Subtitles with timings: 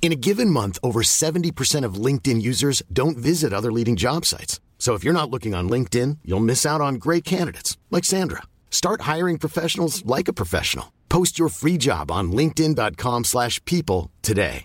[0.00, 4.58] In a given month, over 70% of LinkedIn users don't visit other leading job sites.
[4.78, 8.44] So if you're not looking on LinkedIn, you'll miss out on great candidates like Sandra.
[8.70, 10.94] Start hiring professionals like a professional.
[11.10, 14.64] Post your free job on linkedin.com/people today.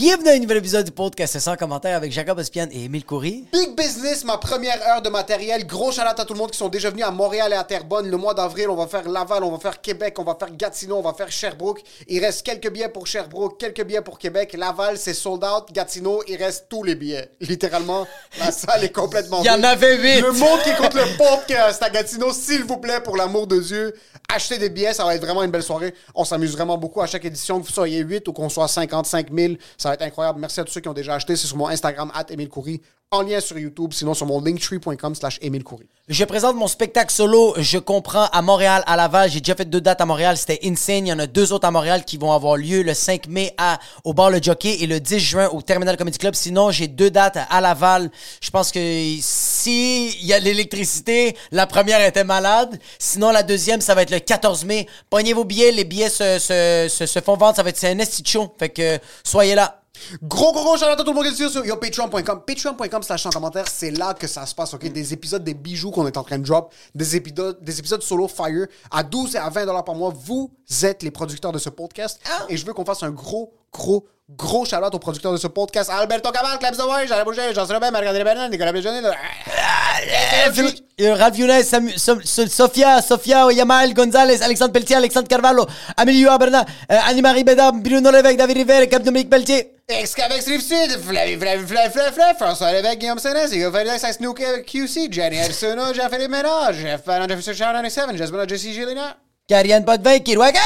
[0.00, 3.44] Bienvenue à un nouvel épisode du podcast sans commentaire avec Jacob Espian et Émile Coury.
[3.52, 5.66] Big business, ma première heure de matériel.
[5.66, 8.08] Gros shout à tout le monde qui sont déjà venus à Montréal et à Terrebonne.
[8.08, 10.96] Le mois d'avril, on va faire Laval, on va faire Québec, on va faire Gatineau,
[10.96, 11.82] on va faire Sherbrooke.
[12.08, 14.54] Il reste quelques billets pour Sherbrooke, quelques billets pour Québec.
[14.54, 15.70] Laval, c'est sold out.
[15.70, 17.32] Gatineau, il reste tous les billets.
[17.42, 18.06] Littéralement,
[18.38, 20.22] la salle est complètement Il y en avait huit.
[20.22, 23.94] Le monde qui compte le podcast à Gatineau, s'il vous plaît, pour l'amour de Dieu,
[24.34, 24.94] achetez des billets.
[24.94, 25.92] Ça va être vraiment une belle soirée.
[26.14, 27.60] On s'amuse vraiment beaucoup à chaque édition.
[27.60, 30.40] Que vous soyez 8 ou qu'on soit 55 000, ça être incroyable.
[30.40, 31.36] Merci à tous ceux qui ont déjà acheté.
[31.36, 35.38] C'est sur mon Instagram, at Coury, en lien sur YouTube, sinon sur mon linktree.com slash
[35.42, 35.88] Émile Coury.
[36.08, 39.30] Je présente mon spectacle solo, je comprends, à Montréal, à Laval.
[39.30, 41.06] J'ai déjà fait deux dates à Montréal, c'était insane.
[41.06, 43.52] Il y en a deux autres à Montréal qui vont avoir lieu le 5 mai
[43.58, 46.34] à, au bar Le Jockey et le 10 juin au Terminal Comedy Club.
[46.34, 48.10] Sinon, j'ai deux dates à Laval.
[48.40, 48.78] Je pense que
[49.20, 52.78] si il y a l'électricité, la première était malade.
[53.00, 54.86] Sinon, la deuxième, ça va être le 14 mai.
[55.10, 57.56] Pognez vos billets, les billets se, se, se, font vendre.
[57.56, 58.52] Ça va être un esti de.
[58.58, 59.79] Fait que soyez là.
[60.22, 62.42] Gros, gros, gros shout à tout le monde qui est sur yo, patreon.com.
[62.46, 64.90] Patreon.com slash en commentaire, c'est là que ça se passe, OK?
[64.90, 68.28] Des épisodes, des bijoux qu'on est en train de drop, des épisodes, des épisodes solo
[68.28, 70.12] Fire à 12 et à 20 dollars par mois.
[70.14, 70.50] Vous
[70.82, 72.20] êtes les producteurs de ce podcast.
[72.48, 75.46] Et je veux qu'on fasse un gros, gros, gros shout out aux producteurs de ce
[75.46, 75.90] podcast.
[75.90, 79.02] Alberto Cabal, Claps de Way, Jean Boucher, Jean Robin, Marc-André Bernard, Nicolas Béjonet.
[81.00, 85.66] Euh, Rav Younes, Samu- Som- So- Sofia, Sofia, Yamal, Gonzalez, Alexandre Pelletier, Alexandre Carvalho,
[86.00, 89.72] Emilio Aberna, euh, Annie-Marie Bédard, Bruno Lévesque, David River, Cap Dominique Pelletier.
[89.88, 95.08] Excavex Rive-Sud, Flavie, Flavie, Flavie, Flavie, Flavie, François Lévesque, Guillaume Sénès, Hugo Félix, Snook QC,
[95.10, 99.16] Jenny Arsenault, Jean-Philippe Ménard, Jeff Fallon, Jefferson Sharon 97, Jasmine Jesse Gélina.
[99.50, 100.60] Karianne Potvin, Kirouaga,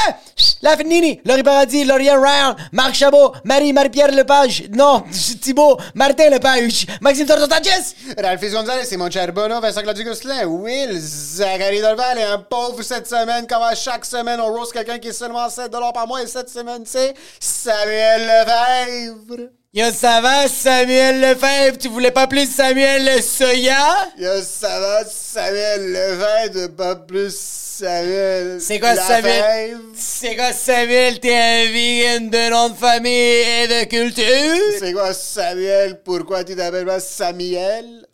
[0.61, 5.03] La Finini, Laurie Paradis, Laurien Ryan, Marc Chabot, Marie, Marie-Pierre Lepage, non,
[5.41, 7.95] Thibault, Martin Lepage, Maxime Tortosanchez.
[8.15, 13.47] Ralphie Gonzalez, Simon Charbonneau, Vincent Claudio Gosselin, Will, Zachary Dolval et un pauvre cette semaine,
[13.47, 16.49] comme à chaque semaine, on rose quelqu'un qui est seulement 7 par mois et cette
[16.49, 19.49] semaine, c'est Samuel Lefebvre.
[19.75, 21.77] Yo, ça va, Samuel Lefebvre?
[21.77, 24.09] Tu voulais pas plus Samuel Le Soya?
[24.17, 28.61] Yo, ça va, Samuel Lefebvre, pas plus Samuel.
[28.61, 29.77] C'est quoi Samuel?
[29.93, 31.19] C'est quoi Samuel?
[31.19, 34.79] T'es un vegan de nom de famille et de culture?
[34.79, 36.01] C'est quoi Samuel?
[36.05, 38.07] Pourquoi tu t'appelles pas Samuel?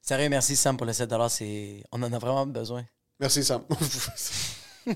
[0.00, 1.82] Sérieux, merci Sam pour le 7 c'est...
[1.90, 2.84] On en a vraiment besoin.
[3.18, 3.64] Merci, Sam.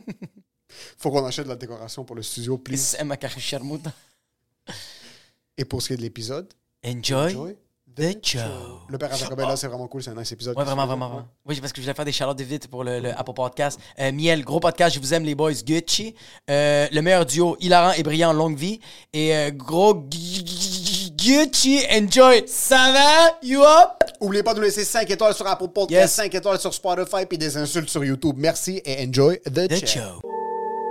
[0.97, 2.95] Faut qu'on achète de la décoration pour le studio, please.
[2.97, 3.91] C'est ma carte charmouta.
[5.59, 6.53] Et pour ce qui est de l'épisode,
[6.87, 7.57] Enjoy, enjoy
[7.97, 8.39] the show.
[8.89, 10.57] Le père est là, c'est vraiment cool, c'est un nice épisode.
[10.59, 11.29] Ouais, vraiment, vraiment, vraiment.
[11.47, 13.79] Oui, parce que je voulais faire des charlottes vite pour le, le Apple Podcast.
[14.01, 16.15] Euh, Miel, gros podcast, je vous aime les boys, Gucci.
[16.51, 18.81] Euh, le meilleur duo, hilarant et brillant, longue vie.
[19.13, 21.11] Et euh, gros Gu- Gu-
[21.47, 22.43] Gucci, enjoy.
[22.49, 23.39] Ça va?
[23.47, 24.11] You up?
[24.21, 26.13] Oubliez pas de nous laisser 5 étoiles sur Apple Podcast, Yes.
[26.13, 28.35] 5 étoiles sur Spotify, puis des insultes sur YouTube.
[28.39, 30.21] Merci et enjoy the, The show.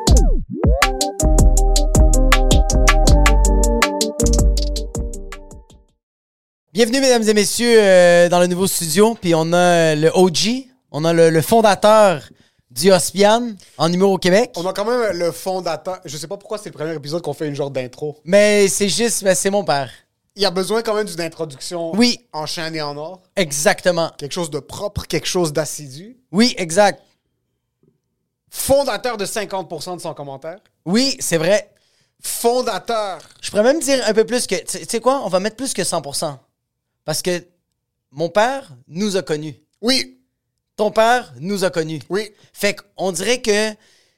[0.07, 1.42] show.
[6.73, 9.15] Bienvenue, mesdames et messieurs, euh, dans le nouveau studio.
[9.19, 12.23] Puis on a euh, le OG, on a le, le fondateur
[12.71, 14.51] du Ospian en numéro au Québec.
[14.55, 15.99] On a quand même le fondateur.
[16.03, 18.19] Je sais pas pourquoi c'est le premier épisode qu'on fait une genre d'intro.
[18.25, 19.91] Mais c'est juste, c'est mon père.
[20.35, 22.25] Il y a besoin quand même d'une introduction Oui.
[22.33, 23.21] en chaîne et en or.
[23.35, 24.09] Exactement.
[24.17, 26.17] Quelque chose de propre, quelque chose d'assidu.
[26.31, 27.03] Oui, exact.
[28.49, 30.57] Fondateur de 50% de son commentaire.
[30.87, 31.69] Oui, c'est vrai.
[32.19, 33.19] Fondateur.
[33.41, 34.55] Je pourrais même dire un peu plus que.
[34.55, 35.21] Tu sais quoi?
[35.23, 36.35] On va mettre plus que 100%.
[37.05, 37.45] Parce que
[38.11, 39.55] mon père nous a connus.
[39.81, 40.19] Oui,
[40.75, 42.01] Ton père nous a connus.
[42.09, 43.71] oui, Fait qu'on dirait que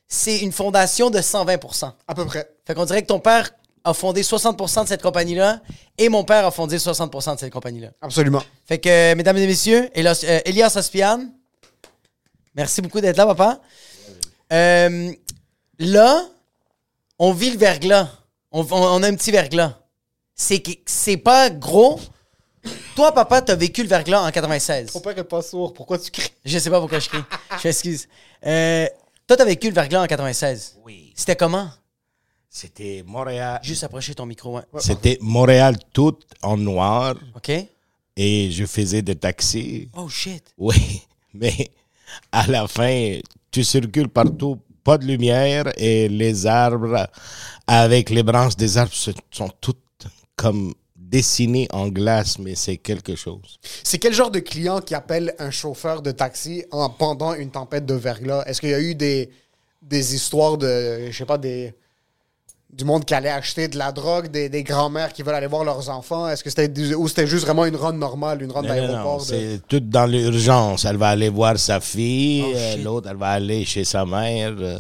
[0.08, 1.92] c'est une fondation de 120%.
[2.08, 2.50] à peu près.
[2.66, 3.52] Fait qu'on dirait que ton père
[3.84, 5.62] a fondé 60% de cette compagnie-là
[5.98, 7.90] et mon père a fondé 60% de cette compagnie-là.
[8.02, 8.42] Absolument.
[8.66, 11.28] Fait que, euh, mesdames et messieurs, Elias, euh, Elias Ospian,
[12.56, 13.62] merci beaucoup d'être là, papa.
[14.54, 15.12] Euh,
[15.80, 16.26] là,
[17.18, 18.10] On vit le verglas.
[18.52, 19.80] On, on- on a un petit verglas.
[20.36, 21.98] C'est c'est pas gros.
[22.96, 24.94] Toi, papa, t'as vécu le verglas en 96.
[24.94, 25.74] Ton père est pas sourd.
[25.74, 26.32] Pourquoi tu cries?
[26.46, 27.24] Je sais pas pourquoi je crie.
[27.62, 28.08] Je m'excuse.
[28.46, 28.88] Euh,
[29.28, 30.78] toi, t'as vécu le verglas en 96.
[30.86, 31.12] Oui.
[31.14, 31.70] C'était comment?
[32.50, 33.60] C'était Montréal.
[33.62, 34.64] Juste approcher ton micro, ouais.
[34.80, 37.52] C'était Montréal tout en noir OK?
[38.16, 39.90] et je faisais des taxis.
[39.98, 40.54] Oh, shit.
[40.58, 41.02] Oui,
[41.34, 41.70] mais
[42.32, 43.20] à la fin,
[43.52, 47.10] tu circules partout, pas de lumière et les arbres,
[47.68, 49.82] avec les branches des arbres, sont toutes
[50.38, 50.74] comme
[51.16, 53.58] dessinées en glace, mais c'est quelque chose.
[53.84, 57.86] C'est quel genre de client qui appelle un chauffeur de taxi en, pendant une tempête
[57.86, 58.44] de verglas?
[58.48, 59.30] Est-ce qu'il y a eu des,
[59.82, 61.74] des histoires de, je sais pas, des,
[62.70, 65.64] du monde qui allait acheter de la drogue, des, des grands-mères qui veulent aller voir
[65.64, 66.28] leurs enfants?
[66.28, 69.20] Est-ce que c'était ou c'était juste vraiment une run normale, une non, d'aéroport?
[69.20, 70.84] de- c'est tout dans l'urgence.
[70.84, 74.54] Elle va aller voir sa fille, Oh, euh, l'autre, elle va aller chez sa mère,
[74.60, 74.80] euh,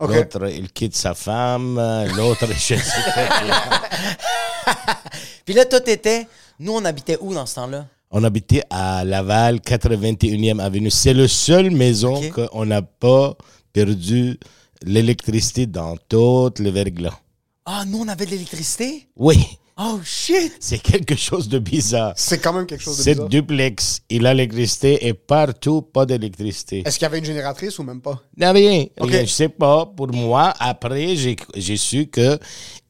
[0.00, 2.52] l'autre, il quitte sa femme, euh, l'autre, pas.
[5.44, 6.26] Puis là, toi, t'étais...
[6.58, 7.86] Nous, on habitait où dans ce temps-là?
[8.10, 10.90] On habitait à Laval, 81e avenue.
[10.90, 13.34] C'est la seule maison qu'on n'a pas
[13.72, 14.38] perdu
[14.84, 17.18] l'électricité dans tout le verglas.
[17.64, 19.08] Ah, nous, on avait de l'électricité?
[19.16, 19.38] Oui,
[19.78, 20.52] Oh, shit!
[20.60, 22.12] c'est quelque chose de bizarre.
[22.16, 23.28] C'est quand même quelque chose de C'est bizarre.
[23.30, 26.82] duplex, il a l'électricité et partout, pas d'électricité.
[26.84, 28.22] Est-ce qu'il y avait une génératrice ou même pas?
[28.36, 29.10] Non, rien, Ok.
[29.10, 29.86] rien, je sais pas.
[29.86, 32.38] Pour moi, après, j'ai j'ai su que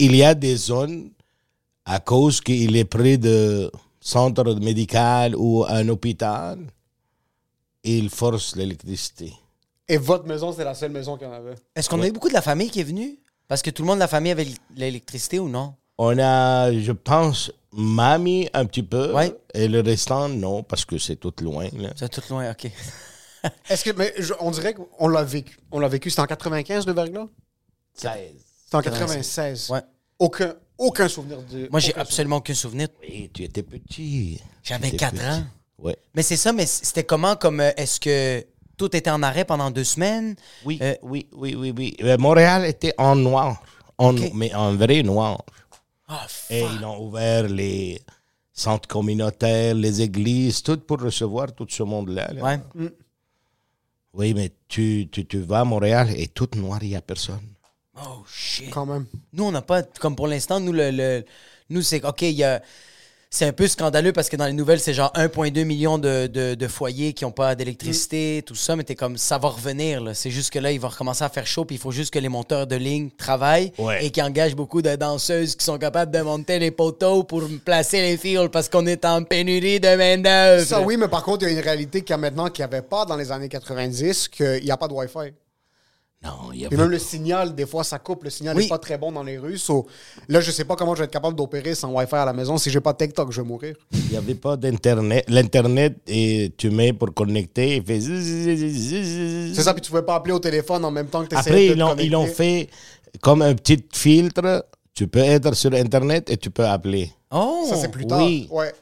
[0.00, 1.10] il y a des zones
[1.84, 3.70] à cause qu'il est près de
[4.00, 6.58] centre médical ou un hôpital,
[7.84, 9.32] il force l'électricité.
[9.88, 11.54] Et votre maison, c'est la seule maison qu'il y en avait.
[11.74, 13.18] Est-ce qu'on a eu beaucoup de la famille qui est venue?
[13.48, 14.46] Parce que tout le monde de la famille avait
[14.76, 15.74] l'électricité ou non?
[15.98, 19.36] On a, je pense, mamie un petit peu, Ouais.
[19.52, 21.68] et le restant, non, parce que c'est tout loin.
[21.96, 22.70] C'est tout loin, OK.
[23.68, 25.58] Est-ce que, mais je- on dirait qu'on l'a vécu.
[25.72, 27.26] On l'a vécu, c'était en 95 le verglas?
[27.94, 28.08] C'était
[28.72, 29.68] en 96.
[29.70, 29.82] Ouais.
[30.18, 30.54] Aucun,
[30.86, 31.68] aucun souvenir de.
[31.70, 32.88] Moi, j'ai absolument aucun souvenir.
[33.02, 34.40] Oui, tu étais petit.
[34.62, 35.24] J'avais Tu étais 4 petit.
[35.26, 35.44] ans.
[35.78, 35.96] Ouais.
[36.14, 37.60] Mais c'est ça, mais c'était comment comme...
[37.60, 38.44] euh, Est-ce que
[38.76, 40.36] tout était en arrêt pendant deux semaines?
[40.64, 41.96] Oui, Euh, oui, oui, oui, oui.
[42.02, 43.62] Euh, Montréal était en noir,
[43.98, 45.42] en, mais en vrai noir.
[46.08, 48.00] Ah, Et ils ont ouvert les
[48.52, 52.32] centres communautaires, les églises, tout pour recevoir tout ce monde-là.
[52.34, 52.42] là.
[52.42, 52.60] ouais.
[54.14, 57.40] Oui, mais tu, tu, tu vas à Montréal et tout noir, il n'y a personne.
[57.98, 58.70] Oh, shit.
[58.70, 59.06] Quand même.
[59.32, 61.24] Nous, on n'a pas, comme pour l'instant, nous, le, le-
[61.70, 62.62] nous c'est OK, il y a.
[63.34, 66.54] C'est un peu scandaleux parce que dans les nouvelles, c'est genre 1,2 million de, de-
[66.54, 70.02] de foyers qui n'ont pas d'électricité, tout ça, mais t'es comme, ça va revenir.
[70.12, 72.18] C'est juste que là, il va recommencer à faire chaud, puis il faut juste que
[72.18, 74.04] les monteurs de ligne travaillent Ouais.
[74.04, 78.02] et qui engagent beaucoup de danseuses qui sont capables de monter les poteaux pour placer
[78.02, 80.66] les fils parce qu'on est en pénurie de main-d'œuvre.
[80.66, 82.62] Ça, oui, mais par contre, il y a une réalité qu'il y a maintenant qu'il
[82.66, 85.32] n'y avait pas dans les années 90, qu'il n'y a pas de Wi-Fi.
[86.24, 88.22] Non, il y Et même le signal, des fois, ça coupe.
[88.24, 88.68] Le signal n'est Oui.
[88.68, 89.58] pas très bon dans les rues.
[89.58, 89.86] So,
[90.28, 92.58] là, je sais pas comment je vais être capable d'opérer sans Wi-Fi à la maison.
[92.58, 93.74] Si j'ai pas de TikTok, je vais mourir.
[93.92, 95.24] Il n'y avait pas d'Internet.
[95.28, 97.98] L'Internet, et tu mets pour connecter, il fait...
[98.00, 99.54] zzzz.
[99.54, 101.66] C'est ça, puis tu pouvais pas appeler au téléphone en même temps que tu Après,
[101.66, 102.68] ils l'ont, ils l'ont fait
[103.20, 104.66] comme un petit filtre.
[104.94, 107.10] Tu peux être sur Internet et tu peux appeler.
[107.30, 107.66] Oh!
[107.68, 108.20] Ça, c'est plus tard.
[108.20, 108.46] oui.
[108.50, 108.72] Ouais.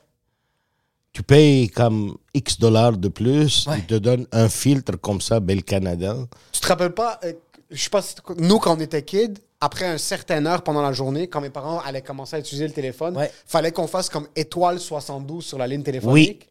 [1.13, 3.67] Tu payes comme X dollars de plus.
[3.67, 3.79] Ouais.
[3.79, 6.17] Ils te donnent un filtre comme ça, Bel Canada.
[6.53, 7.33] Tu te rappelles pas, euh,
[7.71, 10.93] je sais pas si nous, quand on était kids, après un certain heure pendant la
[10.93, 13.31] journée, quand mes parents allaient commencer à utiliser le téléphone, Ouais.
[13.45, 16.39] fallait qu'on fasse comme étoile 72 sur la ligne téléphonique.
[16.39, 16.49] Puis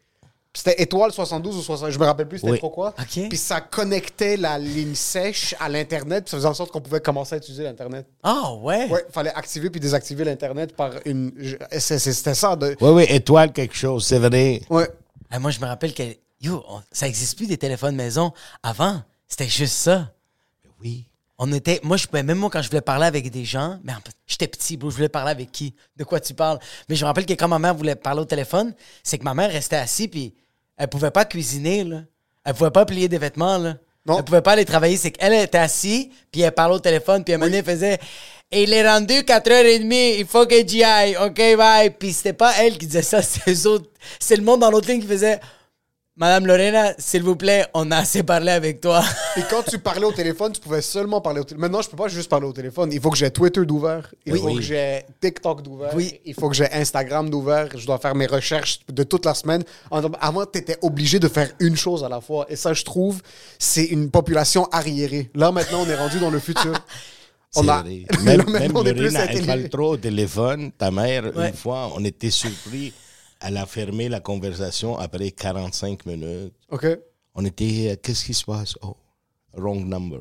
[0.51, 2.58] C'était étoile 72 ou 60, je me rappelle plus c'était Oui.
[2.58, 2.96] trop quoi.
[3.00, 3.29] Ok.
[3.29, 7.00] Puis ça connectait la ligne sèche à l'Internet, puis ça faisait en sorte qu'on pouvait
[7.01, 8.08] commencer à utiliser l'Internet.
[8.24, 8.88] Ah, ouais?
[8.89, 11.32] Ouais, fallait activer puis désactiver l'Internet par une.
[11.38, 12.56] je- c'est- c'est- C'était ça.
[12.56, 12.75] De...
[12.82, 14.62] Oui, oui, étoile quelque chose, c'est vrai.
[14.72, 14.89] Ouais.
[15.29, 16.03] Ah, moi, je me rappelle que
[16.41, 18.32] yo, on- ça n'existe plus des téléphones maison.
[18.63, 20.12] Avant, c'était juste ça.
[20.82, 21.06] Oui.
[21.41, 23.93] On était, moi, je pouvais, même moi, quand je voulais parler avec des gens, mais
[23.93, 25.74] en fait, j'étais petit, bro, je voulais parler avec qui?
[25.96, 26.60] De quoi tu parles?
[26.89, 29.34] Mais je me rappelle que quand ma mère voulait parler au téléphone, c'est que ma
[29.34, 30.34] mère restait assise, puis
[30.77, 32.01] elle pouvait pas cuisiner, là.
[32.43, 33.77] Elle pouvait pas plier des vêtements, là.
[34.05, 34.17] Non.
[34.17, 34.98] Elle pouvait pas aller travailler.
[34.98, 38.00] C'est qu'elle était assise, puis elle parlait au téléphone, puis elle me faisait
[38.51, 41.89] Il est rendu 4h30, il faut que j'y aille, ok, bye.
[41.91, 43.89] Puis c'était pas elle qui disait ça, c'est eux autres.
[44.19, 45.39] C'est le monde dans l'autre ligne qui faisait
[46.19, 49.01] Madame Lorena, s'il vous plaît, on a assez parlé avec toi.
[49.38, 51.61] Et quand tu parlais au téléphone, tu pouvais seulement parler au téléphone.
[51.61, 52.89] Maintenant, je peux pas juste parler au téléphone.
[52.91, 54.13] Il faut que j'ai Twitter d'ouvert.
[54.25, 54.39] Il Oui.
[54.39, 54.55] faut Oui.
[54.57, 55.91] que j'ai TikTok d'ouvert.
[55.95, 56.19] Oui.
[56.25, 57.69] Il faut que j'ai Instagram d'ouvert.
[57.73, 59.63] Je dois faire mes recherches de toute la semaine.
[60.19, 62.45] Avant, tu étais obligé de faire une chose à la fois.
[62.49, 63.21] Et ça, je trouve,
[63.57, 65.31] c'est une population arriérée.
[65.35, 66.73] Là, maintenant, on est rendu dans le futur.
[67.55, 67.77] On a...
[67.77, 67.83] Là,
[68.23, 69.69] Même, maintenant, même on est plus Lorena, elle parle intelligent.
[69.69, 70.71] trop au téléphone.
[70.77, 71.47] Ta mère, Ouais.
[71.49, 72.93] une fois, on était surpris.
[73.41, 76.53] Elle a fermé la conversation après 45 minutes.
[76.69, 76.86] OK.
[77.36, 78.75] On était, euh, qu'est-ce qui se passe?
[78.81, 78.98] Oh,
[79.53, 80.19] wrong number.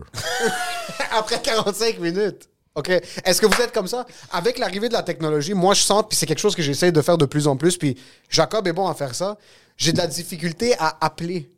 [1.11, 2.49] Après 45 minutes.
[2.75, 2.91] OK?
[2.91, 4.07] Est-ce que vous êtes comme ça?
[4.31, 7.01] Avec l'arrivée de la technologie, moi, je sens, puis c'est quelque chose que j'essaie de
[7.03, 7.97] faire de plus en plus, puis
[8.29, 9.37] Jacob est bon à faire ça,
[9.77, 11.51] j'ai de la difficulté à appeler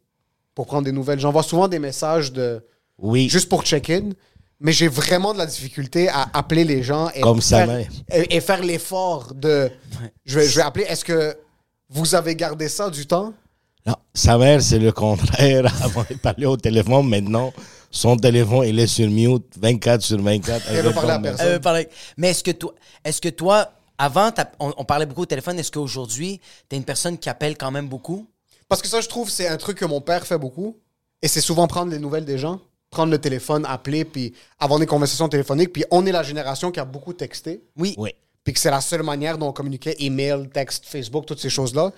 [0.55, 1.21] pour prendre des nouvelles.
[1.21, 2.65] J'envoie souvent des messages de
[2.99, 3.29] Oui.
[3.29, 4.11] juste pour check-in,
[4.61, 7.89] mais j'ai vraiment de la difficulté à appeler les gens et, Comme faire, mère.
[8.13, 9.71] et, et faire l'effort de...
[10.25, 10.85] Je vais, je vais appeler.
[10.85, 11.37] Est-ce que
[11.91, 13.33] vous avez gardé ça du temps?
[13.87, 15.65] Non, sa mère, c'est le contraire.
[15.83, 17.53] Avant de parler au téléphone, maintenant,
[17.91, 20.67] son téléphone, il est sur mute 24 sur 24.
[20.71, 21.59] Elle veut parler à personne.
[21.61, 24.31] Parler- Mais est-ce que toi, est-ce que toi, avant,
[24.61, 25.59] on, on parlait beaucoup au téléphone.
[25.59, 28.27] Est-ce qu'aujourd'hui, t'es une personne qui appelle quand même beaucoup?
[28.69, 30.77] Parce que ça, je trouve, c'est un truc que mon père fait beaucoup.
[31.23, 34.87] Et c'est souvent prendre les nouvelles des gens, prendre le téléphone, appeler, puis avoir des
[34.87, 35.73] conversations téléphoniques.
[35.73, 37.63] Puis on est la génération qui a beaucoup texté.
[37.77, 37.95] Oui.
[37.99, 38.15] Oui.
[38.45, 41.93] Puis que c'est la seule manière dont on communiquait, email, texte, Facebook, toutes ces choses-là.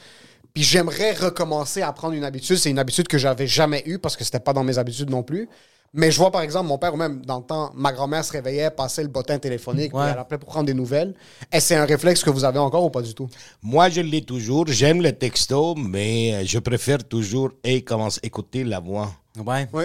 [0.54, 2.56] Puis j'aimerais recommencer à prendre une habitude.
[2.56, 5.22] C'est une habitude que j'avais jamais eue parce que c'était pas dans mes habitudes non
[5.22, 5.49] plus.
[5.94, 8.32] Mais je vois par exemple mon père ou même dans le temps, ma grand-mère se
[8.32, 10.02] réveillait, passait le bottin téléphonique, Ouais.
[10.04, 11.14] puis elle appelait pour prendre des nouvelles.
[11.52, 13.28] Est-ce c'est un réflexe que vous avez encore ou pas du tout?
[13.62, 14.66] Moi, je l'ai toujours.
[14.68, 19.12] J'aime le texto, mais euh, je préfère toujours et commence écouter la voix.
[19.37, 19.68] Ouais.
[19.75, 19.84] Oui.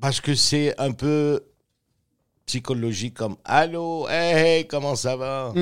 [0.00, 1.42] Parce que c'est un peu
[2.46, 5.52] psychologique comme Allô, hey, hey, comment ça va?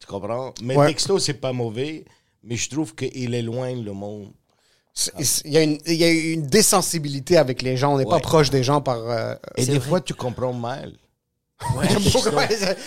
[0.00, 0.52] Tu comprends?
[0.62, 0.86] Mais Ouais.
[0.88, 2.04] texto, c'est pas mauvais,
[2.42, 4.32] mais je trouve qu'il éloigne le monde.
[5.44, 7.94] Il y, a une, il y a une désensibilité avec les gens.
[7.94, 8.20] On n'est pas Ouais.
[8.20, 8.98] proche des gens par.
[9.10, 10.92] euh, Et des fois, tu comprends mal.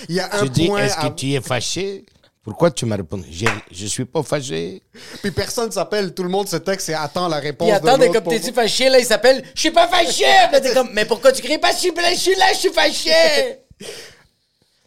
[0.09, 0.83] il y a un Tu dis, point.
[0.83, 2.05] est-ce que tu es fâché?
[2.43, 3.25] Pourquoi tu m'as répondu?
[3.29, 4.81] Je ne suis pas fâché.
[5.21, 7.67] Puis personne s'appelle, tout le monde se texte et attend la réponse.
[7.67, 10.23] De attends, l'autre comme t'es-tu fâché, là, il s'appelle Je suis pas fâché!
[10.61, 11.73] T'es comme Mais pourquoi tu cries pas?
[11.73, 13.57] Je suis là, je suis là, je suis fâché!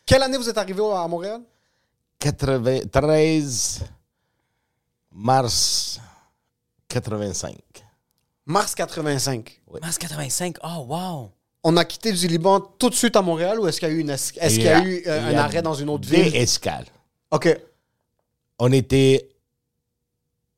[0.07, 1.41] Quelle année vous êtes arrivé à Montréal?
[2.21, 3.85] 93
[5.13, 6.01] mars
[6.89, 7.55] 85.
[8.47, 9.61] Mars 85.
[9.81, 11.31] Mars 85, oh wow!
[11.63, 13.95] On a quitté du Liban tout de suite à Montréal ou est-ce qu'il y a
[13.95, 16.09] eu, une es- est-ce qu'il y a eu euh, un a arrêt dans une autre
[16.09, 16.35] ville?
[16.35, 16.87] escales.
[17.31, 17.59] Ok.
[18.59, 19.29] On était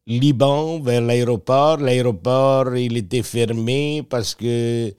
[0.06, 1.76] Liban vers l'aéroport.
[1.78, 4.92] L'aéroport, il était fermé parce que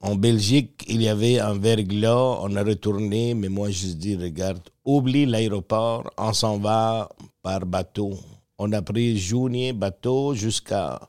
[0.00, 2.38] en Belgique, il y avait un verglas.
[2.42, 6.10] On a retourné, mais moi, je dis, regarde, oublie l'aéroport.
[6.18, 7.08] On s'en va
[7.42, 8.18] par bateau.
[8.58, 11.00] On a pris journée bateau jusqu'à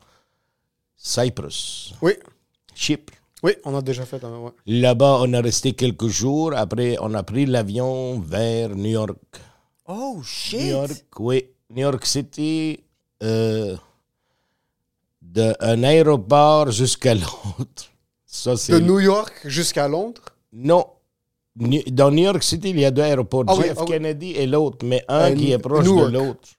[0.96, 2.14] Cyprus, Oui.
[2.74, 3.14] Chypre.
[3.44, 4.24] Oui, on a déjà fait.
[4.24, 4.52] un- ouais.
[4.66, 6.54] Là-bas, on a resté quelques jours.
[6.56, 9.18] Après, on a pris l'avion vers New York.
[9.86, 10.62] Oh New shit!
[10.70, 11.44] York, oui.
[11.70, 12.80] New York City,
[13.22, 13.76] euh,
[15.22, 17.16] d'un aéroport jusqu'à.
[18.26, 18.74] Ça, c'est.
[18.74, 20.22] De New York jusqu'à Londres?
[20.54, 20.86] Non.
[21.56, 23.86] Dans New York City, il y a deux aéroports, oui, JF ah.
[23.86, 26.12] Kennedy et l'autre, mais un Euh, qui est proche Newark.
[26.12, 26.50] de l'autre.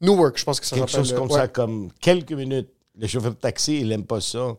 [0.00, 1.34] Newark, je pense que ça Quelque chose comme ouais.
[1.38, 2.68] ça, comme quelques minutes.
[2.98, 4.56] Le chauffeur de taxi, il n'aime pas ça.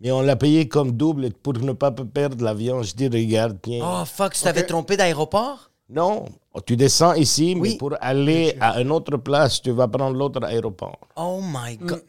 [0.00, 2.82] Mais on l'a payé comme double pour ne pas perdre l'avion.
[2.82, 3.80] Je dis, regarde, tiens.
[3.84, 5.70] Oh fuck, tu t'avais trompé d'aéroport?
[5.88, 6.24] Non,
[6.66, 10.98] tu descends ici, mais pour aller à une autre place, tu vas prendre l'autre aéroport.
[11.16, 12.02] Oh my god!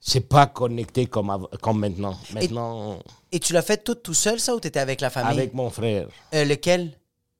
[0.00, 2.16] C'est pas connecté comme, comme maintenant.
[2.32, 2.98] Maintenant,
[3.32, 5.38] Et tu l'as fait tout tout seul, ça, ou t'étais avec la famille?
[5.38, 6.92] avec mon frère, Euh, lequel?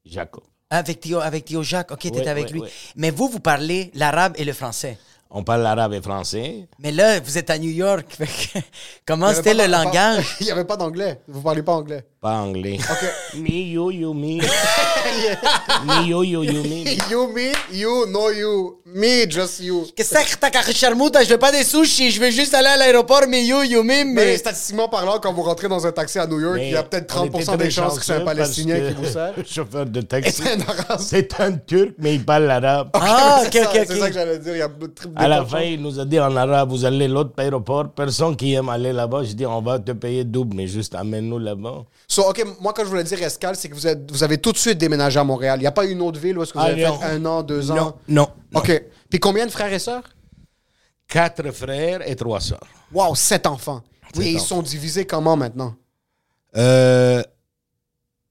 [0.04, 0.42] Jacob.
[0.68, 1.90] Avec Théo, avec Théo Jacques.
[1.90, 2.62] Ok, t'étais Ouais, avec lui.
[2.96, 4.98] Mais vous, vous parlez l'arabe et le français.
[5.30, 6.68] On parle arabe et français.
[6.78, 8.06] Mais là, vous êtes à New York.
[9.06, 10.36] Comment c'était le langage?
[10.40, 11.20] Il n'y avait pas d'anglais.
[11.28, 12.04] Vous parlez pas anglais.
[12.20, 12.76] Pas anglais.
[13.34, 14.40] me, you, you, me.
[15.86, 16.84] me, you, you, you, me.
[17.08, 18.76] You, me, you, no you.
[18.84, 19.86] Me, just you.
[19.96, 21.24] Qu'est-ce que t'as qu'à charmouta?
[21.24, 24.04] Je veux pas des sushis, je veux juste aller à l'aéroport, mais you, you, me,
[24.04, 24.36] Mais mais...
[24.36, 26.82] statistiquement parlant, quand vous rentrez dans un taxi à New York, Mais il y a
[26.82, 29.32] peut-être on était 30% des chances que c'est un Palestinien qui vous sert.
[29.38, 30.98] Le chauffeur de taxi, C'est un arabe.
[31.00, 32.90] c'est un Turc, mais il parle l'arabe.
[32.94, 34.12] Ah, ok, C'est ça- ok, C'est ça que ok.
[34.12, 34.56] j'allais dire.
[34.56, 34.68] Il y a
[35.16, 37.88] À la fin, il nous a dit en arabe, vous allez à l'autre aéroport.
[37.92, 39.22] Personne qui aime aller là-bas.
[39.24, 41.84] Je dis, on va te payer double, mais juste amène-nous là-bas.
[42.12, 44.50] So, OK, moi, quand je voulais dire escale, c'est que vous, êtes, vous avez tout
[44.50, 45.58] de suite déménagé à Montréal.
[45.58, 47.24] Il n'y a pas une autre ville où est-ce que vous Ah, avez fait un
[47.24, 47.76] an, deux ans?
[47.76, 48.28] Non, non.
[48.52, 48.60] non.
[48.60, 48.82] OK.
[49.08, 50.02] Puis combien de frères et sœurs?
[51.06, 52.66] Quatre frères et trois sœurs.
[52.92, 53.82] Wow, sept enfants.
[54.12, 54.44] Sept et ils enfants.
[54.46, 55.76] sont divisés comment maintenant?
[56.56, 57.22] Euh,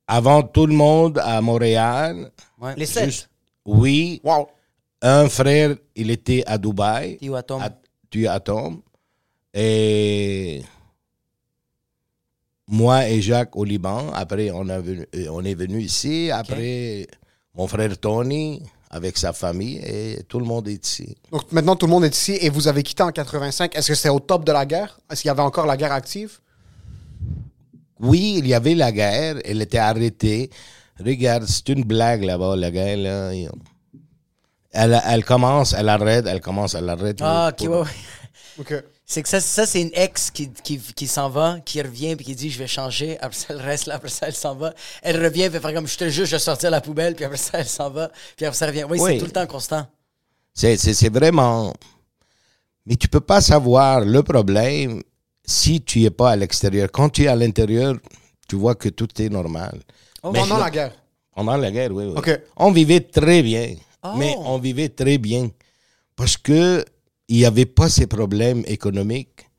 [0.08, 2.32] avant tout le monde à Montréal.
[2.60, 2.74] Ouais.
[2.76, 3.06] Les sept?
[3.06, 3.30] juste-
[3.66, 4.20] oui.
[4.26, 4.50] Wow.
[5.02, 7.18] Un frère, il était à Dubaï.
[7.34, 7.62] Atom.
[7.62, 7.70] À,
[8.10, 8.82] tu Atom.
[9.54, 10.64] Et
[12.72, 14.12] moi et Jacques au Liban.
[14.14, 16.30] Après, on, a venu- euh, on est venu ici.
[16.32, 17.08] Après,
[17.56, 18.62] mon frère Tony
[18.92, 19.78] avec sa famille.
[19.84, 21.16] Et tout le monde est ici.
[21.32, 23.76] Donc maintenant, tout le monde est ici et vous avez quitté en 85.
[23.76, 25.00] Est-ce que c'est au top de la guerre?
[25.12, 26.40] Est-ce qu'il y avait encore la guerre active?
[28.00, 29.38] Oui, il y avait la guerre.
[29.44, 30.50] Elle était arrêtée.
[31.04, 32.98] Regarde, c'est une blague là-bas, la guerre.
[32.98, 33.32] Là.
[34.72, 37.18] Elle, elle commence, elle arrête, elle commence, elle arrête.
[37.22, 37.86] Ah, ok, Pour- ouais, ouais.
[38.60, 38.74] OK.
[39.12, 42.26] C'est que ça, ça c'est une ex qui, qui, qui s'en va, qui revient, puis
[42.26, 43.18] qui dit Je vais changer.
[43.22, 44.72] Après ça, elle reste là, après ça, elle s'en va.
[45.02, 47.26] Elle revient, elle fait faire comme Je te jure, je vais sortir la poubelle, puis
[47.26, 48.84] après ça, elle s'en va, puis après ça, elle revient.
[48.88, 49.14] Oui, Oui.
[49.14, 49.88] c'est tout le temps constant.
[50.54, 51.74] C'est, c'est, c'est vraiment.
[52.86, 55.02] Mais tu peux pas savoir le problème
[55.44, 56.90] si tu es pas à l'extérieur.
[56.92, 57.96] Quand tu es à l'intérieur,
[58.48, 59.80] tu vois que tout est normal.
[60.24, 60.94] Mais Pendant je- la guerre.
[61.36, 62.06] Pendant la guerre, oui.
[62.06, 62.14] oui.
[62.16, 62.40] Ok.
[62.58, 63.74] On vivait très bien.
[64.04, 64.10] Oh.
[64.18, 65.50] Mais on vivait très bien.
[66.16, 66.86] Parce que
[67.30, 69.50] il n'y avait pas ces problèmes économiques.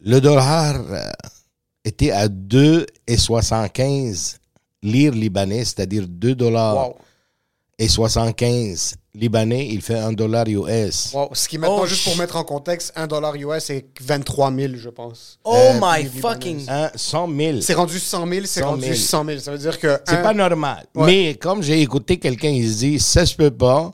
[0.00, 1.00] Le dollar euh,
[1.84, 4.36] était à 2,75
[4.82, 6.96] lire libanais, c'est-à-dire 2 dollars Wow.
[7.78, 11.12] et 75 libanais, il fait 1 dollar US.
[11.14, 11.30] Wow.
[11.32, 14.74] Ce qui maintenant, Oh, juste pour mettre en contexte, 1 dollar US, c'est 23 000,
[14.76, 15.38] je pense.
[15.44, 16.66] Oh Euh, my fucking.
[16.68, 17.60] Hein, 100 000.
[17.62, 18.70] C'est rendu 100 000, c'est 100 000.
[18.70, 19.38] rendu 100 000.
[19.38, 19.98] Ça veut dire que.
[20.06, 20.84] C'est un- pas normal.
[20.94, 21.06] Ouais.
[21.06, 23.92] Mais comme j'ai écouté quelqu'un, il se dit, ça se peut pas,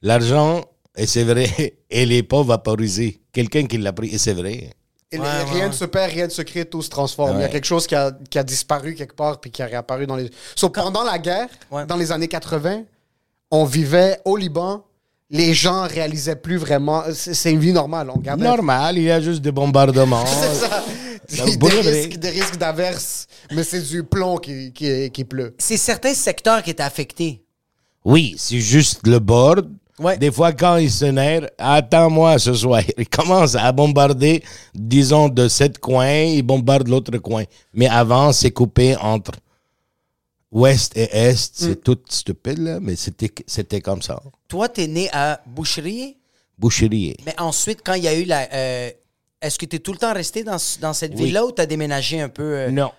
[0.00, 0.64] l'argent,
[0.96, 3.20] et c'est vrai, elle est pas vaporisée.
[3.32, 4.70] Quelqu'un qui l'a pris, et c'est vrai.
[5.10, 7.36] Et Ouais, rien ouais, ne se perd, rien ne se crée, tout se transforme.
[7.38, 9.66] Il y a quelque chose qui a, qui a disparu quelque part puis qui a
[9.66, 10.30] réapparu dans les.
[10.54, 11.84] So, pendant la guerre, Ouais.
[11.86, 12.84] dans les années 80,
[13.50, 14.84] on vivait au Liban.
[15.28, 17.04] Les gens réalisaient plus vraiment.
[17.12, 18.08] C'est une vie normale.
[18.10, 18.44] On regardait.
[18.44, 20.24] Normal, il y a juste des bombardements.
[20.26, 20.84] C'est ça.
[21.56, 25.54] Des, risques, des risques d'averse, mais c'est du plomb qui, qui, qui pleut.
[25.58, 27.42] C'est certains secteurs qui étaient affectés.
[28.04, 29.56] Oui, c'est juste le bord.
[30.02, 30.18] Ouais.
[30.18, 32.82] Des fois, quand il s'énerve, attends-moi ce soir.
[32.98, 34.42] Il commence à bombarder,
[34.74, 37.44] disons, de sept coins, il bombarde l'autre coin.
[37.72, 39.32] Mais avant, c'est coupé entre
[40.50, 41.36] ouest et est.
[41.54, 44.20] C'est tout stupide, là, mais c'était comme ça.
[44.48, 46.16] Toi, t'es né à Boucherie,
[46.58, 47.16] Boucherie.
[47.26, 48.48] mais ensuite, quand il y a eu la.
[48.52, 48.90] euh,
[49.40, 51.24] Est-ce que tu es tout le temps resté dans, dans cette Oui.
[51.24, 52.42] ville-là ou tu as déménagé un peu?
[52.42, 52.92] euh, Non.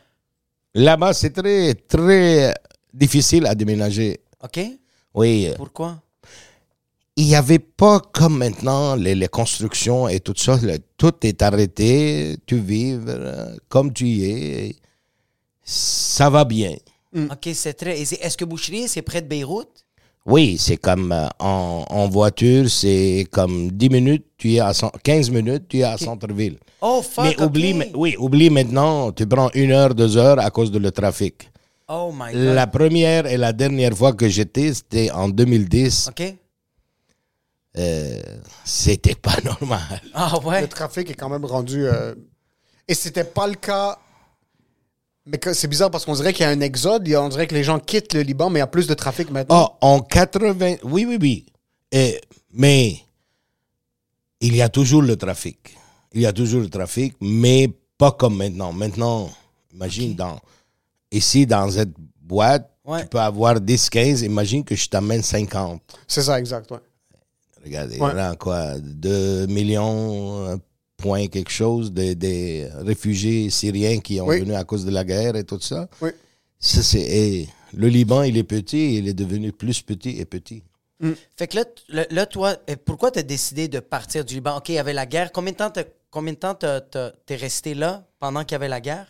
[0.75, 2.53] Là-bas, c'est très, très
[2.93, 4.19] difficile à déménager.
[4.43, 4.59] OK?
[5.13, 5.49] Oui.
[5.55, 6.01] Pourquoi?
[7.15, 10.57] Il n'y avait pas comme maintenant les, les constructions et tout ça.
[10.61, 12.37] le- tout est arrêté.
[12.45, 14.75] Tu vis euh, comme tu y es.
[15.63, 16.75] Ça va bien.
[17.15, 18.01] OK, c'est très.
[18.01, 19.69] Est-ce que Boucherie, c'est près de Beyrouth?
[20.25, 24.91] Oui, c'est comme euh, en, en voiture, c'est comme 10 minutes, tu es à cent-
[25.03, 26.57] 15 minutes, tu es à centre-ville.
[26.81, 27.25] Oh, fuck.
[27.25, 30.91] Mais oublie, oui, oublie maintenant, tu prends une heure, deux heures à cause de le
[30.91, 31.49] trafic.
[31.89, 32.55] Oh my God.
[32.55, 36.07] La première et la dernière fois que j'étais, c'était en 2010.
[36.09, 36.35] OK?
[37.77, 38.21] Euh,
[38.65, 40.01] c'était pas normal.
[40.13, 40.61] Ah ouais?
[40.61, 41.85] Le trafic est quand même rendu.
[41.87, 42.13] euh,
[42.87, 43.97] Et c'était pas le cas.
[45.25, 47.07] Mais c'est bizarre parce qu'on dirait qu'il y a un exode.
[47.15, 49.29] On dirait que les gens quittent le Liban, mais il y a plus de trafic
[49.31, 49.69] maintenant.
[49.71, 50.77] Oh, en 80...
[50.83, 51.45] Oui, oui, oui.
[51.91, 52.19] Et,
[52.51, 52.97] mais
[54.41, 55.75] il y a toujours le trafic.
[56.11, 58.73] Il y a toujours le trafic, mais pas comme maintenant.
[58.73, 59.31] Maintenant,
[59.73, 60.39] imagine, dans,
[61.11, 63.03] ici, dans cette boîte, Ouais.
[63.03, 64.23] tu peux avoir 10, 15.
[64.23, 65.81] Imagine que je t'amène 50.
[66.05, 66.69] C'est ça, exact.
[66.71, 66.79] ouais.
[67.63, 68.09] Regardez, Ouais.
[68.13, 70.59] il y a quoi 2 millions,
[70.97, 74.39] point quelque chose, de- des réfugiés syriens qui ont Oui.
[74.39, 75.87] venu à cause de la guerre et tout ça.
[76.01, 76.09] Oui.
[76.59, 77.01] Ça, c'est...
[77.01, 80.63] et le Liban, il est petit, il est devenu plus petit et petit.
[81.35, 81.65] Fait que là,
[82.09, 84.55] là, toi, pourquoi tu as décidé de partir du Liban?
[84.57, 85.33] OK, il y avait la guerre.
[85.33, 85.71] Combien de temps
[86.09, 89.07] combien de t'es resté là pendant qu'il y avait la guerre?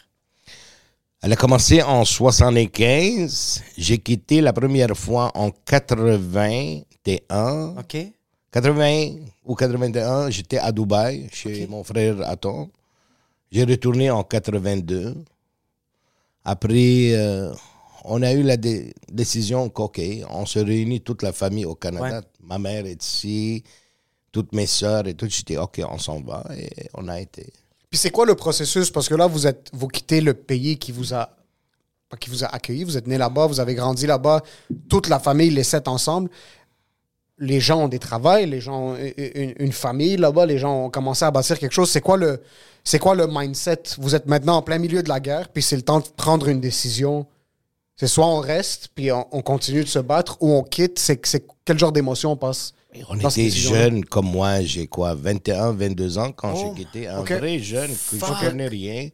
[1.21, 3.61] Elle a commencé en 75.
[3.77, 7.75] J'ai quitté la première fois en 81.
[7.77, 7.97] OK?
[8.53, 12.69] 80 ou 81, j'étais à Dubaï chez mon frère Aton.
[13.51, 15.15] J'ai retourné en 82.
[16.45, 17.51] Après, euh,
[18.05, 22.19] on a eu la dé- décision qu'OK, on se réunit toute la famille au Canada.
[22.19, 22.25] Ouais.
[22.41, 23.63] Ma mère est ici,
[24.31, 25.27] toutes mes sœurs et tout.
[25.29, 27.51] J'étais OK, on s'en va et on a été.
[27.89, 28.89] Puis c'est quoi le processus?
[28.91, 31.29] Parce que là, vous êtes vous quittez le pays qui vous a
[32.19, 34.43] qui vous a accueilli, vous êtes né là-bas, vous avez grandi là-bas,
[34.87, 36.29] toute la famille, les sept ensemble.
[37.39, 40.89] Les gens ont des travails, les gens ont une, une famille là-bas, les gens ont
[40.89, 41.89] commencé à bâtir quelque chose.
[41.89, 42.41] C'est quoi le
[42.83, 43.83] c'est quoi le mindset?
[43.97, 46.47] Vous êtes maintenant en plein milieu de la guerre, puis c'est le temps de prendre
[46.49, 47.25] une décision.
[47.95, 50.99] C'est soit on reste, puis on, on continue de se battre, ou on quitte.
[50.99, 52.73] C'est c'est quel genre d'émotion on passe?
[52.93, 57.07] Et On était jeunes comme moi, j'ai quoi, 21, 22 ans quand Oh, j'ai quitté.
[57.07, 58.29] Un vrai jeune que Fuck.
[58.41, 59.09] je connais rien.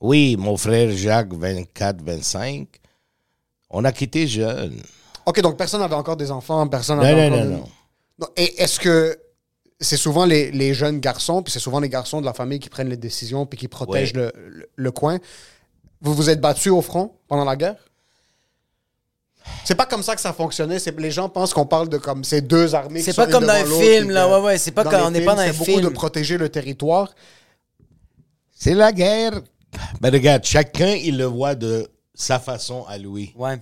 [0.00, 2.66] Oui, mon frère Jacques, 24, 25.
[3.70, 4.80] On a quitté jeune.
[5.28, 7.68] OK, donc personne n'avait encore des enfants, personne n'avait non, encore non, non.
[8.20, 9.18] Non, Et est-ce que
[9.80, 12.68] c'est souvent les, les jeunes garçons, puis c'est souvent les garçons de la famille qui
[12.68, 14.32] prennent les décisions, puis qui protègent Ouais.
[14.34, 15.18] le, le- le coin?
[16.00, 17.76] Vous vous êtes battu au front pendant la guerre?
[19.64, 20.78] C'est pas comme ça que ça fonctionnait.
[20.78, 23.00] C'est les gens pensent qu'on parle de comme ces deux armées.
[23.02, 24.28] C'est pas comme dans un film, là.
[24.28, 24.58] Ouais, ouais.
[24.58, 25.92] C'est pas quand on n'est pas dans un C'est beaucoup de film.
[25.92, 27.14] protéger le territoire.
[28.54, 29.40] C'est la guerre.
[30.02, 33.32] Mais regarde, chacun, il le voit de sa façon à lui.
[33.36, 33.58] Ouais.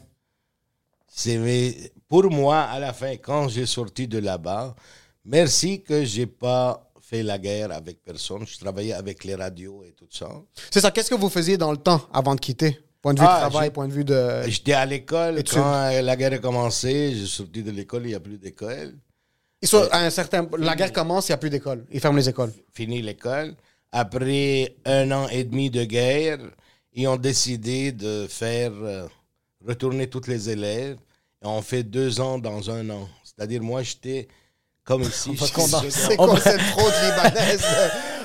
[1.19, 4.77] C'est pour moi, à la fin, quand j'ai sorti de là-bas,
[5.25, 8.47] merci que j'ai pas fait la guerre avec personne.
[8.47, 10.29] Je travaillais avec les radios et tout ça.
[10.71, 10.91] C'est ça.
[10.91, 12.79] Qu'est-ce que vous faisiez dans le temps avant de quitter?
[13.01, 14.43] Point de vue Ah, de travail, point de vue de.
[14.47, 17.15] J'étais à l'école quand la guerre a commencé.
[17.15, 18.95] J'ai sorti de l'école, il n'y a plus d'école.
[19.93, 20.47] Un certain.
[20.59, 21.87] La guerre commence, il n'y a plus d'école.
[21.91, 22.53] Ils ferment les écoles.
[22.75, 23.55] Fini l'école.
[23.91, 26.41] Après un an et demi de guerre,
[26.93, 29.07] ils ont décidé de faire euh,
[29.67, 30.99] retourner tous les élèves.
[31.47, 33.09] Et on fait deux ans dans un an.
[33.23, 34.27] C'est-à-dire, moi, j'étais
[34.83, 35.31] comme ici.
[35.39, 37.65] C'est quoi cette fraude libanaise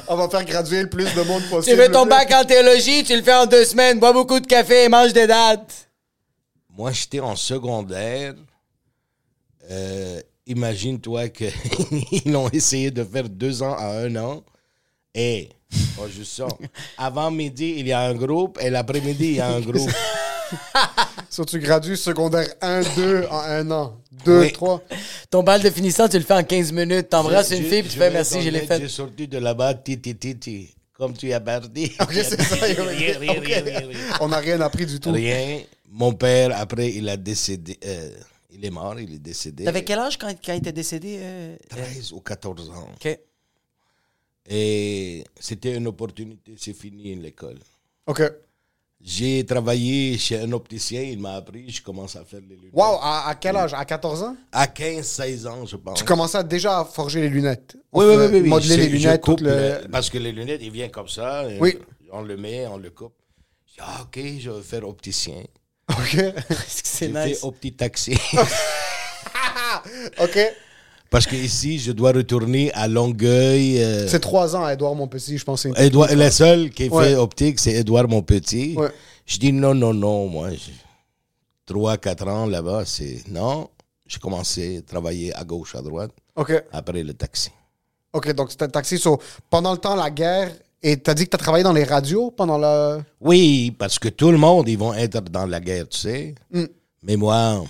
[0.08, 1.78] On va faire graduer le plus de monde Tu possible.
[1.78, 4.86] fais ton bac en théologie, tu le fais en deux semaines, bois beaucoup de café
[4.86, 5.88] et mange des dates.
[6.76, 8.34] Moi, j'étais en secondaire.
[9.70, 11.54] Euh, Imagine-toi qu'ils
[12.36, 14.44] ont essayé de faire deux ans à un an.
[15.14, 15.50] Et,
[16.00, 16.52] oh, je sens,
[16.98, 19.92] avant midi, il y a un groupe, et l'après-midi, il y a un groupe.
[21.30, 23.98] So, tu gradues secondaire 1, 2 en un an.
[24.26, 24.52] 2, Oui.
[24.52, 24.84] 3.
[25.30, 27.10] Ton bal de finissant, tu le fais en 15 minutes.
[27.10, 28.80] T'embrasses une fille, puis tu fais merci, je l'ai fait.
[28.82, 31.92] J'ai sorti de là-bas, titi, titi, comme tu as parti.
[32.02, 32.56] Ok, c'est ça.
[32.66, 33.46] rien, rien, rien, Ok.
[33.46, 33.90] rien, rien.
[34.20, 35.12] On n'a rien appris du tout.
[35.12, 35.62] Rien.
[35.90, 37.78] Mon père, après, il a décédé.
[37.86, 38.12] euh,
[38.54, 39.64] il est mort, il est décédé.
[39.64, 41.18] T'avais quel âge quand, quand il était décédé?
[41.22, 41.56] euh?
[41.70, 42.90] 13 ou 14 ans.
[42.94, 43.18] OK.
[44.50, 47.60] Et c'était une opportunité, c'est fini l'école.
[48.08, 48.22] OK.
[49.04, 52.72] J'ai travaillé chez un opticien, il m'a appris, je commence à faire les lunettes.
[52.74, 53.74] Wow, à, à quel âge?
[53.74, 54.36] À 14 ans?
[54.52, 55.98] À 15-16 ans, je pense.
[55.98, 57.76] Tu commençais déjà à forger les lunettes.
[57.92, 58.50] Oui, oui, oui, oui, oui.
[58.50, 59.80] Modeler les lunettes, tout coupe le.
[59.82, 61.50] le- Parce que les lunettes, ils viennent comme ça.
[61.50, 61.80] et Oui.
[62.12, 63.14] On le met, on le coupe.
[63.66, 65.44] Je dis, ah, ok, je vais faire opticien.
[65.90, 66.18] OK.
[66.68, 67.40] C'est J'ai nice?
[67.40, 68.16] fait opti-taxi.
[70.20, 70.38] OK.
[71.12, 73.80] Parce que ici, je dois retourner à Longueuil.
[73.84, 75.62] euh, C'est 3 ans à Edouard Montpetit, je pense.
[75.64, 77.10] que c'est une- Edouard, le seul qui Ouais.
[77.10, 78.76] fait optique, c'est Edouard Monpetit.
[78.78, 78.88] Ouais.
[79.26, 80.72] Je dis non, non, non, moi, j'ai
[81.68, 83.70] 3-4 ans là-bas, c'est non.
[84.08, 86.54] J'ai commencé à travailler à gauche, à droite, OK.
[86.72, 87.50] après le taxi.
[88.14, 88.98] OK, donc c'était taxi.
[88.98, 89.20] So,
[89.50, 92.58] pendant le temps, la guerre, et t'as dit que t'as travaillé dans les radios pendant
[92.58, 93.02] la.
[93.20, 96.36] Oui, parce que tout le monde, ils vont être dans la guerre, tu sais.
[96.52, 96.64] Mm.
[97.04, 97.64] Mais moi,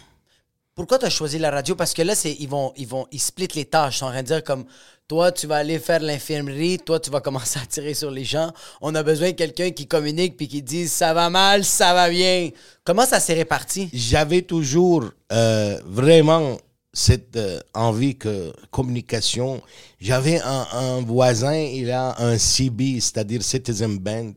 [0.74, 1.76] Pourquoi tu as choisi la radio?
[1.76, 3.98] Parce que là, c'est, ils vont, ils vont, ils splitent les tâches.
[3.98, 4.66] Ils sont en train de dire comme,
[5.08, 8.54] toi, tu vas aller faire l'infirmerie, toi, tu vas commencer à tirer sur les gens.
[8.80, 12.10] On a besoin de quelqu'un qui communique puis qui dise, ça va mal, ça va
[12.10, 12.50] bien.
[12.86, 13.90] Comment ça s'est réparti?
[13.92, 15.04] j'avais toujours
[15.34, 16.58] euh, vraiment
[16.94, 19.62] cette euh, envie que communication.
[20.00, 24.32] J'avais un, un voisin, il a un CB, c'est-à-dire Citizen Band.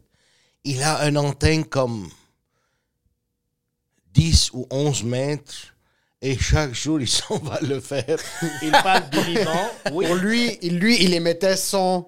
[0.65, 2.09] Il a une antenne comme
[4.13, 5.74] 10 ou 11 mètres.
[6.27, 8.17] Et chaque jour, il s'en va le faire.
[8.63, 9.71] Il parle du Liban.
[9.93, 10.07] Oui.
[10.09, 12.07] Pour lui, il, lui, il émettait son,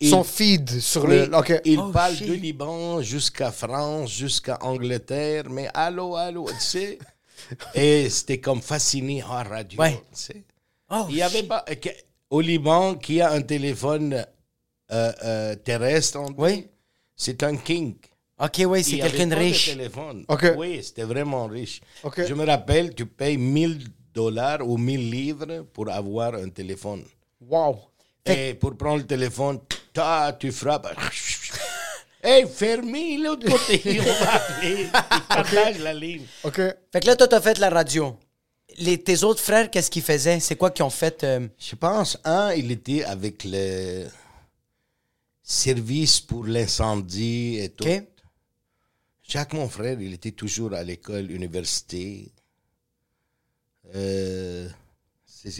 [0.00, 1.36] Il- son feed sur Oui, le.
[1.36, 1.60] OK.
[1.64, 2.26] Il Oh, parle shit.
[2.26, 6.98] du Liban jusqu'à France, jusqu'à Angleterre, mais allô, allô, tu sais?
[7.74, 9.80] Et c'était comme fasciné en radio.
[9.80, 9.94] Ouais.
[10.12, 10.44] tu sais.
[10.90, 11.62] Oh, Il y avait pas.
[11.62, 11.88] que-
[12.30, 14.24] Au Liban, qui a un téléphone
[14.92, 16.66] euh, euh, terrestre, on dit, Oui.
[17.16, 17.96] c'est un king.
[18.38, 19.70] OK, oui, c'est quelqu'un de riche.
[19.70, 20.24] téléphone.
[20.28, 20.52] Ok.
[20.58, 21.80] Oui, c'était vraiment riche.
[22.02, 22.26] Ok.
[22.26, 27.04] Je me rappelle, tu payes 1000 dollars ou 1000 livres pour avoir un téléphone.
[27.40, 27.78] Wow.
[28.26, 29.60] Et pour prendre le téléphone,
[30.38, 30.94] tu frappes.
[32.22, 34.82] Hey, fermez l'autre côté, on va appeler.
[34.82, 36.24] Il partage la ligne.
[36.44, 36.56] OK.
[36.56, 38.18] Fait que là, toi, t'as fait la radio.
[38.78, 40.40] Les, tes autres frères, qu'est-ce qu'ils faisaient?
[40.40, 41.22] C'est quoi qu'ils ont fait?
[41.24, 44.06] euh, Je pense, un, il était avec le
[45.42, 47.84] service pour l'incendie et tout.
[47.86, 48.02] OK?
[49.28, 52.32] Jacques, mon frère, il était toujours à l'école, université.
[53.94, 54.68] Euh,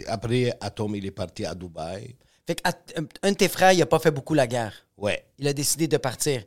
[0.07, 2.15] après, Atom, il est parti à Dubaï.
[2.45, 2.61] Fait
[3.23, 4.73] un de tes frères, il a pas fait beaucoup la guerre.
[4.97, 5.25] Ouais.
[5.37, 6.43] Il a décidé de partir.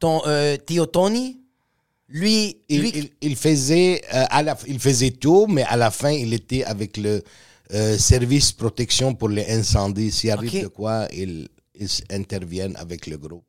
[0.00, 1.40] Ton euh, Tio Tony,
[2.08, 5.90] lui, Il, lui il- il faisait, euh, à la, il faisait tout, mais à la
[5.90, 7.22] fin, il était avec le
[7.72, 10.10] euh, service protection pour les incendies.
[10.10, 10.62] S'il arrive Ok.
[10.62, 13.44] de quoi, ils, ils interviennent avec le groupe.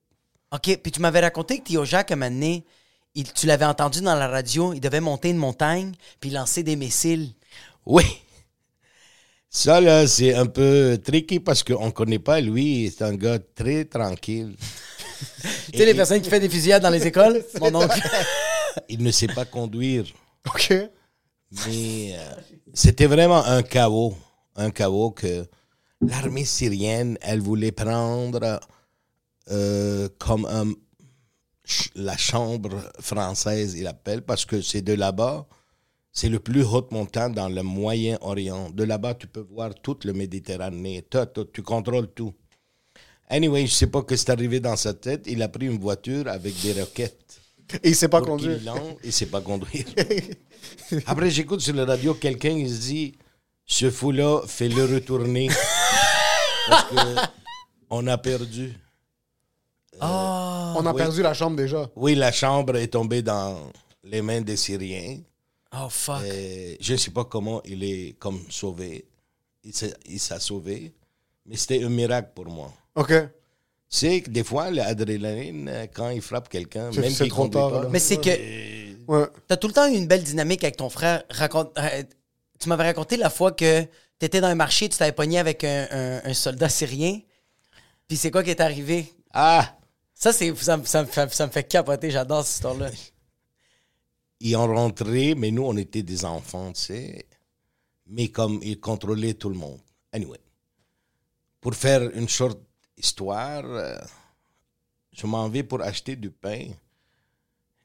[0.52, 2.65] OK, puis tu m'avais raconté que Tio Jacques, un moment donné,
[3.15, 6.76] il- tu l'avais entendu dans la radio, il devait monter une montagne puis lancer des
[6.76, 7.30] missiles.
[7.86, 8.04] Oui.
[9.50, 12.93] Ça, là, c'est un peu tricky parce qu'on ne connaît pas lui.
[12.95, 14.56] C'est un gars très tranquille.
[15.72, 17.43] Tu sais, les personnes qui font des fusillades dans les écoles?
[17.60, 18.00] Mon oncle.
[18.89, 20.06] Il ne sait pas conduire.
[20.48, 20.74] OK.
[21.67, 22.36] Mais euh,
[22.74, 24.15] c'était vraiment un chaos.
[24.56, 25.45] Un chaos que
[26.02, 28.60] l'armée syrienne, elle voulait prendre
[29.52, 30.74] euh, comme un-
[31.69, 35.45] ch- la chambre française, il appelle, parce que c'est de là-bas.
[36.12, 38.71] C'est le plus haute montagne dans le Moyen-Orient.
[38.71, 41.03] De là-bas, tu peux voir toute le Méditerranée.
[41.10, 42.34] Tout, tu contrôles tout.
[43.29, 45.25] Anyway, je sais pas ce qui est arrivé dans sa tête.
[45.27, 47.39] Il a pris une voiture avec des roquettes.
[47.84, 48.60] Et il sait pas conduire.
[49.03, 49.86] il sait pas conduire.
[51.05, 53.15] Après, j'écoute sur la radio quelqu'un, il se dit
[53.67, 55.47] Ce fou-là, fais-le retourner.
[56.69, 56.95] Parce que
[57.91, 58.73] On a perdu.
[60.02, 61.90] Oh, On a perdu la chambre déjà.
[61.96, 63.58] Oui, la chambre est tombée dans
[64.04, 65.20] les mains des Syriens.
[65.76, 66.24] oh fuck.
[66.26, 69.06] Et je ne sais pas comment il est comme sauvé.
[69.64, 70.94] Il s'est il s'est sauvé.
[71.46, 72.72] Mais c'était un miracle pour moi.
[72.96, 73.10] OK.
[73.12, 73.26] Tu
[73.90, 77.88] sais que des fois, l'adrénaline, quand il frappe quelqu'un, C'est- même c'est trop tard, pas.
[77.90, 78.30] Mais c'est que
[79.12, 79.26] Ouais.
[79.48, 81.24] t'as tout le temps eu une belle dynamique avec ton frère.
[81.32, 82.04] Raconte, euh,
[82.60, 83.84] tu m'avais raconté la fois que
[84.20, 87.20] t'étais dans un marché, tu t'avais pogné avec un, un- un soldat syrien.
[88.08, 89.12] Puis c'est quoi qui est arrivé?
[89.34, 89.76] Ah!
[90.19, 90.45] Ça, ça,
[90.77, 91.01] me- ça
[91.47, 92.12] me fait capoter.
[92.12, 92.91] J'adore cette histoire-là.
[94.41, 97.25] Ils ont rentré, mais nous, on était des enfants, tu sais.
[98.08, 99.79] Mais comme ils contrôlaient tout le monde.
[100.12, 100.39] Anyway.
[101.62, 102.58] Pour faire une short
[102.97, 103.97] histoire, euh,
[105.13, 106.67] je m'en vais pour acheter du pain.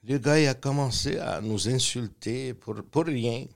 [0.03, 3.47] Le gars, il a commencé à nous insulter pour, pour rien.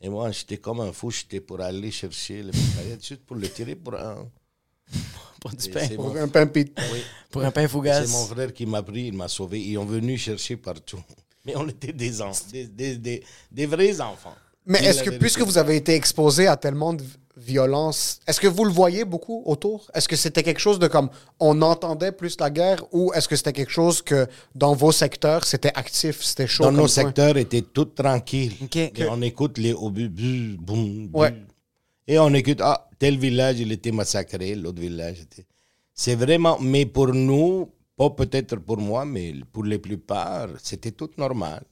[0.00, 3.48] Et moi, j'étais comme un fou, j'étais pour aller chercher le mitraillette juste pour le
[3.48, 4.28] tirer pour un.
[5.48, 5.86] Pour du Et pain.
[5.88, 6.72] c'est mon- Pour un pain pit.
[6.92, 7.00] oui.
[7.30, 8.10] Pour un pain C'est fougasse.
[8.10, 9.60] mon frère qui m'a pris, il m'a sauvé.
[9.60, 11.00] Ils ont venu chercher partout.
[11.44, 14.34] Mais on était des, en- des, des, des, des vrais enfants.
[14.68, 17.04] Mais est-ce que, puisque vous avez été exposé à tellement de
[17.36, 19.88] violence, est-ce que vous le voyez beaucoup autour?
[19.94, 23.36] Est-ce que c'était quelque chose de comme on entendait plus la guerre ou est-ce que
[23.36, 26.64] c'était quelque chose que dans vos secteurs c'était actif, c'était chaud?
[26.64, 28.54] Dans comme nos secteurs, était tout tranquille.
[29.08, 31.10] On écoute les obus, bu, boum.
[31.12, 31.34] Ouais.
[32.08, 35.46] Et on écoute, ah, tel village, il était massacré, l'autre village était.
[35.94, 41.10] C'est vraiment, mais pour nous, pas peut-être pour moi, mais pour les plupart, c'était tout
[41.16, 41.62] normal.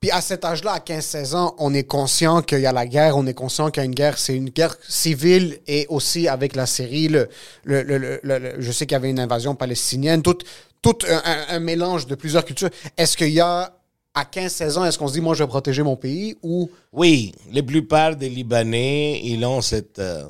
[0.00, 3.16] Puis à cet âge-là, à 15-16 ans, on est conscient qu'il y a la guerre,
[3.16, 6.54] on est conscient qu'il y a une guerre, c'est une guerre civile et aussi avec
[6.56, 7.28] la Syrie, le,
[7.64, 10.36] le- le- je sais qu'il y avait une invasion palestinienne, tout,
[10.82, 12.68] tout un mélange de plusieurs cultures.
[12.98, 13.74] Est-ce qu'il y a,
[14.14, 16.70] à 15-16 ans, est-ce qu'on se dit, moi, je vais protéger mon pays ou...
[16.92, 20.28] Oui, la plupart des Libanais, ils ont cette euh,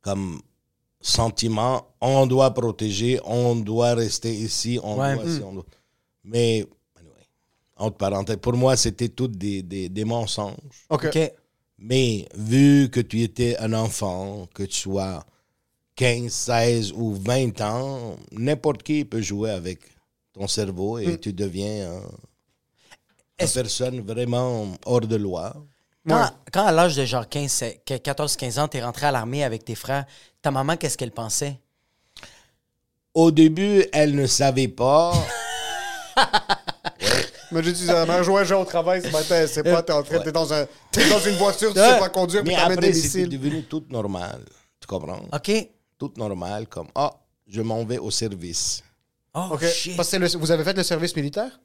[0.00, 0.40] comme
[1.00, 5.14] sentiment, on doit protéger, on doit rester ici, on Ouais.
[5.16, 5.66] doit, ci, on doit-
[6.24, 6.64] Mais,
[6.98, 7.26] anyway,
[7.76, 10.86] entre parenthèses, pour moi, c'était tout des, des, des mensonges.
[10.90, 11.06] OK.
[11.06, 11.32] OK.
[11.78, 15.24] Mais vu que tu étais un enfant, que tu sois
[15.96, 19.80] 15, 16 ou 20 ans, n'importe qui peut jouer avec
[20.32, 22.00] ton cerveau et tu deviens
[23.40, 25.54] une personne vraiment hors de loi.
[26.08, 29.74] Quand, quand à l'âge de genre 15, 14-15 ans, t'es rentré à l'armée avec tes
[29.74, 30.04] frères,
[30.40, 31.60] ta maman, qu'est-ce qu'elle pensait?
[33.14, 35.12] Au début, elle ne savait pas.
[37.52, 40.02] Mais j'ai dit, la mère, ouais, j'ai au travail ce matin, c'est pas, t'es en
[40.02, 42.80] train, t'es dans, un, t'es dans une voiture, tu sais pas conduire, puis Mais t'amènes
[42.80, 43.28] des missiles.
[43.28, 44.42] devenu tout normal.
[44.80, 45.20] Tu comprends?
[45.32, 45.68] OK.
[45.98, 47.12] Tout normal, comme Ah,
[47.46, 48.82] je m'en vais au service.
[49.34, 49.64] Oh, OK.
[49.66, 49.96] shit.
[49.96, 51.58] Parce que le- vous avez fait le service militaire?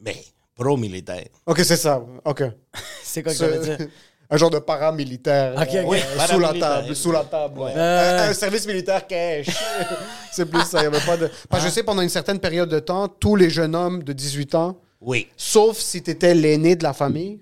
[0.00, 0.16] Mais
[0.54, 1.26] pro-militaire.
[1.46, 2.02] OK, c'est ça.
[2.24, 2.42] OK.
[3.02, 3.88] C'est quoi que ça veut Ce- dire?
[4.30, 5.54] un genre de paramilitaire.
[5.56, 5.74] Ok, ok.
[5.74, 6.60] euh, Oui, sous la paramilitaire.
[6.82, 6.96] table.
[6.96, 7.60] Sous la table.
[7.60, 7.72] ouais.
[7.76, 8.26] Euh.
[8.26, 9.46] Un, un service militaire cash.
[10.32, 10.80] c'est plus ça.
[10.80, 11.30] Il y avait pas de.
[11.48, 14.12] Parce que je sais, pendant une certaine période de temps, tous les jeunes hommes de
[14.12, 15.28] 18 ans, Oui.
[15.36, 17.40] sauf si tu étais l'aîné de la famille,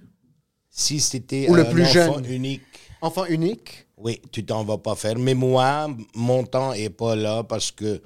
[0.71, 2.25] Si c'était Ou le un plus enfant jeune.
[2.27, 2.63] unique,
[3.01, 3.87] enfant unique?
[3.97, 5.17] oui, tu t'en vas pas faire.
[5.19, 8.03] Mais moi, mon temps est pas là parce que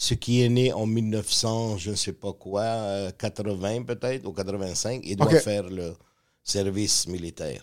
[0.00, 4.32] ce qui est né en 1900, je ne sais pas quoi, euh, 80 peut-être, ou
[4.32, 5.94] 85, il doit faire le
[6.44, 7.60] service militaire.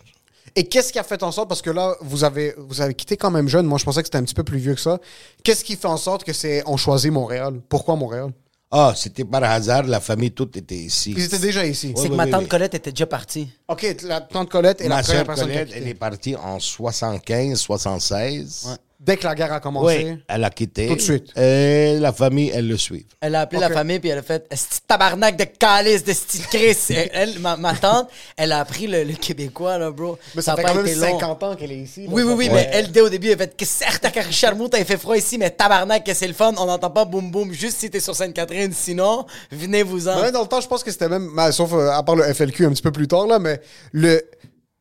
[0.54, 3.16] Et qu'est-ce qui a fait en sorte, parce que là, vous avez, vous avez quitté
[3.16, 4.98] quand même jeune, moi je pensais que c'était un petit peu plus vieux que ça.
[5.42, 7.60] Qu'est-ce qui fait en sorte que c'est on choisit Montréal?
[7.70, 8.30] Pourquoi Montréal?
[8.70, 11.14] Ah, c'était par hasard, la famille toute était ici.
[11.16, 11.88] Ils étaient déjà ici.
[11.88, 12.48] Ouais, C'est que ouais, ma ouais, tante ouais.
[12.48, 13.48] Colette était déjà partie.
[13.68, 15.94] OK, la tante Colette est la Ma première soeur personne qui a Colette, elle est
[15.94, 18.78] partie en 75, 76.
[19.06, 20.04] Dès que la guerre a commencé.
[20.04, 20.88] Oui, elle a quitté.
[20.88, 21.32] Tout de suite.
[21.38, 23.06] Et la famille, elle le suit.
[23.20, 24.52] Elle a appelé la famille puis elle a fait
[24.88, 26.76] tabarnak de calice de style Chris.
[27.12, 30.18] Elle, ma, ma tante, elle a appris le, le québécois, là, bro.
[30.34, 31.18] Mais ça, a fait quand même été long.
[31.20, 32.02] 50 ans qu'elle est ici.
[32.06, 32.08] là.
[32.12, 34.08] Oui, oui, oui, Ça mais elle, dès au début, elle a fait que certes, à
[34.08, 36.52] Richard-Mont, t'avais fait froid ici, mais tabarnak, que c'est le fun.
[36.58, 38.72] On n'entend pas boum boum juste si t'es sur Sainte-Catherine.
[38.72, 40.20] Sinon, venez-vous-en.
[40.20, 42.66] Ouais, dans le temps, je pense que c'était même, sauf euh, à part le FLQ
[42.66, 43.60] un petit peu plus tard, là, mais
[43.92, 44.20] le.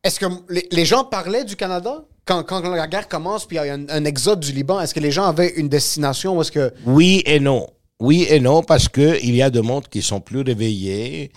[0.03, 2.03] Est-ce que les, les gens parlaient du Canada?
[2.25, 4.79] Quand, quand la guerre commence puis il y a un, un exode du Liban?
[4.81, 6.73] Est-ce que les gens avaient une destination ou est-ce que.
[6.85, 7.67] Oui et non.
[7.99, 11.31] Oui et non, parce qu'il y a des mondes qui sont plus réveillés.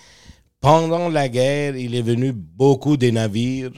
[0.60, 3.70] Pendant la guerre, il est venu beaucoup des navires.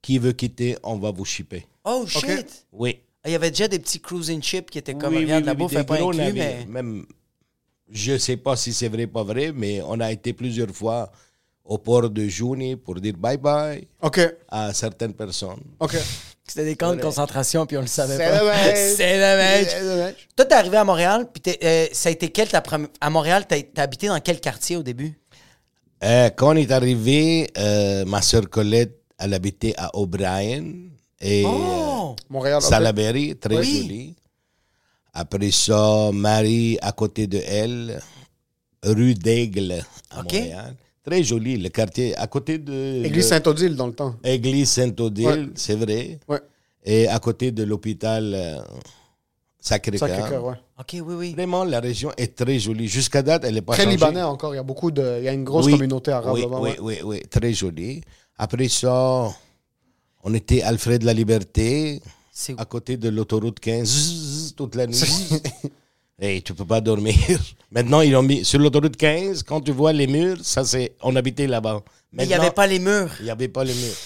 [0.00, 1.64] Qui veut quitter, on va vous shipper.
[1.84, 2.66] Oh shit!
[2.72, 3.00] Oui.
[3.24, 5.52] Il y avait déjà des petits cruising ships qui étaient comme, Oui, regarde, oui, la
[5.52, 6.44] oui, bouffe des est pas gros inclus, navires.
[6.68, 6.82] mais...
[6.82, 7.06] Même,
[7.88, 10.70] je ne sais pas si c'est vrai ou pas vrai, mais on a été plusieurs
[10.70, 11.12] fois
[11.64, 13.86] au port de Juni pour dire bye-bye
[14.48, 15.60] à certaines personnes.
[15.80, 15.96] OK.
[16.46, 18.38] C'était des camps de concentration, puis on le savait C'est pas.
[18.40, 18.76] dommage.
[18.96, 19.66] C'est dommage.
[19.68, 20.14] C'est dommage.
[20.36, 22.88] Toi, t'es arrivé à Montréal, puis t'es, euh, ça a été quelle ta première...
[23.00, 25.18] À Montréal, t'as, t'as habité dans quel quartier au début?
[26.04, 30.64] Euh, quand on est arrivé, euh, ma soeur Colette, elle habitait à O'Brien.
[31.20, 32.16] Et Oh!
[32.28, 32.56] Montréal.
[32.56, 32.62] ok.
[32.68, 33.82] Salaberry, très Oui.
[33.82, 34.16] joli.
[35.14, 38.02] Après ça, Marie, à côté de elle,
[38.82, 40.32] rue d'Aigle, à Ok.
[40.32, 40.74] Montréal.
[41.04, 43.04] Très joli, le quartier, à côté de...
[43.04, 44.14] Église le- Saint-Odile dans le temps.
[44.22, 45.46] Église Saint-Odile, Ouais.
[45.56, 46.20] c'est vrai.
[46.28, 46.40] Ouais.
[46.84, 48.60] Et à côté de l'hôpital euh,
[49.58, 50.08] Sacré-Cœur.
[50.08, 50.54] Sacré-Cœur, ouais.
[50.78, 51.32] OK, oui, oui.
[51.32, 52.86] Vraiment, la région est très jolie.
[52.88, 53.96] Jusqu'à date, elle n'est pas Très changée.
[53.96, 54.52] libanais encore.
[54.54, 55.18] Il y a beaucoup de.
[55.18, 56.60] Il y a une grosse Oui, communauté arabe oui, là-bas.
[56.60, 56.78] Oui, ouais.
[56.80, 58.00] oui, oui, très jolie.
[58.38, 59.28] Après ça,
[60.24, 62.00] on était Alfred la Liberté,
[62.32, 64.96] C'est à côté de l'autoroute 15, zzz, toute la nuit.
[66.20, 67.14] Et tu peux pas dormir.
[67.70, 71.16] Maintenant, ils ont mis sur l'autoroute 15, quand tu vois les murs, ça c'est, on
[71.16, 71.82] habitait là-bas.
[72.12, 73.10] Mais il n'y avait pas les murs.
[73.20, 73.96] il n'y avait pas les murs.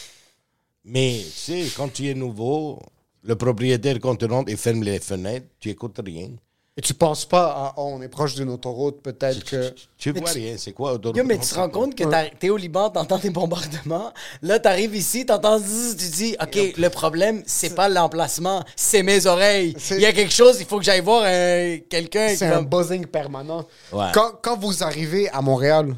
[0.84, 2.80] Mais tu sais, quand tu es nouveau,
[3.24, 6.30] le propriétaire, quand tu rentres, il ferme les fenêtres, tu écoutes rien.
[6.78, 7.74] Et tu penses pas à.
[7.78, 9.72] Oh, on est proche d'une autoroute, peut-être que.
[9.96, 11.16] Tu vois rien, c'est quoi autoroute?
[11.16, 12.04] Yo, mais tu te rends compte que
[12.38, 14.12] t'es au Liban, t'entends des bombardements.
[14.42, 19.74] Là, t'arrives ici, t'entends tu dis, OK, le problème, c'est pas l'emplacement, c'est mes oreilles.
[19.92, 22.28] Il y a quelque chose, il faut que j'aille voir euh, quelqu'un.
[22.36, 23.64] C'est un buzzing permanent.
[23.90, 24.10] Ouais.
[24.12, 25.96] Quand, quand vous arrivez à Montréal,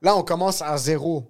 [0.00, 1.24] là, on commence à zéro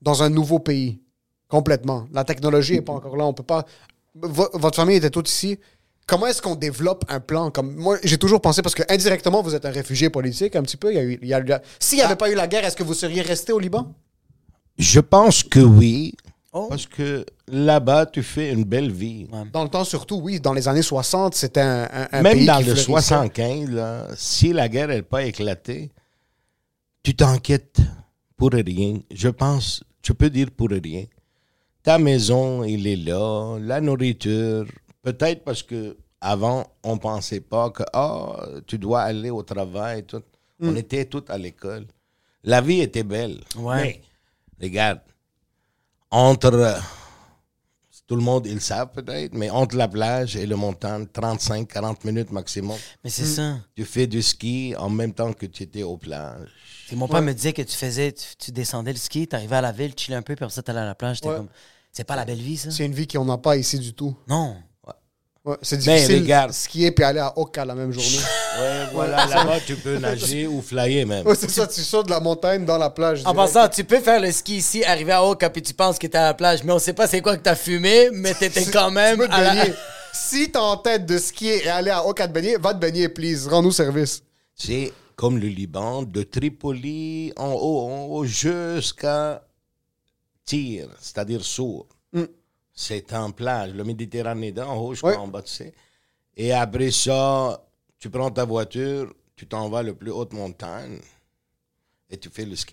[0.00, 0.98] dans un nouveau pays.
[1.46, 2.06] Complètement.
[2.10, 3.26] La technologie n'est pas encore là.
[3.26, 3.66] On peut pas.
[4.14, 5.58] Vo- votre famille était toute ici.
[6.06, 7.50] Comment est-ce qu'on développe un plan?
[7.50, 10.76] Comme moi j'ai toujours pensé parce que indirectement vous êtes un réfugié politique un petit
[10.76, 12.34] peu il y a eu il y a eu la- s'il n'y avait pas eu
[12.34, 13.94] la guerre est-ce que vous seriez resté au Liban?
[14.78, 16.14] Je pense que oui.
[16.52, 16.66] Oh.
[16.68, 19.28] Parce que là-bas, tu fais une belle vie.
[19.52, 22.46] dans le temps surtout oui dans les années 60 c'était un, un- un Même pays
[22.46, 22.86] dans qui le fleurissait.
[23.14, 25.92] 75, là, si la guerre n'a pas éclaté,
[27.04, 27.78] tu t'inquiètes
[28.36, 28.98] pour rien.
[29.12, 31.04] Je pense, tu peux dire pour rien.
[31.84, 34.64] Ta maison, il est là, la nourriture.
[35.02, 40.04] Peut-être parce que avant, on pensait pas que ah, tu dois aller au travail.
[40.04, 40.22] Tout.
[40.60, 41.86] On était tous à l'école.
[42.44, 43.40] La vie était belle.
[43.56, 44.02] Ouais.
[44.58, 45.00] Mais, regarde,
[46.10, 46.78] entre
[48.06, 52.04] tout le monde, ils le savent peut-être, mais entre la plage et le montagne, 35-40
[52.04, 52.76] minutes maximum.
[53.04, 53.58] Mais c'est ça.
[53.76, 56.50] Tu fais du ski en même temps que tu étais aux plages.
[56.88, 59.60] Puis mon père me disait que tu faisais, tu, tu descendais le ski, t'arrivais à
[59.60, 61.16] la ville, tu chillais un peu, puis après ça, t'allais à la plage.
[61.16, 61.36] J'étais Ouais.
[61.36, 61.48] comme,
[61.92, 62.70] c'est pas la belle vie, ça?
[62.72, 64.56] c'est une vie qu'on n'a pas ici du tout Non.
[65.42, 66.50] Ouais, c'est Mais difficile regarde.
[66.50, 68.08] de skier puis aller à Oka la même journée
[68.60, 71.26] Ouais, voilà, là-bas, tu peux nager ou flyer même.
[71.26, 74.00] Ouais, c'est ça tu sautes de la montagne dans la plage En passant, tu peux
[74.00, 76.62] faire le ski ici, arriver à Oka, puis tu penses que t'es à la plage,
[76.62, 79.28] mais on sait pas c'est quoi que t'as fumé, mais t'étais quand Tu même peux
[79.28, 79.64] te à la...
[80.12, 83.08] Si t'es en tête de skier et aller à Oka te baigner, va te baigner,
[83.08, 83.46] please.
[83.48, 84.22] Rends-nous service.
[84.54, 89.42] C'est comme le Liban, de Tripoli en haut, en haut jusqu'à
[90.44, 91.86] Tyr, c'est-à-dire Sour.
[92.82, 95.30] C'est en plage, le Méditerranée d'en haut jusqu'en Ouais.
[95.30, 95.74] bas, tu sais.
[96.34, 97.62] Et après ça,
[97.98, 100.98] tu prends ta voiture, tu t'en vas le plus haute montagne
[102.08, 102.72] et tu fais le ski.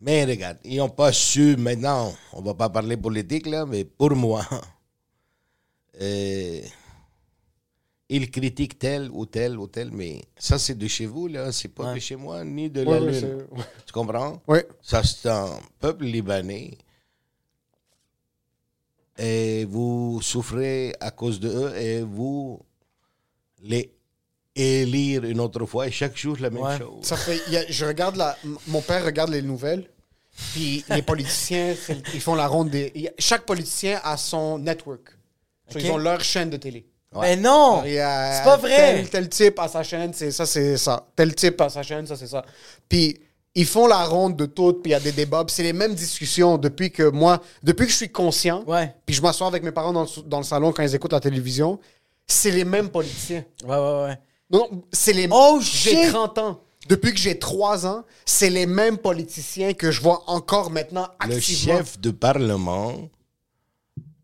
[0.00, 4.10] Mais regarde, ils n'ont pas su, maintenant, on va pas parler politique là, mais pour
[4.16, 4.44] moi,
[6.00, 6.60] euh,
[8.08, 11.68] ils critiquent tel ou tel ou tel, mais ça c'est de chez vous, là, c'est
[11.68, 13.46] pas de chez moi, ni de Ouais, la Lune.
[13.86, 14.42] Tu comprends?
[14.48, 14.66] Ouais.
[14.82, 16.76] Ça c'est un peuple libanais.
[19.24, 22.60] Et vous souffrez à cause de eux et vous
[23.62, 23.92] les
[24.56, 26.76] élire une autre fois et chaque jour la même Ouais.
[26.78, 27.04] chose.
[27.04, 29.88] Ça fait, y a- je regarde la, mon père regarde les nouvelles,
[30.52, 31.74] puis les politiciens,
[32.14, 32.92] ils font la ronde des.
[33.08, 35.16] a- chaque politicien a son network.
[35.70, 35.78] So.
[35.78, 36.86] Ils ont leur chaîne de télé.
[37.20, 37.82] Mais non!
[37.82, 38.76] A C'est pas vrai!
[38.76, 41.06] Tel, tel type à sa chaîne, c'est ça, c'est ça.
[41.14, 42.44] Tel type à sa chaîne, ça, c'est ça.
[42.88, 43.18] Puis
[43.54, 45.72] ils font la ronde de tout, puis il y a des débats, puis c'est les
[45.74, 48.94] mêmes discussions depuis que moi, depuis que je suis conscient, Ouais.
[49.04, 51.12] puis je m'assois avec mes parents dans le, sou- dans le salon quand ils écoutent
[51.12, 51.78] la télévision,
[52.26, 53.44] c'est les mêmes politiciens.
[53.64, 54.18] Ouais, ouais, ouais.
[54.50, 56.08] Non, non, c'est les Oh, J'ai shit!
[56.10, 56.60] 30 ans.
[56.88, 61.36] Depuis que j'ai 3 ans, c'est les mêmes politiciens que je vois encore maintenant Le
[61.36, 61.76] activement.
[61.78, 62.94] chef de parlement,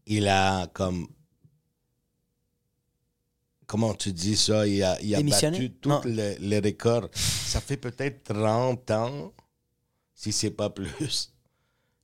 [0.07, 1.07] il a comme.
[3.69, 4.67] Comment tu dis ça?
[4.67, 7.09] Il a, il a battu tous les, les records.
[7.15, 9.33] Ça fait peut-être 30 ans,
[10.15, 11.33] si c'est pas plus,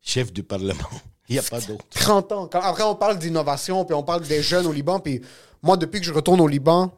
[0.00, 0.79] chef du parlement.
[1.31, 1.87] Il n'y a pas d'autre.
[1.88, 2.48] 30 ans.
[2.53, 5.00] Quand- après, on parle d'innovation, puis on parle des jeunes au Liban.
[5.00, 5.22] Puis
[5.62, 6.92] moi, depuis que je retourne au Liban,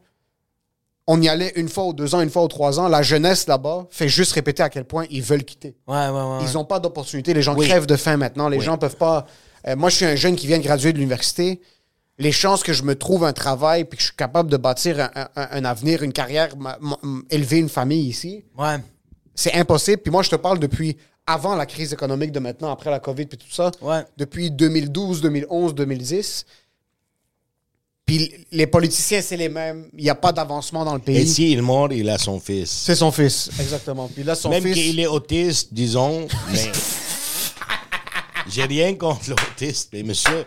[1.06, 2.88] on y allait une fois ou deux ans, une fois ou trois ans.
[2.88, 5.76] La jeunesse là-bas fait juste répéter à quel point ils veulent quitter.
[5.86, 6.38] Ouais, ouais, ouais.
[6.44, 7.34] Ils n'ont pas d'opportunité.
[7.34, 7.68] Les gens Oui.
[7.68, 8.48] crèvent de faim maintenant.
[8.48, 8.64] Les Oui.
[8.64, 9.26] gens peuvent pas.
[9.68, 11.60] Euh, moi, je suis un jeune qui vient de graduer de l'université.
[12.18, 14.98] Les chances que je me trouve un travail puis que je suis capable de bâtir
[15.00, 16.48] un, un- un avenir, une carrière,
[17.30, 18.76] élever une famille ici, Ouais.
[19.34, 20.00] c'est impossible.
[20.02, 20.96] Puis moi, je te parle depuis
[21.26, 23.70] avant la crise économique de maintenant, après la COVID puis tout ça.
[23.82, 24.02] Ouais.
[24.16, 26.46] Depuis 2012, 2011, 2010.
[28.06, 29.90] Puis les politiciens, c'est les mêmes.
[29.98, 31.16] Il n'y a pas d'avancement dans le pays.
[31.18, 32.70] Et s'il mort, il a son fils.
[32.70, 34.08] C'est son fils, exactement.
[34.08, 34.74] Puis là, son Même fils.
[34.74, 36.70] qu'il est autiste, disons, mais
[38.48, 40.44] j'ai rien contre l'autiste, mais monsieur,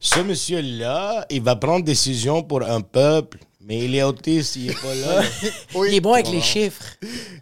[0.00, 4.80] ce monsieur-là, il va prendre décision pour un peuple, mais il est autiste, il est
[4.80, 5.22] pas là.
[5.74, 5.88] Oui.
[5.90, 6.82] Il est bon avec les chiffres.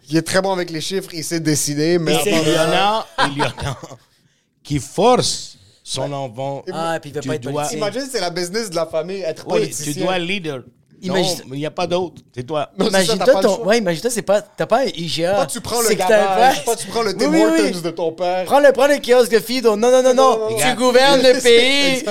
[0.09, 3.07] Il est très bon avec les chiffres, il sait décider, mais il y en a,
[3.29, 3.77] il y en a
[4.63, 6.63] qui forcent son enfant.
[6.73, 7.71] Ah, puis il veut Tu pas être dois-.
[7.73, 9.93] Imagine, c'est la business de la famille, être Oui, politicien.
[9.93, 10.63] tu dois leader.
[11.01, 12.71] Imagine- Non, il n'y a pas d'autre, c'est toi.
[12.77, 13.65] Non, c'est ça, t'as Imagine-toi ton.
[13.65, 14.41] Ouais, imagine-toi, c'est pas.
[14.41, 15.35] T'as pas un IGA.
[15.35, 15.95] Pas tu prends le ouais.
[15.95, 17.61] pas tu prends le Tim oui, oui.
[17.67, 18.45] Hortons de ton père.
[18.45, 19.75] Prends le, prends le kiosque de Fido.
[19.75, 20.39] Non, non, non, non.
[20.39, 20.57] non, non.
[20.57, 22.03] Tu gouvernes le pays.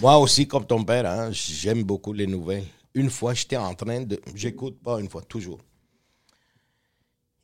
[0.00, 2.64] Moi aussi, comme ton père, hein, j'aime beaucoup les nouvelles.
[2.94, 4.20] Une fois, j'étais en train de...
[4.34, 5.58] J'écoute pas une fois, toujours.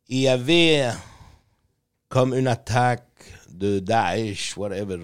[0.08, 0.92] Il y avait euh,
[2.08, 3.06] comme une attaque
[3.48, 4.98] de Daesh, whatever.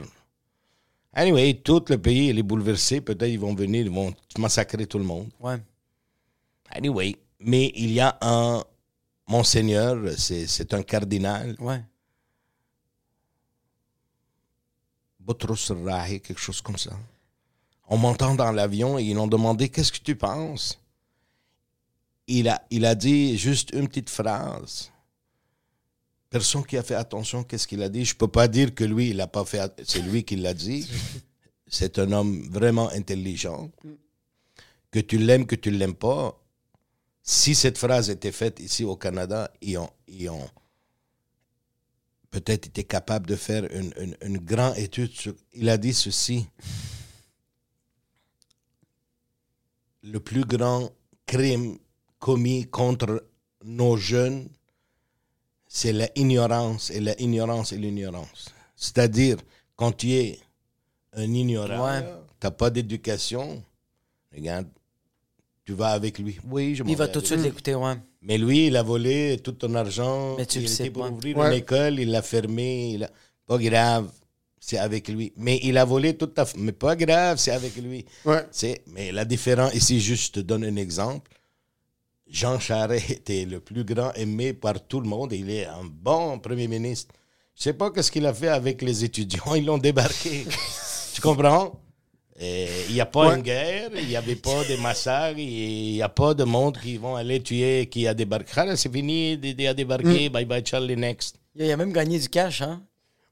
[1.13, 3.01] Anyway, tout le pays il est bouleversé.
[3.01, 5.29] Peut-être ils vont venir, ils vont massacrer tout le monde.
[5.41, 5.57] Ouais.
[6.71, 8.63] Anyway, mais il y a un
[9.29, 11.83] monseigneur, c'est un cardinal, Ouais.
[15.21, 16.93] Boutros Rahi, quelque chose comme ça.
[17.89, 20.79] On m'entend dans l'avion et ils l'ont demandé Qu'est-ce que tu penses?
[22.29, 24.91] Il a, il a dit juste une petite phrase.
[26.31, 28.05] Personne qui a fait attention, qu'est-ce qu'il a dit?
[28.05, 29.73] Je peux pas dire que lui, il n'a pas fait.
[29.85, 30.89] C'est lui qui l'a dit.
[31.69, 33.71] C'est un homme vraiment intelligent.
[34.91, 36.37] Que tu l'aimes, que tu l'aimes pas.
[37.29, 40.49] Si cette phrase était faite ici au Canada, ils ont, ils ont
[42.31, 45.11] peut-être été capables de faire une, une, une grande étude.
[45.11, 46.47] Sur, il a dit ceci.
[50.05, 50.91] Le plus grand
[51.27, 51.79] crime
[52.21, 53.27] commis contre
[53.65, 54.49] nos jeunes,
[55.67, 58.51] c'est la ignorance et la ignorance et l'ignorance.
[58.77, 59.39] C'est-à-dire,
[59.75, 60.39] quand tu es
[61.13, 62.03] un ignorant, Ouais.
[62.41, 63.65] tu n'as pas d'éducation,
[64.33, 64.69] regarde,
[65.67, 66.39] tu vas avec lui.
[66.49, 67.95] Oui, je m'en Il va vais tout de suite l'écouter, ouais.
[68.23, 70.37] Mais lui, il a volé tout ton argent.
[70.39, 71.11] Mais tu il le sais était pour pas.
[71.11, 71.49] ouvrir Ouais.
[71.49, 72.93] une école, il l'a fermé.
[72.95, 73.11] Il a...
[73.47, 74.11] Pas grave,
[74.61, 75.33] c'est avec lui.
[75.37, 76.47] Mais il a volé toute ta...
[76.57, 78.05] Mais pas grave, c'est avec lui.
[78.25, 78.45] Ouais.
[78.53, 78.83] C'est...
[78.87, 81.31] Mais la différence, ici, juste je te donne un exemple.
[82.29, 85.33] Jean Charest était le plus grand aimé par tout le monde.
[85.33, 87.13] Il est un bon premier ministre.
[87.57, 89.55] Je sais pas qu'est-ce qu'il a fait avec les étudiants.
[89.57, 90.47] Ils l'ont débarqué.
[91.15, 91.81] tu comprends?
[92.39, 93.37] Et Il n'y a pas Ouais.
[93.37, 96.97] une guerre, il n'y avait pas de massacre, il n'y a pas de monde qui
[96.99, 98.53] vont aller tuer qui a débarqué.
[98.57, 101.37] Ah, C'est fini, il a débarqué, bye bye Charlie next.
[101.55, 102.83] Il a même gagné du cash, hein.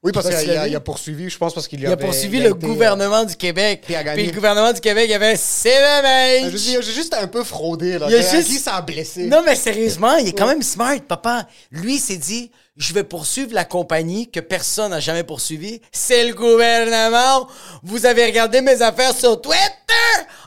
[0.05, 2.36] Oui, parce qu'il a, il a poursuivi, je pense, parce qu'il Il a avait- poursuivi
[2.36, 3.80] il a le été, gouvernement du Québec.
[3.84, 4.22] puis il a gagné.
[4.22, 6.57] Puis le gouvernement du Québec, il avait c'est le euh, mec.
[6.57, 8.07] J'ai juste un peu fraudé, là.
[8.11, 9.24] Il a À juste- Qui ça a blessé?
[9.26, 11.46] Non, mais sérieusement, il est quand même smart, papa.
[11.70, 15.80] Lui, il s'est dit, je vais poursuivre la compagnie que personne n'a jamais poursuivie.
[15.90, 17.48] C'est le gouvernement.
[17.82, 19.59] Vous avez regardé mes affaires sur Twitter?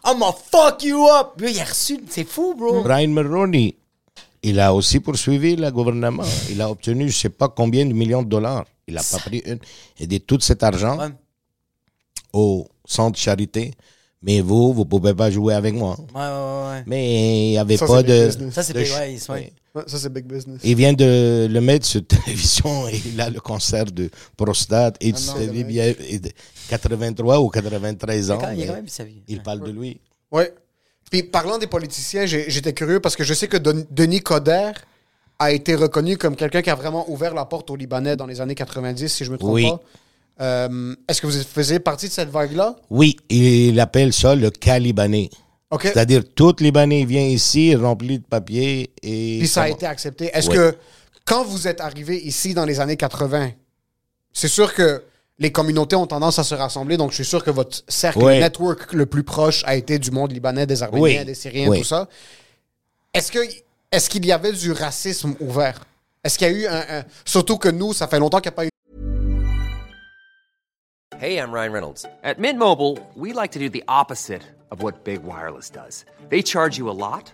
[0.06, 1.30] I'm gonna fuck you up.
[1.40, 2.00] Lui, il a reçu.
[2.10, 2.84] C'est fou, bro.
[2.84, 3.76] Brian Mulroney,
[4.50, 6.24] il a aussi poursuivi le gouvernement.
[6.50, 8.66] Il a obtenu je ne sais pas combien de millions de dollars.
[8.88, 9.60] Il n'a pas pris une.
[10.00, 11.10] Il dit tout cet argent Ouais.
[12.34, 13.74] au centre charité.
[14.22, 15.96] Mais vous, vous ne pouvez pas jouer avec moi.
[16.16, 16.84] Ouais, ouais, ouais.
[16.88, 18.30] Mais il n'y avait Ça, pas de.
[18.52, 20.60] Ça, c'est de big, il business.
[20.64, 24.98] Il vient de le mettre sur télévision et il a le cancer de prostate.
[25.02, 26.32] Et Ah non, il et de
[26.70, 28.40] 83 ou 93 ans.
[28.58, 29.22] il quand même sa vie.
[29.28, 29.44] Il Ouais.
[29.44, 30.00] parle de lui.
[30.32, 30.52] Ouais.
[31.12, 34.74] Puis parlant des politiciens, j'étais curieux parce que je sais que Denis Coderre
[35.40, 38.42] a été reconnu comme quelqu'un qui a vraiment ouvert la porte aux Libanais dans les
[38.42, 39.70] années 90, si je me trompe Oui.
[39.70, 39.82] pas.
[40.40, 42.76] Euh, Est-ce que vous faisiez partie de cette vague-là?
[42.90, 45.30] Oui, il appelle ça le cas libanais.
[45.82, 49.38] C'est-à-dire, tout Libanais vient ici, rempli de papiers et.
[49.40, 50.30] Puis ça a été accepté.
[50.34, 50.76] Est-ce que
[51.26, 53.52] quand vous êtes arrivé ici dans les années 80,
[54.32, 55.04] c'est sûr que
[55.40, 58.40] les communautés ont tendance à se rassembler, donc je suis sûr que votre cercle Ouais.
[58.40, 61.26] network le plus proche a été du monde libanais, des Arméniens, Oui.
[61.26, 61.80] des Syriens, Oui.
[61.80, 62.08] tout ça.
[63.14, 63.40] Est-ce que
[63.92, 65.80] est-ce qu'il y avait du racisme ouvert?
[66.24, 68.56] Est-ce qu'il y a eu un, un- Surtout que nous, ça fait longtemps qu'il n'y
[68.56, 68.70] a pas eu
[71.20, 72.06] Hey, I'm Ryan Reynolds.
[72.24, 76.06] At Mint Mobile, we like to do the opposite of what Big Wireless does.
[76.30, 77.34] They charge you a lot,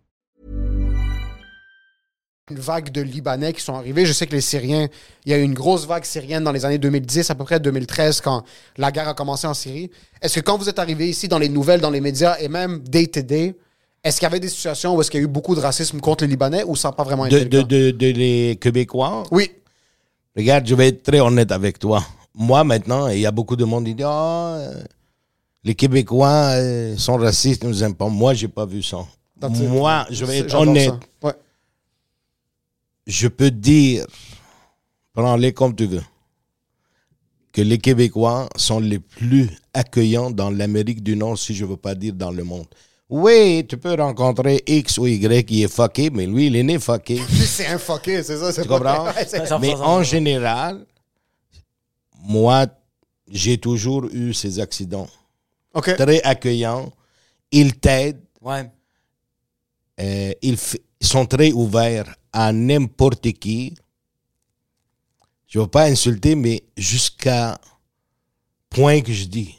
[2.49, 4.05] Une vague de Libanais qui sont arrivés.
[4.05, 4.87] Je sais que les Syriens,
[5.25, 7.59] il y a eu une grosse vague syrienne dans les années 2010, à peu près
[7.59, 8.43] 2013, quand
[8.77, 9.89] la guerre a commencé en Syrie.
[10.21, 12.79] Est-ce que quand vous êtes arrivé ici dans les nouvelles, dans les médias et même
[12.79, 13.55] day-to-day,
[14.03, 15.99] est-ce qu'il y avait des situations où est-ce qu'il y a eu beaucoup de racisme
[15.99, 17.67] contre les Libanais ou ça n'a pas vraiment été De, le cas?
[17.67, 19.23] de, de les Québécois?
[19.31, 19.51] Oui.
[20.35, 22.03] Regarde, je vais être très honnête avec toi.
[22.33, 24.83] Moi, maintenant, il y a beaucoup de monde qui dit Ah, euh,
[25.63, 28.07] les Québécois euh, sont racistes, nous aiment pas.
[28.07, 28.99] Moi, j'ai pas vu ça.
[29.39, 29.67] That's it.
[29.69, 30.93] Moi, je vais être honnête.
[31.21, 31.33] Ouais.
[33.07, 34.05] Je peux te dire,
[35.13, 36.03] prends-les comme tu veux,
[37.51, 41.95] que les Québécois sont les plus accueillants dans l'Amérique du Nord, si je veux pas
[41.95, 42.67] dire dans le monde.
[43.09, 46.79] Oui, tu peux rencontrer X ou Y qui est fucké, mais lui, il est né
[46.79, 47.17] fucké.
[47.29, 48.53] C'est un fucké, c'est ça.
[48.53, 49.05] c'est Tu pas- comprends?
[49.07, 50.85] Ouais, Mais en général,
[52.23, 52.67] moi,
[53.29, 55.09] j'ai toujours eu ces accidents.
[55.73, 56.91] Très accueillants.
[57.51, 58.21] Ils t'aident.
[58.41, 58.69] Ouais.
[59.99, 60.57] euh, ils
[61.01, 63.75] sont très ouverts à n'importe qui.
[65.47, 67.59] Je ne veux pas insulter, mais jusqu'à
[68.69, 69.55] point que je dis,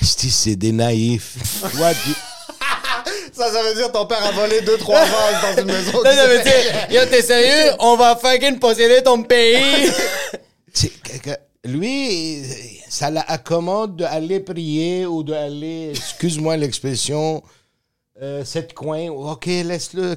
[0.00, 1.36] c'est des naïfs.
[1.72, 2.10] Toi, tu-
[3.32, 6.00] Ça, ça veut dire ton père a volé deux, trois vases dans une maison.
[6.02, 7.72] Là, ça veut dire, yo, t'es sérieux?
[7.80, 9.90] On va fucking posséder ton pays.
[11.64, 12.42] lui,
[12.88, 17.42] ça l'accommode d'aller prier ou d'aller, excuse-moi l'expression,
[18.22, 20.16] euh, cette coin, ok, laisse-le.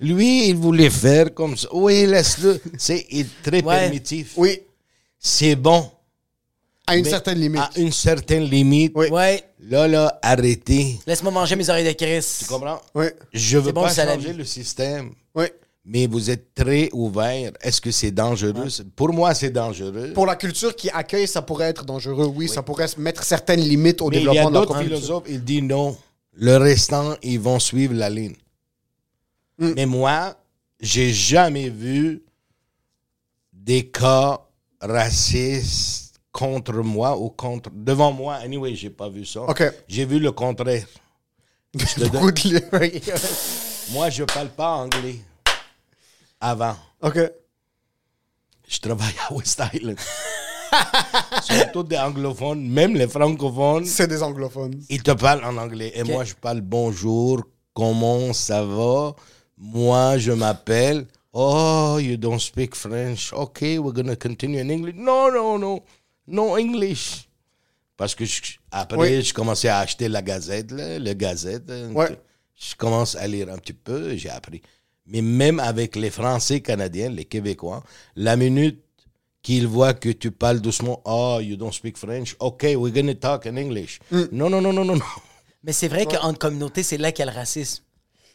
[0.00, 1.68] Lui, il voulait faire comme ça.
[1.72, 2.60] Oui, laisse-le.
[2.78, 3.80] C'est il est très Ouais.
[3.90, 4.32] permissif.
[4.36, 4.60] Oui,
[5.18, 5.90] C'est bon.
[6.86, 7.60] à une mais certaine limite.
[7.60, 8.96] À une certaine limite.
[8.96, 9.42] Ouais.
[9.68, 10.98] Là, là, arrêtez.
[11.06, 12.38] Laisse-moi manger mes oreilles de Christ.
[12.40, 12.80] Tu comprends?
[12.94, 15.12] Oui, Je veux bon, pas changer le système.
[15.34, 15.44] oui.
[15.84, 17.52] Mais vous êtes très ouvert.
[17.62, 18.68] Est-ce que c'est dangereux?
[18.94, 20.12] Pour moi, c'est dangereux.
[20.14, 22.26] Pour la culture qui accueille, ça pourrait être dangereux.
[22.26, 24.82] Oui, ça pourrait mettre certaines limites au Mais il y développement a de la d'autres
[24.82, 25.96] philosophes, ils disent non.
[26.34, 28.34] Le restant, ils vont suivre la ligne.
[29.60, 29.72] Mm.
[29.76, 30.36] Mais moi,
[30.80, 32.24] j'ai jamais vu
[33.52, 34.40] des cas
[34.80, 37.70] racistes contre moi ou contre...
[37.72, 39.42] Devant moi, anyway, j'ai pas vu ça.
[39.42, 39.62] OK.
[39.86, 40.86] J'ai vu le contraire.
[41.74, 45.16] Je de Moi, je parle pas anglais.
[46.40, 46.76] Avant.
[47.02, 47.18] OK.
[48.66, 49.98] Je travaille à West Island.
[51.72, 53.84] Tous des anglophones, même les francophones.
[53.84, 54.82] C'est des anglophones.
[54.88, 55.92] Ils te parlent en anglais.
[55.94, 57.42] Et moi, je parle bonjour,
[57.74, 59.14] comment ça va?
[59.62, 61.06] Moi, je m'appelle.
[61.32, 63.32] Oh, you don't speak French.
[63.32, 64.94] Okay, we're going to continue in English.
[64.96, 65.84] No, no, no.
[66.26, 67.28] No English.
[67.96, 69.22] Parce que je- après, Oui.
[69.22, 71.70] je commençais à acheter la gazette, là, le gazette.
[71.70, 71.92] hein.
[71.92, 72.18] Ouais.
[72.58, 74.62] Je commence à lire un petit peu, j'ai appris.
[75.06, 77.82] Mais même avec les Français canadiens, les Québécois,
[78.16, 78.82] la minute
[79.42, 83.14] qu'ils voient que tu parles doucement, oh, you don't speak French, okay, we're going to
[83.14, 83.98] talk in English.
[84.10, 84.24] Mm.
[84.32, 85.04] Non, non, non, non, non, non.
[85.62, 87.82] Mais c'est vrai qu'entre communautés, c'est là qu'il y a le racisme.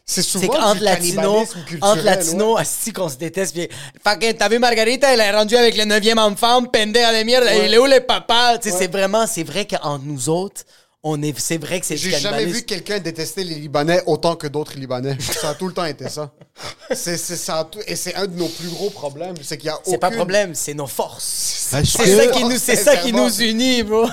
[0.08, 3.54] C'est C'est souvent latinos, cannibalisme culturel, entre latinos, asti qu'on se déteste.
[3.54, 3.68] Puis,
[4.06, 7.44] fucking, t'as vu Margarita, elle est rendue avec le neuvième enfant, pendeja de merde.
[7.64, 8.56] Il est où le papa?
[8.62, 10.62] Tu sais, c'est vraiment, c'est vrai qu'entre nous autres,
[11.02, 14.36] on est, c'est vrai que c'est du J'ai jamais vu quelqu'un détester les Libanais autant
[14.36, 15.16] que d'autres Libanais.
[15.20, 16.32] Ça a tout le temps été ça.
[16.94, 19.70] C'est, c'est- ça tout- et c'est un de nos plus gros problèmes, c'est qu'il y
[19.70, 21.24] a C'est pas problème, c'est nos forces.
[21.24, 21.86] C'est que,
[22.16, 24.06] ça qui nous, c'est ça qui nous unit, bro.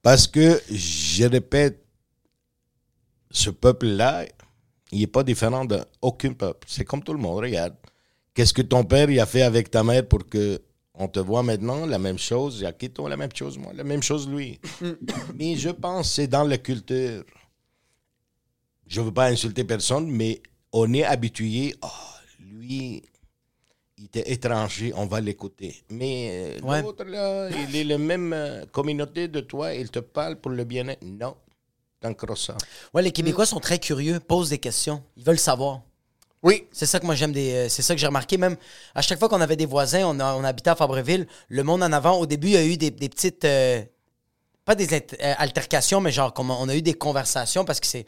[0.00, 1.80] parce que, je répète,
[3.32, 4.24] ce peuple-là,
[4.92, 6.66] il n'est pas différent d'aucun peuple.
[6.70, 7.74] C'est comme tout le monde, regarde.
[8.34, 10.60] Qu'est-ce que ton père il a fait avec ta mère pour que
[10.94, 11.86] on te voit maintenant?
[11.86, 14.60] La même chose, quitté la même chose, moi, la même chose lui.
[15.34, 17.24] mais je pense que c'est dans la culture.
[18.86, 20.40] Je ne veux pas insulter personne, mais
[20.72, 21.88] on est habitué, oh,
[22.40, 23.02] lui,
[23.98, 25.74] il était étranger, on va l'écouter.
[25.90, 26.82] Mais euh, Ouais.
[26.82, 30.64] l'autre, là, il est la même euh, communauté de toi, il te parle pour le
[30.64, 31.02] bien-être.
[31.04, 31.36] Non,
[32.94, 35.02] Ouais, les Québécois sont très curieux, posent des questions.
[35.16, 35.80] Ils veulent savoir.
[36.44, 37.52] Oui, C'est ça que moi j'aime des.
[37.52, 38.36] euh, c'est ça que j'ai remarqué.
[38.38, 38.56] Même
[38.94, 41.82] à chaque fois qu'on avait des voisins, on, a- on habitait à Fabreville, le monde
[41.82, 43.44] en avant, au début, il y a eu des, des petites.
[43.44, 43.82] euh,
[44.64, 48.06] pas des euh, altercations, mais genre, on a eu des conversations parce que c'est.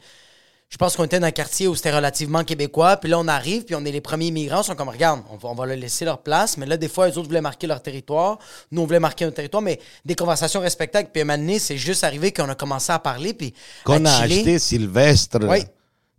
[0.71, 2.95] Je pense qu'on était dans un quartier où c'était relativement québécois.
[2.95, 4.61] Puis là, on arrive, puis on est les premiers immigrants.
[4.61, 6.55] Ils sont comme, regarde, on va, on va leur laisser leur place.
[6.57, 8.39] Mais là, des fois, les autres voulaient marquer leur territoire.
[8.71, 9.61] Nous, on voulait marquer notre territoire.
[9.61, 11.09] Mais des conversations respectables.
[11.11, 13.33] Puis à un moment donné, c'est juste arrivé qu'on a commencé à parler.
[13.33, 13.53] Puis.
[13.83, 15.59] Qu'on a acheté Sylvestre, Oui.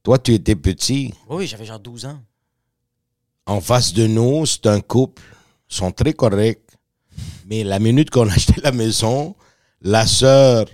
[0.02, 2.20] toi tu étais petit, Oui, oui, j'avais genre 12 ans.
[3.46, 5.22] en face de nous, c'est un couple,
[5.70, 6.60] ils sont très corrects.
[7.46, 9.34] Mais la minute qu'on a acheté la maison,
[9.80, 10.66] la sœur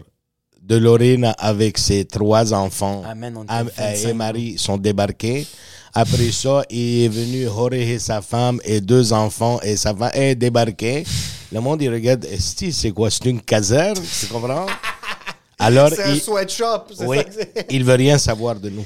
[0.69, 5.47] de Lorena avec ses trois enfants Amen, on était Am- 25 et Marie sont débarqués.
[5.95, 10.11] Après ça, il est venu Jorge et sa femme et deux enfants et sa femme
[10.13, 11.05] est débarqué.
[11.51, 13.11] Le monde, il regarde, c'est quoi?
[13.11, 14.67] C'est une caserne, tu comprends?
[15.59, 16.85] Alors, c'est un il, sweatshop.
[16.95, 18.85] C'est oui, ça que il veut rien savoir de nous.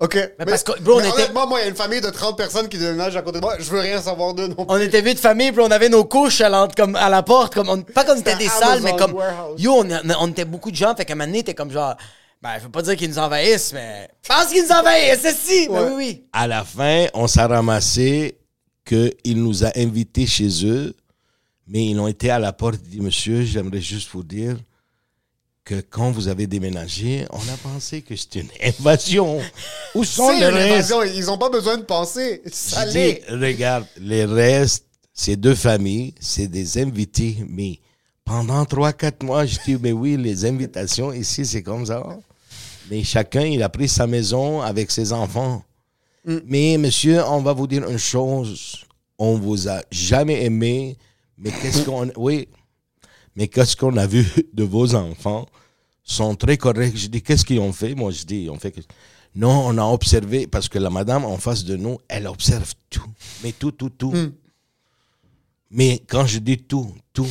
[0.00, 0.14] OK.
[0.38, 2.10] Mais, parce que, bro, on mais était- honnêtement, moi, il y a une famille de
[2.10, 3.54] 30 personnes qui déménagent à côté de moi.
[3.58, 4.64] Je veux rien savoir d'eux non plus.
[4.68, 7.22] On était vus de famille, puis on avait nos couches à, l'ent- comme, à la
[7.22, 7.54] porte.
[7.54, 9.12] Comme on- pas comme c'était des salles, mais comme.
[9.12, 9.60] warehouse.
[9.62, 9.88] Yo, on,
[10.20, 11.94] on était beaucoup de gens, fait qu'à un moment donné, t'es comme genre.
[12.42, 14.08] Ben, je veux pas dire qu'ils nous envahissent, mais.
[14.22, 15.68] Je pense qu'ils nous envahissent, c'est si!
[15.68, 15.88] Ben Ouais.
[15.90, 16.24] oui, oui.
[16.32, 18.36] À la fin, on s'est ramassé
[18.84, 20.94] qu'il nous a invités chez eux,
[21.66, 24.56] mais ils ont été à la porte et dit Monsieur, j'aimerais juste vous dire
[25.64, 29.40] que quand vous avez déménagé, on a pensé que c'était une invasion.
[29.94, 30.94] Où sont les restes?
[31.14, 32.42] Ils ont pas besoin de penser.
[32.52, 37.78] Ça dit, regarde, les restes, c'est deux familles, c'est des invités, mais
[38.24, 42.18] pendant trois, quatre mois, je dis, mais oui, les invitations ici, c'est comme ça.
[42.90, 45.62] Mais chacun, il a pris sa maison avec ses enfants.
[46.46, 48.84] Mais monsieur, on va vous dire une chose,
[49.18, 50.96] on vous a jamais aimé,
[51.38, 52.10] mais qu'est-ce qu'on...
[52.16, 52.48] Oui,
[53.36, 55.46] mais qu'est-ce qu'on a vu de vos enfants
[56.02, 56.96] sont très corrects.
[56.96, 57.94] Je dis, qu'est-ce qu'ils ont fait?
[57.94, 58.80] Moi, je dis, ils ont fait que...
[59.36, 63.06] Non, on a observé, parce que la madame en face de nous, elle observe tout.
[63.42, 64.12] Mais tout, tout, tout.
[65.70, 67.26] Mais quand je dis tout, tout,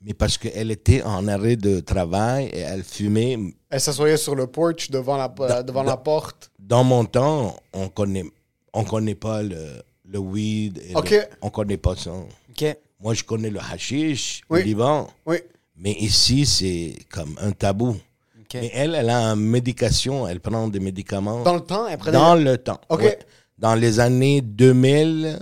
[0.00, 3.38] mais parce qu'elle était en arrêt de travail et elle fumait.
[3.68, 6.50] Elle s'assoyait sur le porch devant la, devant la porte.
[6.58, 8.24] Dans mon temps, on connaît,
[8.72, 10.80] on connaît pas le, le weed.
[10.88, 11.10] et Ok.
[11.10, 12.12] le- on connaît pas ça.
[12.12, 12.76] OK.
[13.04, 14.60] Moi, je connais le hashish Oui.
[14.60, 15.10] au Liban.
[15.26, 15.36] Oui.
[15.76, 17.90] Mais ici, c'est comme un tabou.
[17.90, 18.54] OK.
[18.54, 21.42] Mais elle, elle a une médication, elle prend des médicaments.
[21.42, 22.12] Dans le temps, elle prenait...
[22.16, 22.80] Dans le temps.
[22.88, 23.00] Ok.
[23.00, 23.18] ouais.
[23.58, 25.38] Dans les années 2000,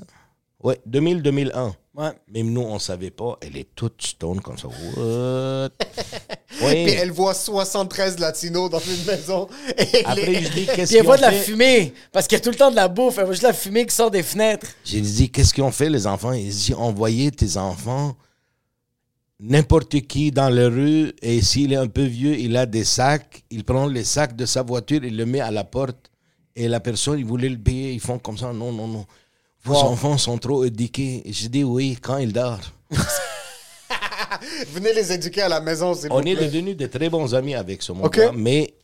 [0.65, 1.73] ouais, 2000-2001.
[1.95, 2.11] Ouais.
[2.33, 3.37] Même nous, on savait pas.
[3.43, 4.67] Elle est toute stone comme ça.
[4.69, 5.69] What?
[6.63, 6.85] oui.
[6.85, 9.47] Puis elle voit 73 latinos dans une maison.
[9.77, 12.39] Et elle Après, est- je dis, qu'est-ce Puis elle voit de la fumée, parce qu'il
[12.39, 13.19] y a tout le temps de la bouffe.
[13.19, 14.69] Elle voit juste la fumée qui sort des fenêtres.
[14.85, 16.33] J'ai dit, qu'est-ce qu'ils ont fait, les enfants?
[16.33, 18.17] Ils dit, envoyez tes enfants,
[19.41, 23.43] n'importe qui dans la rue, et s'il est un peu vieux, il a des sacs,
[23.51, 26.11] il prend les sacs de sa voiture, il le met à la porte,
[26.55, 29.05] et la personne, il voulait le payer, ils font comme ça, non, non, non.
[29.65, 31.23] Vos enfants sont trop éduqués.
[31.27, 32.61] J'ai dit, oui, quand ils dorment.
[34.73, 37.55] Venez les éduquer à la maison, s'il vous On est devenus de très bons amis
[37.55, 38.75] avec ce monde mais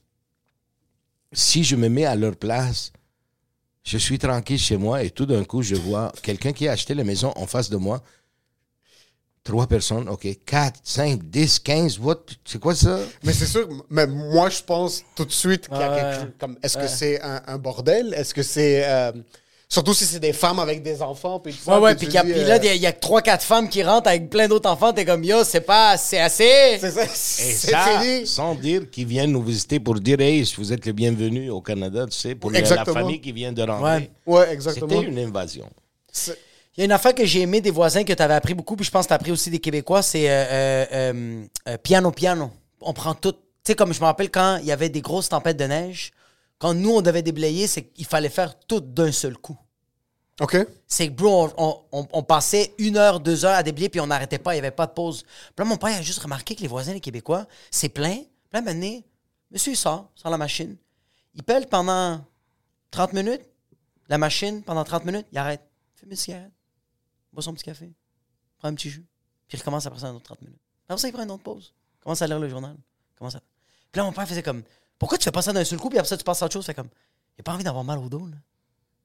[1.33, 2.93] si je me mets à leur place,
[3.85, 6.95] je suis tranquille chez moi et tout d'un coup, je vois quelqu'un qui a acheté
[6.95, 8.03] la maison en face de moi.
[9.45, 10.27] Trois personnes, OK.
[10.45, 12.21] Quatre, cinq, dix, quinze, what?
[12.45, 12.99] C'est quoi ça?
[13.25, 16.01] Mais c'est sûr, mais moi, je pense tout de suite qu'il y a Ouais.
[16.01, 16.59] quelque chose comme...
[16.63, 18.13] Est-ce que c'est un, un bordel?
[18.15, 18.83] Est-ce que c'est...
[18.87, 19.13] euh,
[19.69, 21.95] surtout si c'est des femmes avec des enfants, puis tout ça, Ouais, ouais.
[21.95, 22.23] puis puis là,
[22.59, 24.93] euh, il y a 3-4 femmes qui rentrent avec plein d'autres enfants.
[24.93, 25.97] T'es comme, yo, c'est pas.
[25.97, 26.79] C'est assez.
[26.81, 28.27] C'est ça, Et c'est ça, fini.
[28.27, 32.07] sans dire qu'ils viennent nous visiter pour dire, hey, vous êtes les bienvenus au Canada,
[32.11, 32.95] tu sais, pour la- la Exactement.
[33.01, 34.11] famille qui vient de rentrer.
[34.27, 34.39] Ouais.
[34.39, 34.89] Ouais, exactement.
[34.89, 35.69] C'était une invasion.
[36.77, 38.77] Il y a une affaire que j'ai aimé des voisins que tu avais appris beaucoup,
[38.77, 41.77] puis je pense que tu as appris aussi des Québécois, c'est euh, euh, euh, euh,
[41.77, 42.51] piano piano.
[42.81, 43.33] On prend tout.
[43.33, 46.13] Tu sais, comme je me rappelle quand il y avait des grosses tempêtes de neige,
[46.59, 49.57] quand nous, on devait déblayer, c'est qu'il fallait faire tout d'un seul coup.
[50.41, 50.57] OK.
[50.87, 54.01] C'est que, bro, on, on- on- on passait une heure, deux heures à déblayer, puis
[54.01, 55.23] on n'arrêtait pas, il n'y avait pas de pause.
[55.23, 58.15] Puis là, mon père a juste remarqué que les voisins, les Québécois, c'est plein.
[58.17, 59.01] Puis là, maintenant,
[59.51, 60.77] monsieur, il sort, sort la machine.
[61.35, 62.25] Il pèle pendant
[62.93, 63.43] 30 minutes,
[64.09, 65.61] la machine, pendant 30 minutes, il arrête.
[65.97, 66.53] Fume une cigarette,
[67.33, 67.93] boit son petit café,
[68.59, 69.05] prend un petit jus,
[69.49, 70.61] puis il recommence après ça un autre 30 minutes.
[70.89, 72.77] Après ça, il prend une autre pause, commence à lire le journal.
[73.17, 73.41] Commence à...
[73.91, 74.63] Puis là, mon père faisait comme,
[74.99, 76.55] pourquoi tu fais pas ça d'un seul coup, puis après ça, tu passes à autre
[76.55, 76.67] chose?
[76.67, 76.89] Fait comme,
[77.37, 78.37] il a pas envie d'avoir mal au dos, là.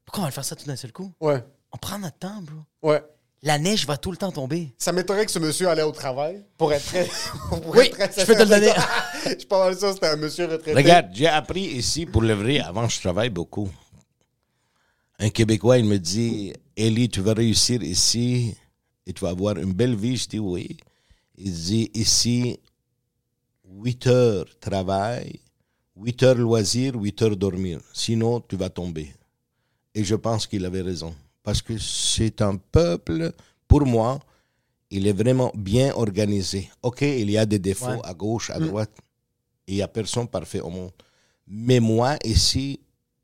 [0.06, 1.12] Pourquoi on va le faire ça tout d'un seul coup?
[1.22, 1.44] Ouais.
[1.72, 2.90] On prend notre temps, bro.
[2.90, 3.02] Ouais.
[3.42, 4.74] La neige va tout le temps tomber.
[4.78, 7.10] Ça m'étonnerait que ce monsieur allait au travail pour être très.
[7.50, 8.72] pour Oui, être je peux te le donner.
[9.26, 10.74] Je suis pas mal sûr c'était un monsieur retraité.
[10.74, 12.60] Regarde, j'ai appris ici pour le vrai.
[12.60, 13.70] Avant, je travaille beaucoup.
[15.20, 18.56] Un Québécois, il me dit Élie, tu vas réussir ici
[19.06, 20.16] et tu vas avoir une belle vie.
[20.18, 20.78] Je dis oui.
[21.36, 22.60] Il dit ici,
[23.66, 25.40] 8 heures travail,
[25.96, 27.80] 8 heures loisir, 8 heures dormir.
[27.94, 29.14] Sinon, tu vas tomber.
[29.94, 31.14] Et je pense qu'il avait raison.
[31.44, 33.32] Parce que c'est un peuple,
[33.68, 34.20] pour moi,
[34.90, 36.70] il est vraiment bien organisé.
[36.82, 38.00] OK, il y a des défauts Ouais.
[38.04, 38.92] à gauche, à droite.
[39.68, 40.92] Il n'y a personne parfait au monde.
[41.48, 42.80] Mais moi, ici,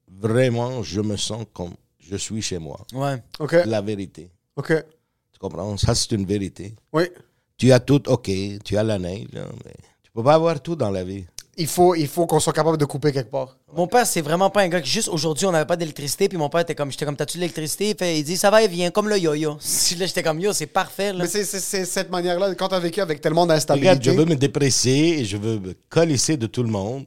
[0.07, 2.79] vraiment, je me sens comme je suis chez moi.
[2.93, 3.21] Ouais.
[3.39, 3.53] OK.
[3.65, 4.29] La vérité.
[4.55, 4.73] OK.
[5.31, 5.77] Tu comprends?
[5.77, 6.75] Ça, c'est une vérité.
[6.93, 7.03] Oui.
[7.57, 8.29] Tu as tout, OK,
[8.63, 11.25] tu as la neige, là, mais tu peux pas avoir tout dans la vie.
[11.61, 13.57] Il faut, il faut qu'on soit capable de couper quelque part.
[13.75, 16.37] Mon père, c'est vraiment pas un gars qui, juste aujourd'hui, on n'avait pas d'électricité, puis
[16.37, 17.89] mon père était comme, j'étais comme, t'as-tu de l'électricité?
[17.89, 19.51] Il, fait- il dit, ça va et vient, comme le yo-yo.
[19.99, 21.19] là, j'étais comme, yo, c'est parfait, là.
[21.23, 23.99] Mais c'est c'est- c'est cette manière-là, quand tu as vécu avec tellement d'instabilité.
[24.01, 27.03] je veux me dépresser et je veux me colisser de tout le monde.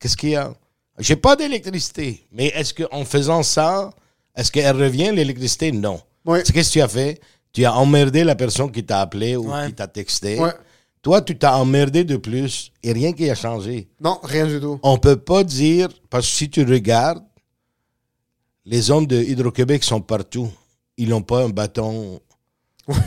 [0.00, 0.52] Qu'est-ce qu'il y a?
[0.98, 2.26] J'ai pas d'électricité.
[2.32, 3.90] Mais est-ce qu'en faisant ça,
[4.36, 5.70] est-ce qu'elle revient, l'électricité?
[5.70, 6.00] Non.
[6.26, 6.40] Oui.
[6.44, 7.20] C'est Qu'est-ce que tu as fait?
[7.52, 9.66] Tu as emmerdé la personne qui t'a appelé ou Ouais.
[9.68, 10.38] qui t'a texté.
[10.40, 10.50] Ouais.
[11.02, 13.88] Toi, tu t'as emmerdé de plus et rien qui a changé.
[14.00, 14.78] Non, rien du tout.
[14.84, 17.24] On peut pas dire, parce que si tu regardes,
[18.64, 20.48] les hommes de Hydro-Québec sont partout.
[20.96, 22.20] Ils n'ont pas un bâton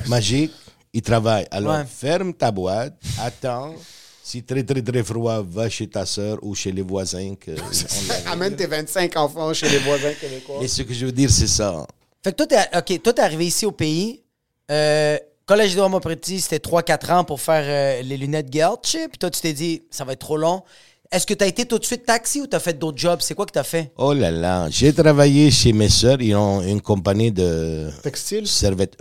[0.07, 0.51] magique,
[0.93, 1.47] ils travaillent.
[1.51, 1.85] Alors, Ouais.
[1.85, 3.73] ferme ta boîte, attends.
[4.21, 7.35] Si très, très, très froid, va chez ta soeur ou chez les voisins.
[7.39, 7.51] Que.
[8.27, 10.57] Amène tes 25 enfants chez les voisins québécois.
[10.59, 11.85] Mais ce que je veux dire, c'est ça.
[12.23, 14.23] Fait que toi, t'es, OK, toi, t'es arrivé ici au pays.
[14.71, 18.97] Euh, collège de Montpetit, c'était 3-4 ans pour faire euh, les lunettes Geltsch.
[19.09, 20.63] Puis toi, tu t'es dit, ça va être trop long.
[21.11, 23.19] Est-ce que t'as été tout de suite taxi ou t'as fait d'autres jobs?
[23.21, 23.91] C'est quoi que t'as fait?
[23.97, 26.19] Oh là là, j'ai travaillé chez mes soeurs.
[26.21, 28.45] Ils ont une compagnie de Textile?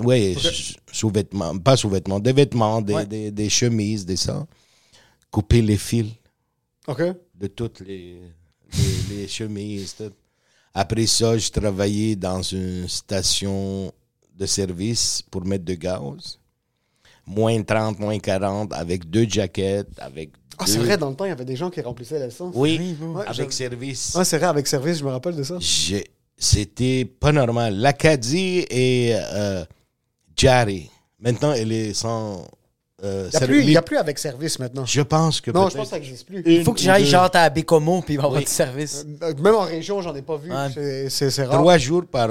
[0.01, 0.37] Oui,
[0.93, 3.07] sous-vêtements, pas sous-vêtements, des vêtements, des, Ouais.
[3.07, 4.47] des, des chemises, des ça.
[5.31, 6.13] Couper les fils
[6.87, 7.03] OK.
[7.35, 8.21] de toutes les,
[9.11, 9.95] les, les chemises.
[9.97, 10.13] tout.
[10.75, 13.91] Après ça, je travaillais dans une station
[14.35, 16.39] de service pour mettre de gaz.
[17.27, 21.25] Moins 30, moins 40, avec deux jaquettes, avec Ah, c'est deux- vrai, dans le temps,
[21.25, 22.53] il y avait des gens qui remplissaient l'essence.
[22.55, 24.15] Oui, Ouais, avec je- service.
[24.15, 25.57] Ah, c'est vrai, avec service, je me rappelle de ça.
[25.61, 26.07] J'ai-
[26.37, 27.77] C'était pas normal.
[27.77, 29.65] L'Acadie et euh,
[30.37, 30.91] Jarry.
[31.21, 32.45] Maintenant, elle est sans.
[33.05, 33.47] euh, Il n'y a, service.
[33.49, 34.85] plus- il y a plus avec service maintenant.
[34.85, 35.51] Je pense que.
[35.53, 36.43] Non, je pense que ça n'existe plus.
[36.45, 38.45] Il faut que j'aille genre à Bécomo puis il va y avoir Oui.
[38.47, 39.07] du service.
[39.23, 40.51] Euh, Même en région, j'en ai pas vu.
[40.51, 40.69] Ouais.
[40.75, 41.61] C'est- C'est c'est rare.
[41.61, 42.31] Trois jours par,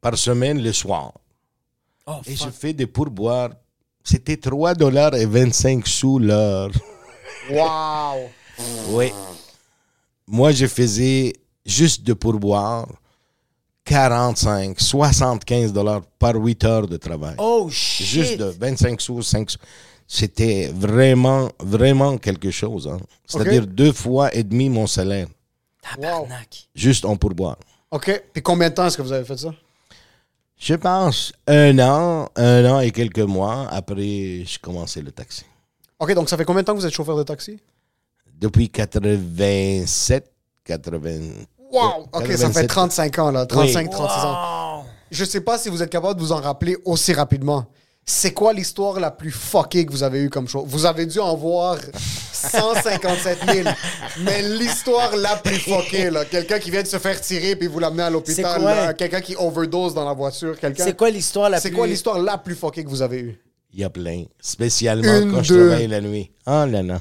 [0.00, 1.12] par semaine le soir.
[2.06, 3.50] Oh, Et je fais des pourboires.
[4.04, 6.70] C'était 3 dollars et 25 sous l'heure.
[7.50, 8.28] Wow!
[8.90, 9.10] Oui.
[10.28, 11.32] Moi, je faisais
[11.66, 12.86] juste de pourboire
[13.84, 17.34] 45, 75 dollars par 8 heures de travail.
[17.38, 18.06] Oh, shit!
[18.06, 19.58] Juste de 25 sous, 5 sous.
[20.06, 22.86] C'était vraiment, vraiment quelque chose.
[22.86, 22.98] hein.
[23.26, 25.26] C'est-à-dire deux fois et demi mon salaire,
[25.82, 26.68] Tabarnak.
[26.74, 27.56] juste en pourboire.
[27.90, 28.22] OK.
[28.32, 29.52] Puis combien de temps est-ce que vous avez fait ça?
[30.62, 35.44] Je pense un an, un an et quelques mois après, je commençais le taxi.
[35.98, 37.58] OK, donc ça fait combien de temps que vous êtes chauffeur de taxi?
[38.40, 40.32] Depuis 87,
[40.64, 41.10] 80.
[41.72, 42.06] Wow!
[42.12, 42.68] OK, ça fait 87.
[42.68, 43.44] 35 ans, là.
[43.44, 43.90] 35, Oui.
[43.90, 44.84] 36 ans.
[45.10, 47.66] Je sais pas si vous êtes capable de vous en rappeler aussi rapidement.
[48.04, 50.64] C'est quoi l'histoire la plus fuckée que vous avez eue comme show?
[50.66, 51.78] Vous avez dû en voir
[52.32, 53.68] 157 000.
[54.24, 56.24] Mais l'histoire la plus fuckée, là.
[56.24, 58.60] Quelqu'un qui vient de se faire tirer puis vous l'amener à l'hôpital.
[58.60, 58.96] C'est.
[58.96, 60.58] Quelqu'un qui overdose dans la voiture.
[60.58, 60.84] Quelqu'un...
[60.84, 61.76] C'est quoi l'histoire la C'est plus...
[61.76, 63.38] quoi l'histoire la plus fuckée que vous avez eue?
[63.72, 64.24] Il y a plein.
[64.40, 66.32] Spécialement Une, quand je travaille la nuit.
[66.44, 67.00] Ah là là.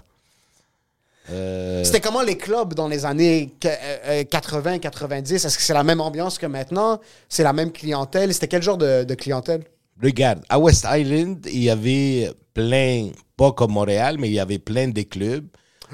[1.31, 5.33] Euh, C'était comment les clubs dans les années 80-90?
[5.33, 6.99] Est-ce que c'est la même ambiance que maintenant?
[7.27, 8.33] C'est la même clientèle?
[8.33, 9.63] C'était quel genre de, de clientèle?
[10.03, 14.59] Regarde, à West Island, il y avait plein, pas comme Montréal, mais il y avait
[14.59, 15.47] plein de clubs.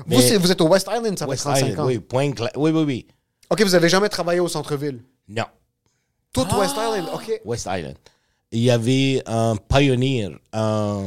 [0.05, 1.87] Vous, êtes au West Island, ça fait West 35 Island, ans.
[1.87, 3.07] oui, point oui, oui, oui.
[3.49, 5.01] OK, vous avez jamais travaillé au centre-ville?
[5.27, 5.45] Non,
[6.33, 6.59] Tout Ah!
[6.59, 7.41] West Island, OK.
[7.45, 7.95] West Island.
[8.51, 11.05] Il y avait un pioneer, un,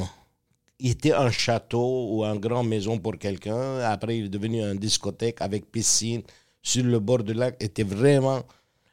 [0.78, 3.78] il était un château ou une grande maison pour quelqu'un.
[3.80, 6.22] Après, il est devenu une discothèque avec piscine
[6.62, 7.57] sur le bord du lac.
[7.61, 8.42] était vraiment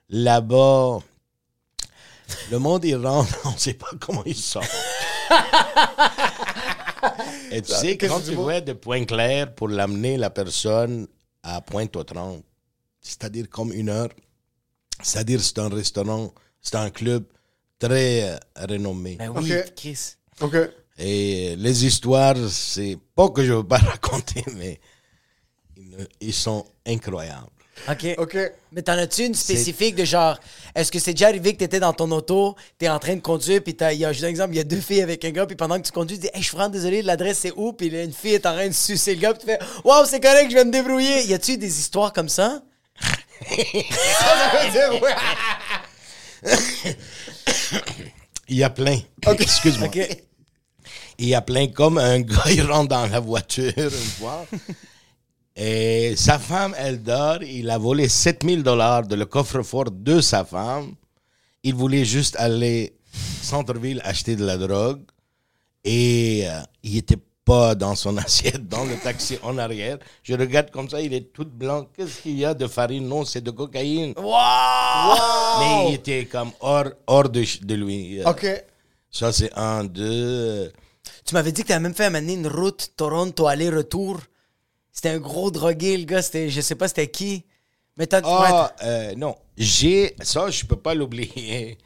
[0.10, 1.00] là-bas.
[2.52, 4.64] Le monde, il rentre, on ne sait pas comment il sort.
[7.52, 8.62] Et tu sais, quand tu vois?
[8.62, 11.08] de Pointe-Claire pour l'amener la personne
[11.44, 12.44] à Pointe-aux-Trembles,
[13.02, 14.10] c'est-à-dire comme une heure,
[15.02, 17.24] c'est-à-dire c'est un restaurant, c'est un club
[17.80, 19.16] très euh, renommé.
[19.16, 19.74] Ben oui, Ok.
[19.76, 20.16] Chris.
[20.42, 20.56] OK.
[20.98, 24.80] Et les histoires, c'est pas que je veux pas raconter, mais
[26.20, 27.48] ils sont incroyables.
[27.90, 28.16] OK.
[28.18, 28.38] OK.
[28.72, 30.40] Mais t'en as-tu une spécifique de genre,
[30.76, 33.64] est-ce que c'est déjà arrivé que t'étais dans ton auto, t'es en train de conduire,
[33.64, 35.32] puis t'as, il y a, juste un exemple, il y a deux filles avec un
[35.32, 37.54] gars, puis pendant que tu conduis, tu dis, hey, je suis vraiment désolé, l'adresse c'est
[37.56, 39.60] où, puis là, une fille est en train de sucer le gars, puis tu fais,
[39.84, 41.24] waouh, c'est correct, je vais me débrouiller.
[41.24, 42.62] Y a-tu des histoires comme ça?
[43.42, 43.56] Ça
[44.64, 45.16] veut dire, ouais.
[48.50, 49.00] Il y a plein.
[49.28, 49.88] Excuse-moi.
[49.88, 50.24] OK.
[51.20, 54.46] Il y a plein comme un gars, il rentre dans la voiture une fois.
[55.60, 57.42] Et sa femme, elle dort.
[57.42, 60.94] Il a volé 7000 dollars de le coffre-fort de sa femme.
[61.64, 62.94] Il voulait juste aller
[63.42, 65.02] centre-ville acheter de la drogue.
[65.84, 69.98] Et euh, il était pas dans son assiette, dans le taxi en arrière.
[70.22, 71.88] Je regarde comme ça, il est tout blanc.
[71.96, 73.08] Qu'est-ce qu'il y a de farine?
[73.08, 74.14] Non, c'est de cocaïne.
[74.16, 78.20] Mais il était comme hors, hors de, de lui.
[78.24, 78.46] OK.
[79.10, 80.72] Ça, c'est un, deux.
[81.26, 84.20] Tu m'avais dit que t'avais même fait amener une route Toronto aller-retour.
[84.98, 87.46] C'était un gros drogué, le gars, c'était, je sais pas c'était qui.
[87.98, 89.36] Mais t'as, Ah, euh, non.
[89.56, 91.78] J'ai, ça, je peux pas l'oublier.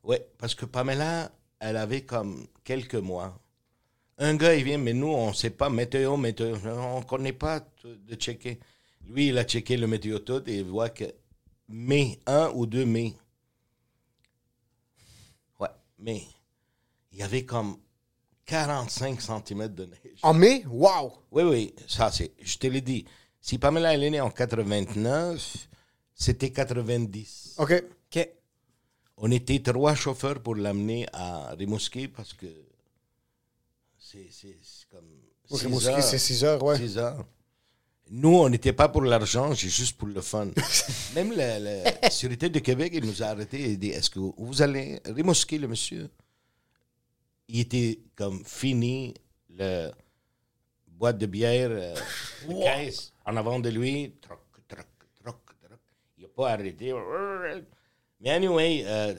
[0.04, 3.36] Ouais, parce que Pamela, elle avait comme quelques mois.
[4.18, 6.54] Un gars, il vient, mais nous, on sait pas, météo, météo.
[6.64, 8.60] On connaît pas de de checker.
[9.08, 11.21] Lui, il a checké le météo tout et il voit que
[11.72, 13.16] mai, 1 ou 2 mai.
[15.58, 15.68] Ouais,
[15.98, 16.26] mai.
[17.12, 17.78] Il y avait comme
[18.46, 20.18] 45 cm de neige.
[20.22, 20.64] En mai?
[20.68, 21.12] Wow!
[21.30, 22.32] Oui, oui, ça c'est.
[22.40, 23.04] Je te l'ai dit.
[23.40, 25.68] Si Pamela elle est née en 89,
[26.14, 27.56] c'était 90.
[27.58, 27.84] OK.
[28.14, 28.28] OK.
[29.16, 32.46] On était trois chauffeurs pour l'amener à Rimouski parce que
[33.98, 34.28] c'est
[34.90, 35.08] comme.
[35.50, 36.76] Rimouski, c'est six heures, ouais.
[36.76, 37.24] Six heures.
[38.14, 40.50] Nous, on n'était pas pour l'argent, c'est juste pour le fun.
[41.14, 44.60] Même la, la Sûreté de Québec, il nous a arrêtés et dit Est-ce que vous
[44.60, 45.00] allez.
[45.06, 46.10] Rimouski, le monsieur,
[47.48, 49.14] il était comme fini,
[49.48, 49.90] le
[50.88, 51.94] boîte de bière, euh,
[52.62, 54.12] caisse, en avant de lui.
[54.20, 54.86] Troc, troc,
[55.24, 55.78] troc, troc.
[56.18, 56.92] Il n'a pas arrêté.
[58.20, 59.14] Mais anyway, euh,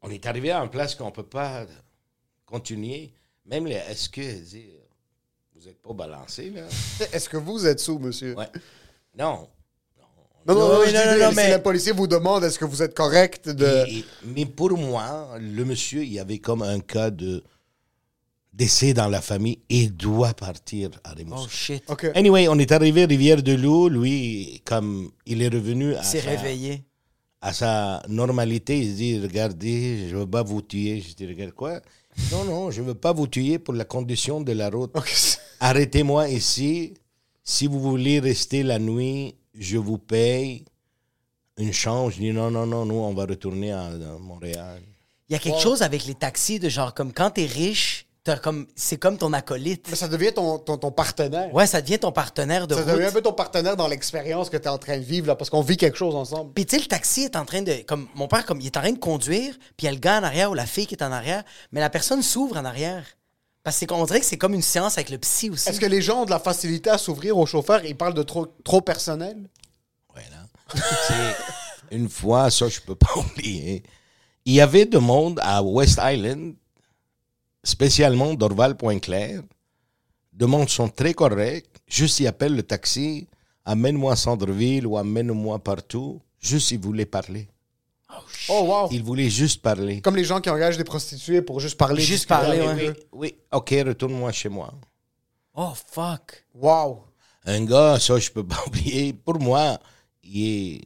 [0.00, 1.66] on est arrivé à une place qu'on ne peut pas
[2.46, 3.12] continuer.
[3.44, 3.82] Même les
[5.60, 6.62] vous n'êtes pas balancé, là.
[7.12, 8.34] Est-ce que vous êtes sous, monsieur?
[8.36, 8.48] Ouais.
[9.18, 9.48] Non.
[10.46, 12.82] Non, non, non, je non, dis, si mais- le policier vous demande est-ce que vous
[12.82, 13.84] êtes correct de...
[13.88, 17.42] Et- et- mais pour moi, le monsieur, il y avait comme un cas de
[18.54, 21.82] décès dans la famille et doit partir à Rimouski.
[21.88, 22.16] Oh shit.
[22.16, 23.90] Anyway, on est arrivé à Rivière-de-Loup.
[23.90, 26.84] Lui, comme il est revenu à Il s'est sa, réveillé.
[27.42, 31.02] à sa normalité, il dit Regardez, je ne veux pas vous tuer.
[31.06, 31.80] Je dis Regarde quoi?
[32.32, 34.90] Non, non, je ne veux pas vous tuer pour la condition de la route.
[34.96, 35.12] OK.
[35.60, 36.94] Arrêtez-moi ici.
[37.44, 40.64] Si vous voulez rester la nuit, je vous paye
[41.58, 42.10] une chambre.
[42.10, 44.80] Je dis Non, non, non, nous, on va retourner à, à Montréal.
[45.28, 48.36] Il y a quelque chose avec les taxis de genre, comme quand t'es riche, t'as
[48.36, 49.86] comme, c'est comme ton acolyte.
[49.88, 51.54] Mais ça devient ton, ton, ton partenaire.
[51.54, 52.92] Ouais, ça devient ton partenaire de Ça route.
[52.94, 55.36] devient un peu ton partenaire dans l'expérience que tu es en train de vivre, là,
[55.36, 56.52] parce qu'on vit quelque chose ensemble.
[56.52, 57.74] Puis tu sais, le taxi est en train de...
[57.86, 59.98] Comme mon père, comme il est en train de conduire, puis il y a le
[59.98, 62.64] gars en arrière ou la fille qui est en arrière, mais la personne s'ouvre en
[62.64, 63.04] arrière.
[63.62, 65.68] Parce qu'on dirait que c'est comme une séance avec le psy aussi.
[65.68, 67.84] Est-ce que les gens ont de la facilité à s'ouvrir au chauffeur?
[67.84, 69.36] Ils parlent de trop, trop personnel?
[71.90, 73.82] Une fois, ça, je peux pas oublier.
[74.44, 76.54] Il y avait de monde à West Island,
[77.62, 79.42] spécialement Dorval Pointe-Claire.
[80.32, 81.66] De monde sont très corrects.
[81.86, 83.28] Juste, ils appellent le taxi,
[83.64, 86.22] amène-moi à Centreville ou amène-moi partout.
[86.40, 87.48] Juste, ils voulaient parler.
[88.48, 88.88] Oh, wow.
[88.90, 90.00] Ils voulaient juste parler.
[90.00, 92.02] Comme les gens qui engagent des prostituées pour juste parler.
[92.02, 92.88] Juste parler, ouais.
[92.88, 92.96] eux.
[93.12, 94.72] Oui, ok, retourne-moi chez moi.
[95.54, 96.44] Oh, fuck.
[96.54, 97.04] Wow.
[97.44, 99.12] Un gars, ça, je peux pas oublier.
[99.12, 99.78] Pour moi,
[100.24, 100.80] il est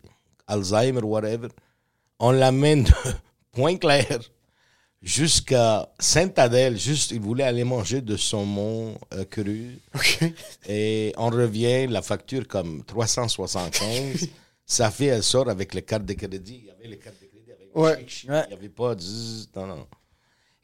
[0.47, 1.49] Alzheimer, whatever.
[2.19, 2.93] On l'amène de
[3.53, 4.21] Pointe-Claire
[5.03, 6.79] jusqu'à Sainte-Adèle.
[6.79, 9.81] Juste, il voulait aller manger de saumon euh, cru.
[9.95, 10.25] OK.
[10.69, 14.29] Et on revient, la facture comme 375.
[14.67, 16.61] Sa fille, elle sort avec les cartes de crédit.
[16.63, 18.05] Il y avait les cartes de crédit avec Ouais.
[18.09, 18.31] chic.
[18.31, 18.43] Ouais.
[18.47, 18.97] Il n'y avait pas...
[18.97, 19.87] zzz, Non, non.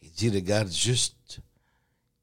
[0.02, 1.40] Il dit, regarde, juste,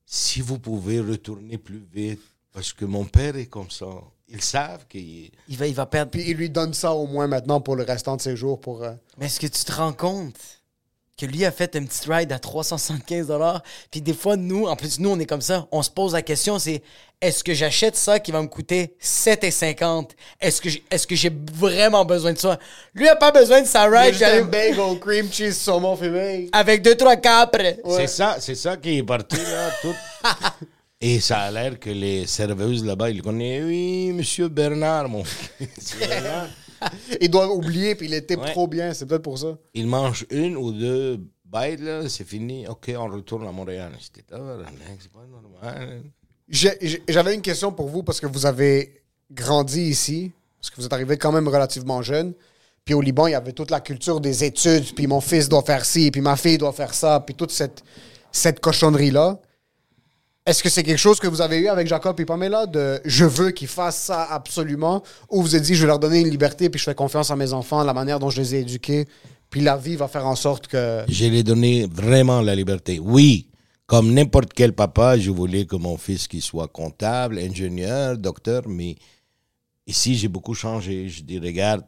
[0.05, 2.21] si vous pouvez retourner plus vite,
[2.51, 3.85] parce que mon père est comme ça.
[4.29, 5.29] Ils savent qu'il...
[5.47, 6.11] Il va, il va perdre...
[6.11, 8.59] Puis il lui donne ça au moins maintenant pour le restant de ses jours.
[8.59, 8.83] pour.
[8.83, 10.35] euh, Mais est-ce que tu te rends compte
[11.17, 13.31] que lui a fait un petit ride à 375
[13.91, 15.67] Puis des fois, nous, en plus, nous, on est comme ça.
[15.71, 16.81] On se pose la question, c'est
[17.19, 20.09] est-ce que j'achète ça qui va me coûter 7,50
[20.39, 22.59] Est-ce que j'ai est-ce que j'ai vraiment besoin de ça?
[22.93, 26.49] Lui a pas besoin de sa ride juste un bagel, cream cheese, saumon fumé.
[26.51, 27.75] avec deux trois capres.
[27.95, 29.71] C'est ça, c'est ça qui est parti là.
[29.81, 29.95] Tout.
[30.99, 33.63] Et ça a l'air que les serveuses là-bas, ils connaissent.
[33.65, 35.95] Oui, Monsieur Bernard, mon fils.
[35.99, 36.47] Bernard.
[37.21, 38.51] Il doit oublier, puis il était Ouais.
[38.51, 38.93] trop bien.
[38.93, 39.57] C'est peut-être pour ça.
[39.73, 42.67] Il mange une ou deux bites là, c'est fini.
[42.67, 43.91] Ok, on retourne à Montréal.
[43.99, 46.01] J'étais tabarnak, c'est pas normal.
[46.49, 50.93] J'avais une question pour vous parce que vous avez grandi ici, parce que vous êtes
[50.93, 52.33] arrivé quand même relativement jeune.
[52.85, 55.61] Puis au Liban, il y avait toute la culture des études, puis mon fils doit
[55.61, 57.83] faire ci, puis ma fille doit faire ça, puis toute cette,
[58.31, 59.39] cette cochonnerie-là.
[60.45, 63.25] Est-ce que c'est quelque chose que vous avez eu avec Jacob et Pamela, de je
[63.25, 66.69] veux qu'ils fassent ça absolument, ou vous avez dit je vais leur donner une liberté,
[66.69, 69.05] puis je fais confiance à mes enfants, la manière dont je les ai éduqués,
[69.49, 71.03] puis la vie va faire en sorte que.
[71.09, 72.99] Je lui ai donné vraiment la liberté.
[72.99, 73.49] Oui,
[73.87, 78.95] comme n'importe quel papa, je voulais que mon fils soit comptable, ingénieur, docteur, mais
[79.87, 81.07] ici j'ai beaucoup changé.
[81.09, 81.83] Je dis regarde,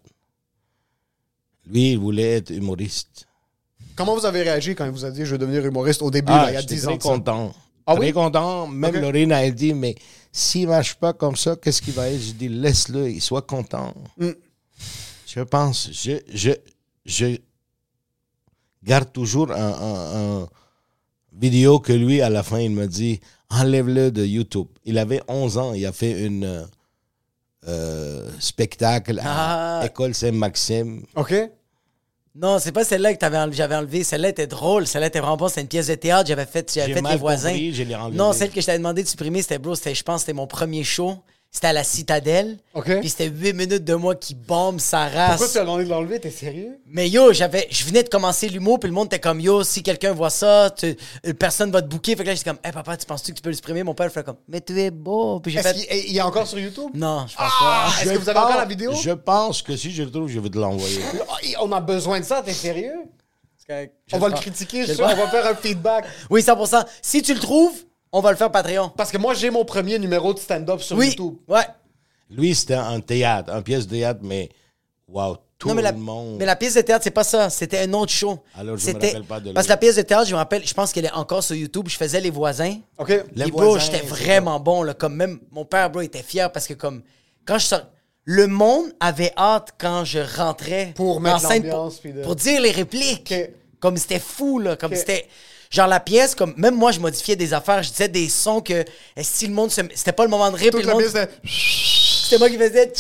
[1.66, 3.28] lui il voulait être humoriste.
[3.96, 6.32] Comment vous avez réagi quand il vous a dit je veux devenir humoriste au début,
[6.32, 6.98] Ah, là, il y a j'étais 10 ans?
[6.98, 7.54] très content.
[7.86, 8.14] Ah très oui?
[8.14, 8.66] content.
[8.68, 9.02] Même Ok.
[9.02, 9.96] Lorraine a dit, mais
[10.32, 12.22] s'il marche pas comme ça, qu'est-ce qu'il va être?
[12.22, 13.94] Je dis, laisse-le, il soit content.
[14.18, 14.30] Mm.
[15.28, 16.52] Je pense, je, je,
[17.06, 17.38] je
[18.84, 20.50] garde toujours un, un- un
[21.40, 23.20] vidéo que lui, à la fin, il me dit,
[23.50, 24.68] enlève-le de YouTube.
[24.86, 26.64] Il avait 11 ans, il a fait une euh,
[27.68, 29.86] euh, spectacle à Ah.
[29.86, 31.04] École Saint-Maxime.
[31.16, 31.34] OK?
[32.36, 34.04] Non, c'est pas celle-là que enlevé, j'avais enlevé.
[34.04, 34.88] Celle-là était drôle.
[34.88, 35.50] Celle-là était vraiment bonne.
[35.50, 36.28] C'était une pièce de théâtre.
[36.28, 37.50] J'avais fait, j'avais fait mal les voisins.
[37.50, 38.18] compris, je l'ai enlevé.
[38.18, 39.76] Non, celle que je t'avais demandé de supprimer, c'était bro.
[39.76, 41.18] C'était, je pense, que c'était mon premier show.
[41.52, 42.60] C'était à la Citadelle.
[42.76, 43.00] OK.
[43.00, 45.30] Puis c'était 8 minutes de moi qui bombe sa race.
[45.32, 46.20] Pourquoi tu as demandé de l'enlever?
[46.20, 46.78] T'es sérieux?
[46.86, 49.82] Mais yo, j'avais, je venais de commencer l'humour, puis le monde était comme yo, si
[49.82, 50.96] quelqu'un voit ça, tu-
[51.26, 52.16] euh, personne va te booker.
[52.16, 53.82] Fait que là, j'étais comme, hey papa, tu penses-tu que tu peux le supprimer?
[53.82, 55.40] Mon père fait comme, mais tu es beau.
[55.40, 56.92] Puis j'ai Est-ce fait, qu'il il est encore sur YouTube?
[56.94, 57.90] non, je pense Ah!
[57.96, 58.04] pas.
[58.04, 58.94] Est-ce que vous avez encore la vidéo?
[58.94, 61.00] Je pense que si je le trouve, je vais te l'envoyer.
[61.30, 62.94] Ah, On a besoin de ça, t'es sérieux?
[64.14, 66.06] On va le critiquer, Je le sais, on va faire un feedback.
[66.30, 66.84] Oui, 100%.
[67.04, 67.74] Si tu le trouves,
[68.12, 68.90] on va le faire Patreon.
[68.96, 71.10] Parce que moi, j'ai mon premier numéro de stand-up sur Oui.
[71.10, 71.36] YouTube.
[71.48, 71.62] Ouais.
[72.30, 74.50] Lui, c'était un théâtre, un pièce de théâtre, mais
[75.08, 76.38] wow, tout non, mais la, le monde.
[76.38, 77.50] mais la pièce de théâtre, c'est pas ça.
[77.50, 78.40] C'était un autre show.
[78.56, 80.38] Alors, je me C'était- rappelle pas de Parce que la pièce de théâtre, je me
[80.38, 81.88] rappelle, je pense qu'elle est encore sur YouTube.
[81.90, 82.78] Je faisais Les Voisins.
[82.98, 83.10] OK?
[83.10, 84.84] Les Puis, bro, voisins, j'étais vraiment bon.
[84.84, 87.02] Là, comme même mon père, bro, était fier parce que comme
[87.46, 87.82] quand je sors,
[88.26, 92.22] le monde avait hâte quand je rentrais Pour en mettre scène l'ambiance, pour, puis de-
[92.22, 93.34] pour dire les répliques.
[93.80, 95.26] Comme c'était fou là, comme c'était
[95.70, 98.84] genre la pièce comme même moi je modifiais des affaires, je disais des sons que
[99.16, 100.94] eh, si le monde se c'était pas le moment de rire puis Toute le la
[100.96, 101.04] monde
[102.24, 102.92] c'était moi qui faisais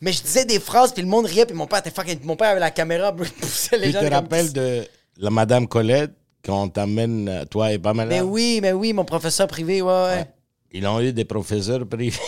[0.00, 2.36] mais je disais des phrases puis le monde riait puis mon père était fucking mon
[2.36, 4.86] père avait la caméra bro, poussait les Tu gens te comme- rappelles de
[5.18, 6.12] la Madame Colette
[6.44, 8.06] quand on t'amène, toi et Pamela?
[8.06, 10.26] Mais oui, mais oui, mon professeur privé, ouais ouais.
[10.72, 12.18] Ils ont eu des professeurs privés.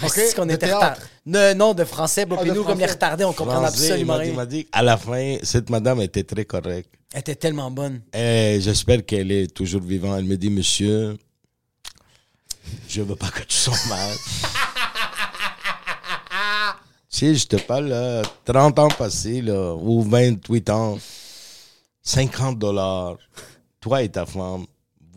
[0.00, 1.00] Ah, c'est qu'on était retardés.
[1.56, 2.26] Non, de français.
[2.26, 2.38] bro.
[2.40, 2.92] Ah, nous, comme les français.
[2.92, 4.34] retardés, on comprend absolument rien.
[4.34, 6.90] m'a dit, à la fin, cette madame était très correcte.
[7.12, 8.02] Elle était tellement bonne.
[8.12, 10.18] Et j'espère qu'elle est toujours vivante.
[10.18, 11.16] Elle me dit, monsieur,
[12.88, 14.14] je veux pas que tu sois mal.
[17.08, 20.98] si je te parle, là, 30 ans passés, là, ou 28 ans,
[22.02, 23.16] 50 dollars,
[23.80, 24.66] toi et ta femme,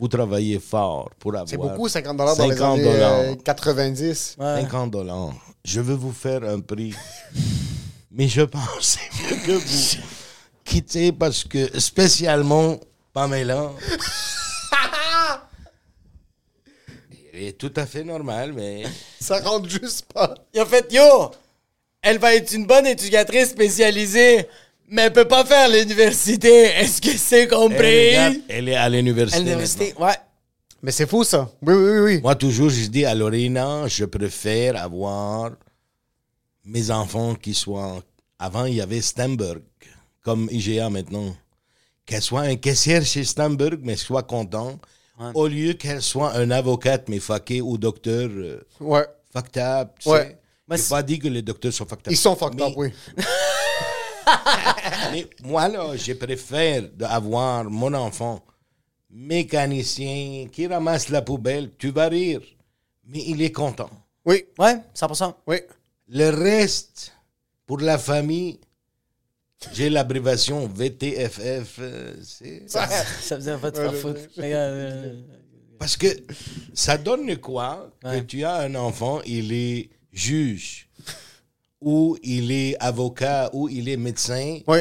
[0.01, 1.47] vous travaillez fort pour avoir...
[1.47, 3.19] C'est beaucoup, 50 dans les 50 années dollars.
[3.19, 4.35] euh, 90.
[4.39, 4.61] Ouais.
[4.61, 5.33] 50 dollars.
[5.63, 6.95] Je veux vous faire un prix.
[8.11, 10.01] Mais je pense que c'est mieux que vous
[10.65, 12.79] quittez parce que spécialement
[13.13, 13.71] Pamela.
[17.33, 18.83] Est tout à fait normale, mais
[19.19, 20.35] Ça rentre juste pas.
[20.53, 21.31] Il a fait Yo,
[22.01, 24.47] elle va être une bonne éducatrice spécialisée,
[24.91, 26.65] mais elle peut pas faire l'université.
[26.65, 28.09] Est-ce que c'est elle, compris?
[28.09, 29.43] regarde, elle est à À l'université.
[29.43, 30.15] l'université, ouais.
[30.83, 31.49] Mais c'est fou, ça.
[31.61, 32.21] Oui, oui, oui.
[32.21, 35.51] Moi, toujours, je dis à Lorena, je préfère avoir
[36.65, 38.01] mes enfants qui soient.
[38.39, 39.61] Avant, il y avait Stamberg,
[40.23, 41.35] comme IGA maintenant.
[42.05, 44.79] Qu'elle soit un caissière chez Stamberg, mais soit content,
[45.35, 49.05] au lieu qu'elle soit un avocate, mais fucké, ou docteur euh, Ouais.
[49.31, 49.89] fucked up.
[49.99, 50.37] Tu Ouais.
[50.75, 50.89] sais.
[50.89, 52.11] Pas dit que les docteurs sont fucked up.
[52.11, 52.89] Ils sont fucked up, oui.
[55.11, 58.43] mais moi, là, je préfère d'avoir mon enfant
[59.09, 61.71] mécanicien qui ramasse la poubelle.
[61.77, 62.41] Tu vas rire,
[63.05, 63.89] mais il est content.
[64.25, 65.33] Oui, Ouais, 100%.
[65.47, 65.57] oui.
[66.07, 67.13] Le reste,
[67.65, 68.59] pour la famille,
[69.73, 71.77] j'ai l'abréviation VTFF.
[71.79, 74.19] euh, c'est- Ça faisait pas de faire foutre.
[74.37, 75.21] Regarde, euh,
[75.79, 76.07] Parce que
[76.73, 77.89] ça donne quoi?
[78.03, 78.19] Ouais.
[78.21, 80.87] que tu as un enfant, il est juge,
[81.81, 84.79] ou il est avocat, ou il est médecin, Oui.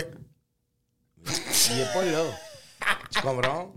[1.27, 2.25] il n'est pas là.
[3.11, 3.73] tu comprends?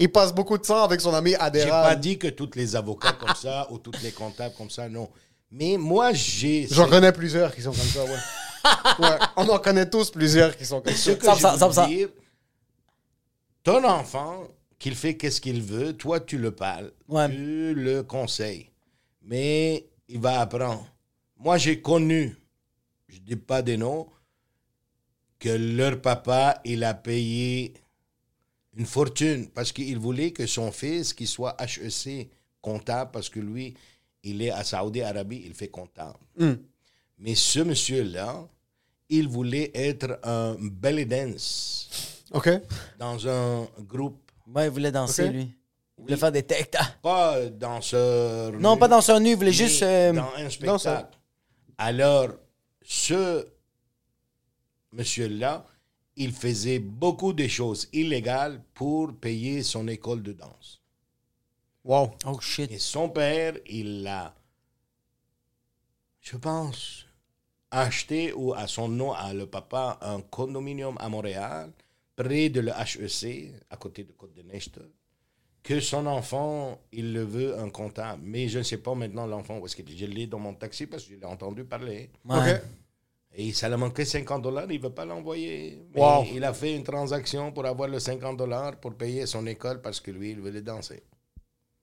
[0.00, 2.00] Il passe beaucoup de temps avec son ami J'ai pas Adéral.
[2.00, 5.08] dit que tous les avocats comme ça, ou tous les comptables comme ça, non.
[5.52, 6.66] Mais moi, j'ai...
[6.68, 8.10] J'en connais plusieurs qui sont comme ça, ouais.
[9.08, 9.18] ouais.
[9.36, 11.16] On en connaît tous plusieurs qui sont comme Ce ça.
[11.16, 11.86] que Ça, je ça, ça, ça.
[11.86, 12.08] dire,
[13.62, 17.28] ton enfant, qu'il fait qu'est-ce qu'il veut, toi, tu le parles, Ouais.
[17.28, 18.70] tu le conseilles.
[19.24, 20.86] Mais il va apprendre.
[21.42, 22.36] Moi, j'ai connu,
[23.08, 24.06] je dis pas des noms,
[25.40, 27.74] que leur papa, il a payé
[28.76, 32.30] une fortune parce qu'il voulait que son fils, qui soit HEC
[32.60, 33.74] comptable, parce que lui,
[34.22, 36.18] il est à Saudi Arabie, il fait comptable.
[37.18, 38.46] Mais ce monsieur-là,
[39.08, 42.48] il voulait être un belly dance OK.
[42.98, 44.18] dans un groupe,
[44.54, 45.48] Ouais, il voulait danser, lui.
[45.98, 46.66] Il voulait faire des tech
[47.02, 48.52] pas danseur.
[48.52, 49.82] Non, pas danseur nu, il voulait mais juste.
[49.82, 51.08] euh, dans un danseur.
[51.78, 52.30] Alors,
[52.82, 53.46] ce
[54.92, 55.66] monsieur-là,
[56.16, 60.82] il faisait beaucoup de choses illégales pour payer son école de danse.
[61.84, 62.12] Wow.
[62.26, 62.70] Oh shit.
[62.70, 64.34] Et son père, il l'a,
[66.20, 67.06] je pense,
[67.70, 71.72] acheté ou à son nom, à le papa, un condominium à Montréal,
[72.14, 74.70] près de le HEC, à côté de Côte-de-Neige,
[75.62, 78.20] que son enfant, il le veut un comptable.
[78.24, 79.96] Mais je ne sais pas maintenant l'enfant où est-ce qu'il est.
[79.96, 82.10] Je l'ai dans mon taxi parce que je l'ai entendu parler.
[82.28, 82.54] Ouais.
[82.54, 82.60] OK.
[83.34, 85.78] Et ça lui manquait 50 dollars, il ne veut pas l'envoyer.
[85.94, 86.24] Mais Wow.
[86.34, 90.00] Il a fait une transaction pour avoir le 50 dollars pour payer son école parce
[90.00, 91.02] que lui, il voulait danser.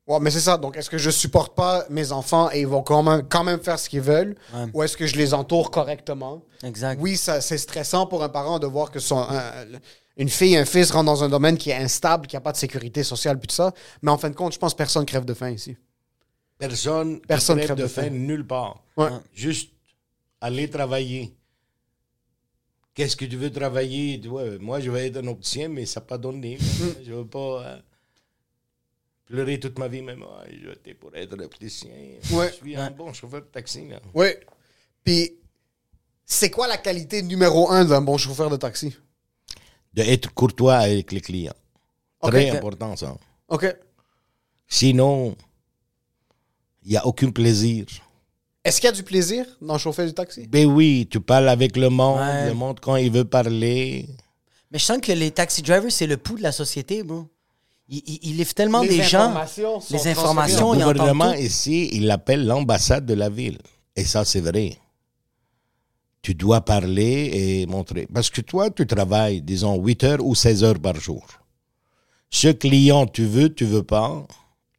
[0.05, 0.57] Ouais, mais c'est ça.
[0.57, 3.59] Donc, est-ce que je supporte pas mes enfants et ils vont quand même, quand même
[3.61, 4.35] faire ce qu'ils veulent?
[4.53, 4.65] Ouais.
[4.73, 6.41] Ou est-ce que je les entoure correctement?
[6.63, 6.99] Exact.
[7.01, 9.65] Oui, ça, c'est stressant pour un parent de voir que son, un-
[10.19, 12.57] une fille, un fils rentre dans un domaine qui est instable, qui n'a pas de
[12.57, 13.73] sécurité sociale, puis tout ça.
[14.03, 15.75] Mais en fin de compte, je pense que personne crève de faim ici.
[16.57, 18.09] Personne, Personne ne crève crève de de faim faim.
[18.11, 18.83] nulle part.
[18.97, 19.09] Ouais.
[19.33, 19.71] Juste
[20.41, 21.33] aller travailler.
[22.93, 24.21] Qu'est-ce que tu veux travailler?
[24.27, 26.57] Ouais, moi, je vais être un opticien, mais ça n'a pas donné.
[26.79, 27.03] Mm.
[27.05, 27.79] je ne veux pas euh,
[29.25, 31.91] pleurer toute ma vie, mais moi, je étais pour être opticien.
[32.31, 32.49] Ouais.
[32.49, 33.87] Je suis un bon chauffeur de taxi.
[33.87, 34.01] Là.
[34.13, 34.27] Oui.
[35.03, 35.37] Puis,
[36.25, 38.93] c'est quoi la qualité numéro un d'un bon chauffeur de taxi?
[39.93, 41.53] De être courtois avec les clients.
[42.21, 43.15] Très important, ça.
[43.47, 43.75] OK.
[44.67, 45.35] Sinon,
[46.83, 47.85] il n'y a aucun plaisir.
[48.63, 50.47] Est-ce qu'il y a du plaisir dans chauffer du taxi?
[50.47, 52.47] Ben oui, tu parles avec le monde, Ouais.
[52.47, 54.05] le monde quand il veut parler.
[54.71, 57.25] Mais je sens que les taxi drivers, c'est le pouls de la société, bro.
[57.87, 59.21] Ils, ils, ils livrent tellement Les des gens.
[59.21, 63.57] informations sont Les informations, Le gouvernement ici, il l'appelle l'ambassade de la ville.
[63.95, 64.77] Et ça, c'est vrai.
[66.29, 68.05] Tu dois parler et montrer.
[68.13, 71.25] Parce que toi, tu travailles, disons, 8 heures ou 16 heures par jour.
[72.29, 74.27] Ce client, tu veux, tu veux pas,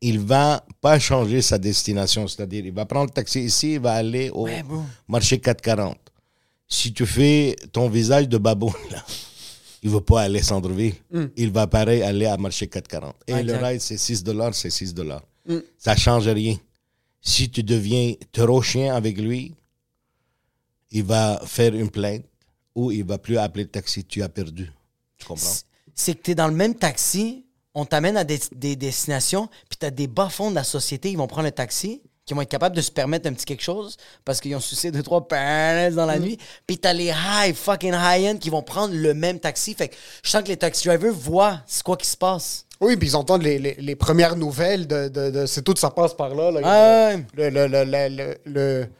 [0.01, 2.29] il va pas changer sa destination.
[2.29, 4.85] C'est-à-dire, il va prendre le taxi ici, il va aller au Ouais, bro.
[5.09, 5.99] marché 440.
[6.69, 9.05] Si tu fais ton visage de baboune, là,
[9.83, 10.95] il veut pas aller centre-ville.
[11.37, 13.17] Il va pareil aller à marché 440.
[13.27, 15.25] Et le ride, c'est 6 dollars, c'est 6 dollars.
[15.79, 16.55] Ça change rien.
[17.21, 19.57] Si tu deviens trop chien avec lui,
[20.91, 22.25] il va faire une plainte
[22.75, 24.05] ou il va plus appeler le taxi.
[24.05, 24.71] Tu as perdu.
[25.19, 25.47] Tu comprends?
[25.95, 29.77] c'est que tu es dans le même taxi, on t'amène à des, des destinations, puis
[29.79, 32.49] tu as des bas-fonds de la société, ils vont prendre le taxi, qui vont être
[32.49, 35.91] capables de se permettre un petit quelque chose parce qu'ils ont sucé deux, trois pants
[35.93, 36.39] dans la nuit.
[36.67, 39.75] Puis tu as les high, fucking high-end qui vont prendre le même taxi.
[39.75, 42.67] Fait que je sens que les taxi drivers voient c'est quoi qui se passe.
[42.81, 45.91] Oui, puis ils entendent les, les- les premières nouvelles de, de- de- c'est tout, ça
[45.91, 46.51] passe par là.
[46.53, 46.61] là.
[47.17, 47.25] Ouais.
[47.35, 49.00] Le, le- le- le- le- le- c'est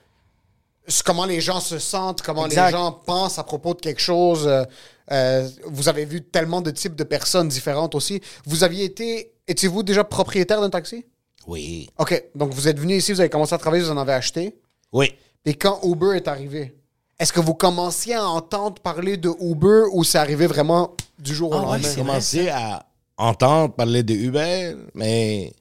[1.05, 2.67] comment les gens se sentent, comment Exact.
[2.67, 4.47] les gens pensent à propos de quelque chose.
[4.47, 4.65] euh,
[5.13, 8.21] euh, vous avez vu tellement de types de personnes différentes aussi.
[8.47, 11.05] Vous aviez été, étiez-vous déjà propriétaire d'un taxi?
[11.47, 11.89] Oui.
[11.99, 14.55] OK, donc vous êtes venu ici, vous avez commencé à travailler, vous en avez acheté.
[14.93, 15.13] Oui.
[15.45, 16.75] Et quand Uber est arrivé,
[17.19, 21.51] est-ce que vous commenciez à entendre parler de Uber ou c'est arrivé vraiment du jour
[21.51, 21.89] au Ah lendemain?
[21.89, 22.87] J'ai commencé à
[23.17, 25.53] entendre parler de Uber, mais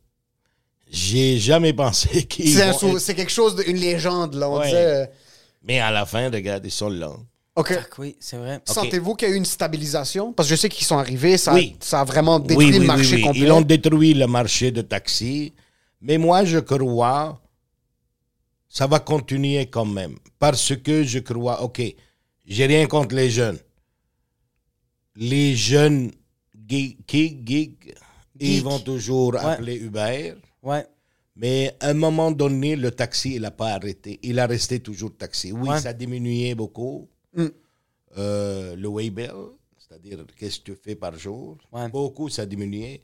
[0.89, 4.49] j'ai jamais pensé qu'ils C'est vont quelque chose d'une légende, là.
[4.49, 4.65] On Ouais.
[4.67, 4.85] disait.
[4.85, 5.05] euh,
[5.63, 7.11] Mais à la fin, regarde, ils sont là.
[7.55, 7.73] OK.
[7.73, 8.59] Fuck, oui, c'est vrai.
[8.65, 10.31] Sentez-vous qu'il y a eu une stabilisation?
[10.33, 11.75] Parce que je sais qu'ils sont arrivés, ça, Oui.
[11.81, 13.41] ça a vraiment détruit le marché complet.
[13.41, 15.53] Ils ont détruit le marché de taxi.
[16.01, 17.41] Mais moi, je crois
[18.71, 20.15] ça va continuer quand même.
[20.37, 21.81] Parce que je crois, OK,
[22.45, 23.57] j'ai rien contre les jeunes.
[25.15, 26.11] Les jeunes
[26.67, 27.95] geek, geek, geek,
[28.39, 30.35] ils vont toujours appeler Uber.
[30.64, 30.86] Ouais.
[31.36, 34.20] Mais à un moment donné, le taxi, il n'a pas arrêté.
[34.24, 35.51] Il a resté toujours taxi.
[35.51, 35.80] Oui, Ouais.
[35.80, 37.07] ça a diminué beaucoup.
[37.34, 37.45] Mm.
[38.18, 39.32] Euh, le Waybill,
[39.78, 41.88] c'est-à-dire qu'est-ce que tu fais par jour, Ouais.
[41.89, 43.01] beaucoup, ça a diminué.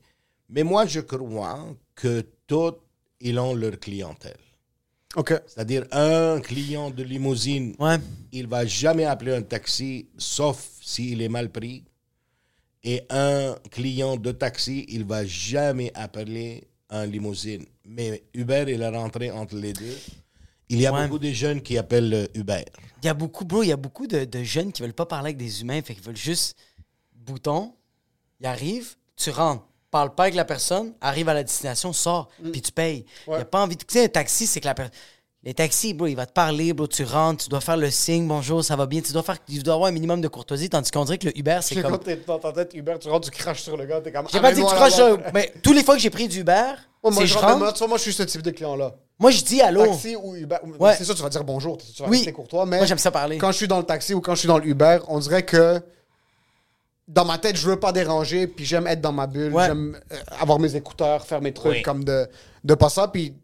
[0.49, 2.73] Mais moi, je crois que tous,
[3.21, 4.37] ils ont leur clientèle.
[5.47, 7.97] C'est-à-dire un client de limousine, Ouais.
[8.33, 11.85] il va jamais appeler un taxi, sauf s'il est mal pris.
[12.83, 16.67] Et un client de taxi, il va jamais appeler
[17.05, 17.65] limousine.
[17.85, 19.97] Mais Uber, il est rentré entre les deux.
[20.69, 21.03] Il y a Ouais.
[21.07, 22.63] beaucoup de jeunes qui appellent euh, Uber.
[23.03, 25.05] Il y a beaucoup, bro, il y a beaucoup de, de jeunes qui veulent pas
[25.05, 26.57] parler avec des humains, fait qu'ils veulent juste
[27.13, 27.73] bouton,
[28.39, 32.61] ils arrivent, tu rentres, parle pas avec la personne, arrive à la destination, sors, puis
[32.61, 33.05] tu payes.
[33.27, 33.83] Il y a pas envie de.
[33.83, 34.95] Tu sais, un taxi, c'est que la personne.
[35.45, 38.27] Les taxis, bro, il va te parler, bro, tu rentres, tu dois faire le signe,
[38.27, 40.89] bonjour, ça va bien, tu dois faire, tu dois avoir un minimum de courtoisie, tandis
[40.89, 41.91] qu'on dirait que le Uber, c'est comme.
[41.91, 44.25] quand t'es dans ta tête Uber, tu rentres, tu craches sur le gars, t'es comme.
[44.33, 45.19] J'ai pas dit que tu craches sur.
[45.35, 46.51] Mais tous les fois que j'ai pris du Uber,
[47.03, 47.73] Ouais, moi, c'est je rentre, moi, rentre.
[47.73, 48.95] tu vois, moi, je suis ce type de client-là.
[49.19, 49.85] Moi, je dis allô.
[49.85, 50.57] Taxi ou Uber.
[50.79, 50.95] Ouais.
[50.97, 52.17] C'est ça, tu vas dire bonjour, tu vas Oui.
[52.17, 52.77] rester courtois, mais.
[52.77, 53.37] Moi, j'aime ça parler.
[53.37, 55.43] Quand je suis dans le taxi ou quand je suis dans le Uber, on dirait
[55.43, 55.79] que.
[57.07, 59.67] Dans ma tête, je veux pas déranger, puis j'aime être dans ma bulle, Ouais.
[59.67, 61.81] j'aime euh, avoir mes écouteurs, faire mes trucs Oui.
[61.83, 62.27] comme de,
[62.63, 63.35] de pas ça, puis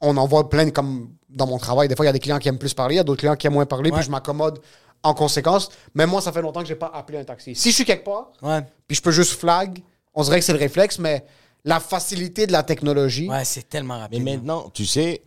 [0.00, 1.88] on en voit plein comme dans mon travail.
[1.88, 3.20] Des fois, il y a des clients qui aiment plus parler, il y a d'autres
[3.20, 3.96] clients qui aiment moins parler, Ouais.
[3.98, 4.60] puis je m'accommode
[5.02, 5.68] en conséquence.
[5.94, 7.54] Mais moi, ça fait longtemps que j'ai pas appelé un taxi.
[7.54, 8.60] Si je suis quelque part, Ouais.
[8.86, 9.78] puis je peux juste flag,
[10.14, 11.24] on dirait que c'est le réflexe, mais
[11.64, 13.28] la facilité de la technologie.
[13.28, 14.24] Ouais, c'est tellement Mais rapide.
[14.24, 15.22] maintenant, tu sais,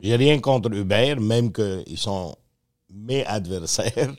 [0.00, 2.36] j'ai rien contre Uber, même qu'ils sont
[2.92, 4.14] mes adversaires.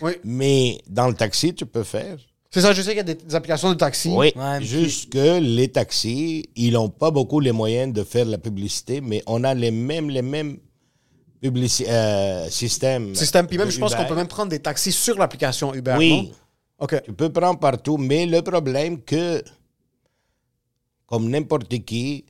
[0.00, 0.12] Oui.
[0.24, 2.18] Mais dans le taxi, tu peux faire.
[2.50, 4.10] C'est ça, je sais qu'il y a des, des applications de taxi.
[4.10, 8.26] Oui, Ouais, puis- juste que les taxis, ils n'ont pas beaucoup les moyens de faire
[8.26, 10.58] la publicité, mais on a les mêmes, les mêmes
[11.42, 12.48] publici- euh.
[13.14, 13.46] Système.
[13.46, 15.96] Puis même, je pense qu'on peut même prendre des taxis sur l'application Uber.
[15.98, 16.30] Oui, non?
[16.78, 17.02] OK.
[17.04, 19.42] tu peux prendre partout, mais le problème que,
[21.06, 22.24] comme n'importe qui,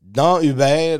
[0.00, 0.98] dans Uber,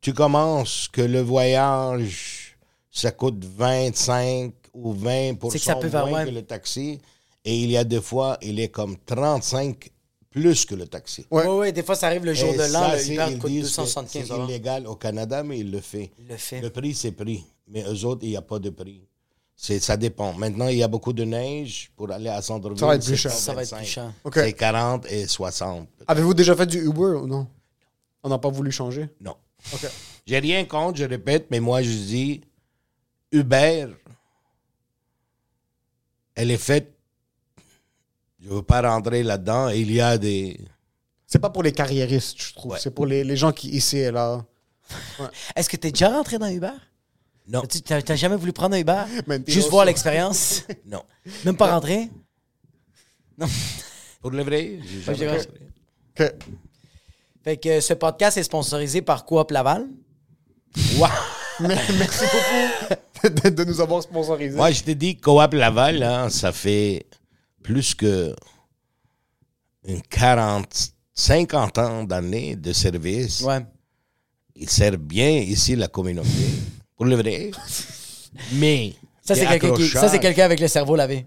[0.00, 2.56] tu commences que le voyage,
[2.90, 6.24] ça coûte 25 ou 20 C'est que ça peut moins faire- ouais.
[6.26, 6.98] que le taxi.
[7.44, 9.90] Et il y a des fois, il est comme 35
[10.34, 11.24] plus que le taxi.
[11.30, 13.38] Ouais, ouais, des fois, ça arrive le jour Et de l'an, ça, le c'est- Uber
[13.38, 16.10] coûte disent que 275 C'est illégal au Canada, mais il le fait.
[16.18, 16.60] Il le fait.
[16.60, 17.44] Le prix, c'est prix.
[17.68, 19.00] Mais eux autres, il n'y a pas de prix.
[19.54, 20.32] C'est, ça dépend.
[20.32, 22.76] Maintenant, il y a beaucoup de neige pour aller à Centreville.
[22.80, 23.30] Ça va être plus cher.
[23.30, 23.84] Ça va être 125.
[23.84, 24.12] plus cher.
[24.24, 24.34] Ok.
[24.34, 25.88] C'est 40 et 60.
[26.08, 27.46] Avez-vous déjà fait du Uber ou non?
[28.24, 29.08] On n'a pas voulu changer?
[29.20, 29.36] Non.
[29.72, 29.86] OK.
[30.26, 32.40] J'ai rien contre, je répète, mais moi, je dis,
[33.30, 33.86] Uber,
[36.34, 36.93] elle est faite,
[38.44, 40.60] je ne veux pas rentrer là-dedans, il y a des...
[41.26, 42.72] C'est pas pour les carriéristes, je trouve.
[42.72, 42.78] Ouais.
[42.80, 44.44] C'est pour les, les gens qui, ici et là.
[45.56, 46.68] Est-ce que t'es déjà rentré dans Uber?
[47.48, 49.02] Non, Tu t'as t'as jamais voulu prendre un Uber?
[49.26, 49.44] Mentiroso.
[49.52, 50.62] Juste voir l'expérience?
[50.86, 51.02] non.
[51.44, 52.10] Même pas rentrer?
[54.20, 55.40] Pour le vrai, j'ai jamais.
[56.20, 56.34] OK.
[57.42, 59.86] Fait que ce podcast est sponsorisé par Coop Laval.
[61.60, 64.56] Mais- Merci beaucoup de, de nous avoir sponsorisés.
[64.56, 67.06] Moi, je te dis, Coop Laval, hein, ça fait
[67.64, 68.32] plus que
[69.86, 73.40] une 40, 50 ans d'années de service.
[73.40, 73.60] Ouais.
[74.54, 76.28] Ils servent bien ici la communauté.
[76.96, 77.50] Pour le vrai.
[78.52, 78.92] Mais.
[79.26, 81.26] Ça, c'est quelqu'un qui- ça, c'est accrochages- quelqu'un avec le cerveau lavé.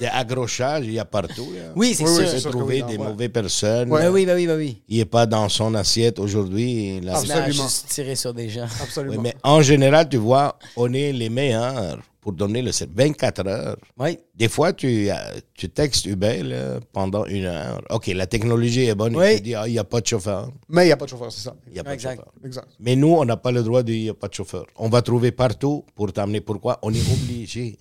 [0.00, 1.48] Des accrochages, il y a partout.
[1.54, 1.72] là.
[1.76, 2.40] Oui, c'est Oui, oui, sûr.
[2.40, 3.06] sûr trouver oui, des ouais.
[3.08, 3.88] mauvaises personnes.
[3.88, 4.82] Ben oui, ben oui, ben oui.
[4.88, 6.96] Il n'est pas dans son assiette aujourd'hui.
[6.98, 7.46] Il a Absolument.
[7.64, 8.66] juste tiré sur des gens.
[8.82, 9.14] Absolument.
[9.14, 12.96] Oui, mais en général, tu vois, on est les meilleurs pour donner le service.
[12.96, 13.76] 24 heures.
[13.98, 14.18] Oui.
[14.34, 15.14] Des fois, tu, euh,
[15.52, 17.82] tu textes Uber là, pendant une heure.
[17.90, 19.14] OK, la technologie est bonne.
[19.14, 19.32] Oui.
[19.34, 20.50] Il te dit, ah, il n'y a pas de chauffeur.
[20.70, 21.54] Mais il n'y a pas de chauffeur, c'est ça.
[21.66, 22.12] Il n'y a pas Exact.
[22.16, 22.32] de chauffeur.
[22.46, 22.68] Exact.
[22.80, 24.64] Mais nous, on n'a pas le droit de dire il n'y a pas de chauffeur.
[24.76, 26.40] On va trouver partout pour t'amener.
[26.40, 26.78] Pourquoi?
[26.80, 27.76] On est obligé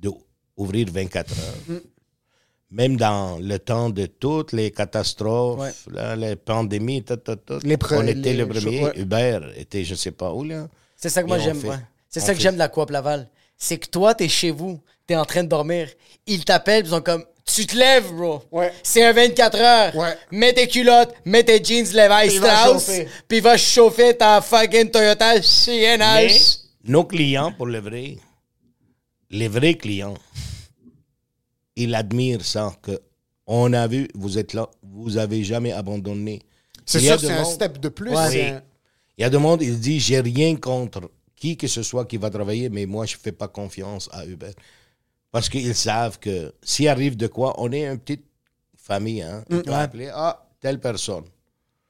[0.00, 1.54] d'ouvrir 24 heures.
[1.68, 1.74] Mm.
[2.70, 5.72] Même dans le temps de toutes les catastrophes, Ouais.
[5.92, 8.90] là, les pandémies, tout, tout, tout, Les pre- on était les le premier.
[8.96, 10.42] Uber était je sais pas où.
[10.42, 10.68] là.
[10.96, 11.58] C'est ça que moi j'aime.
[11.60, 11.76] fait- ouais.
[12.20, 13.28] C'est ça que j'aime de la Coop Laval.
[13.58, 15.88] C'est que toi, t'es chez vous, t'es en train de dormir.
[16.26, 18.42] Ils t'appellent, ils sont comme Tu te lèves, bro.
[18.50, 18.72] Ouais.
[18.82, 19.94] C'est un 24 heures.
[19.96, 20.16] Ouais.
[20.30, 23.08] Mets tes culottes, mets tes jeans Levi Strauss, chauffer.
[23.28, 26.58] puis va chauffer ta fucking Toyota Mais CNH.
[26.84, 28.16] nos clients, pour le vrai,
[29.30, 30.14] les vrais clients,
[31.76, 32.98] ils admirent ça, que
[33.46, 36.40] on a vu, vous êtes là, vous avez jamais abandonné.
[36.84, 38.10] C'est Il y a sûr, de c'est un step de plus.
[38.10, 38.60] Ouais.
[39.18, 41.10] Il y a des monde, il dit, j'ai rien contre
[41.46, 44.50] qui que ce soit qui va travailler, mais moi, je fais pas confiance à Uber.
[45.30, 48.24] Parce qu'ils savent que s'il arrive de quoi, on est une petite
[48.76, 49.22] famille.
[49.22, 49.44] Hein?
[49.50, 49.76] On peut Ouais.
[49.76, 51.24] appeler, ah, telle personne.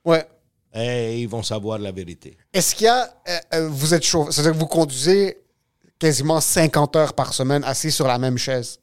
[0.04, 0.26] Ouais.
[0.74, 2.36] Et ils vont savoir la vérité.
[2.52, 3.04] Est-ce qu'il y a.
[3.28, 5.38] euh, euh, vous êtes chauffeur, c'est-à-dire que vous conduisez
[5.98, 8.78] quasiment 50 heures par semaine assis sur la même chaise?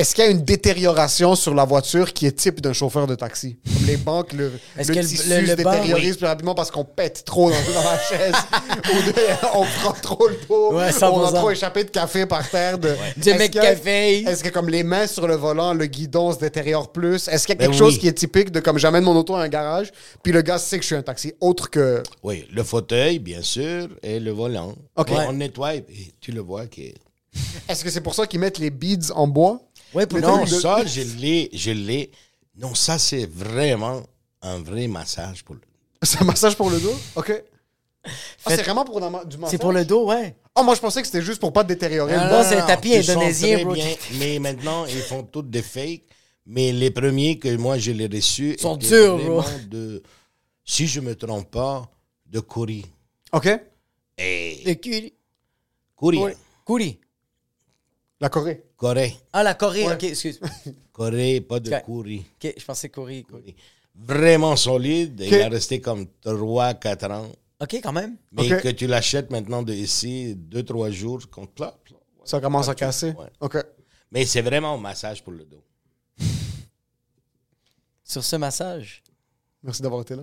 [0.00, 3.14] Est-ce qu'il y a une détérioration sur la voiture qui est type d'un chauffeur de
[3.14, 3.58] taxi?
[3.70, 7.50] Comme les banques, le, le tissu le- se détériorise plus rapidement parce qu'on pète trop
[7.50, 8.32] dans, la chaise.
[8.94, 9.14] Ou de-
[9.54, 10.36] on prend trop le.
[10.48, 11.34] Ouais, on a 100%.
[11.34, 12.78] trop échappé de café par terre.
[12.78, 14.20] De, Du Est-ce mec café.
[14.22, 17.28] Est-ce que comme les mains sur le volant, le guidon se détériore plus?
[17.28, 18.00] Est-ce qu'il y a Ben quelque chose oui.
[18.00, 20.78] qui est typique de comme j'amène mon auto à un garage, puis le gars sait
[20.78, 22.02] que je suis un taxi, autre que...
[22.22, 24.74] Oui, le fauteuil, bien sûr, et le volant.
[24.96, 25.84] On nettoie et
[26.22, 26.80] tu le vois que...
[27.68, 29.60] Est-ce que c'est pour ça qu'ils mettent les beads en bois?
[29.92, 32.10] Pour Non, de- ça, je l'ai, je l'ai.
[32.56, 34.02] Non, ça, c'est vraiment
[34.42, 35.60] un vrai massage pour le...
[36.02, 36.94] C'est un massage pour le dos?
[37.16, 37.32] OK.
[38.04, 38.08] Ah,
[38.48, 39.50] c'est vraiment pour un du massage?
[39.50, 40.36] C'est pour le dos, ouais.
[40.56, 42.48] Oh, moi, je pensais que c'était juste pour pas détériorer Ah, le non, dos.
[42.48, 43.74] c'est le tapis ils sont indonésien, bro.
[43.74, 46.04] bien, mais maintenant, ils font toutes des fakes.
[46.46, 48.56] Mais les premiers que moi, je les reçus...
[48.58, 49.42] Sont étaient durs, bro.
[49.68, 50.02] De,
[50.64, 51.88] si je me trompe pas,
[52.26, 52.84] de Kouri.
[53.32, 53.48] OK.
[54.18, 54.62] Et...
[54.66, 55.12] Le cul.
[55.94, 56.20] Kouri.
[56.64, 56.98] Kouri.
[58.20, 58.64] La Corée.
[58.80, 59.14] Corée.
[59.34, 59.92] Ah, la Corée, Ouais.
[59.92, 60.40] ok, excuse.
[60.92, 61.70] Corée, pas de.
[61.84, 62.24] Kouri.
[62.42, 63.24] Ok, je pensais Corée.
[63.28, 63.54] Corée.
[63.94, 65.20] Vraiment solide.
[65.20, 67.28] Il a resté comme 3-4 ans.
[67.60, 68.16] Ok, quand même.
[68.32, 71.20] Mais que tu l'achètes maintenant de ici, 2-3 jours,
[71.54, 71.76] plat.
[72.24, 73.10] Ça commence à casser.
[73.10, 73.26] Ouais.
[73.40, 73.58] OK.
[74.12, 75.62] Mais c'est vraiment un massage pour le dos.
[78.02, 79.02] Sur ce massage.
[79.62, 80.22] Merci d'avoir été là.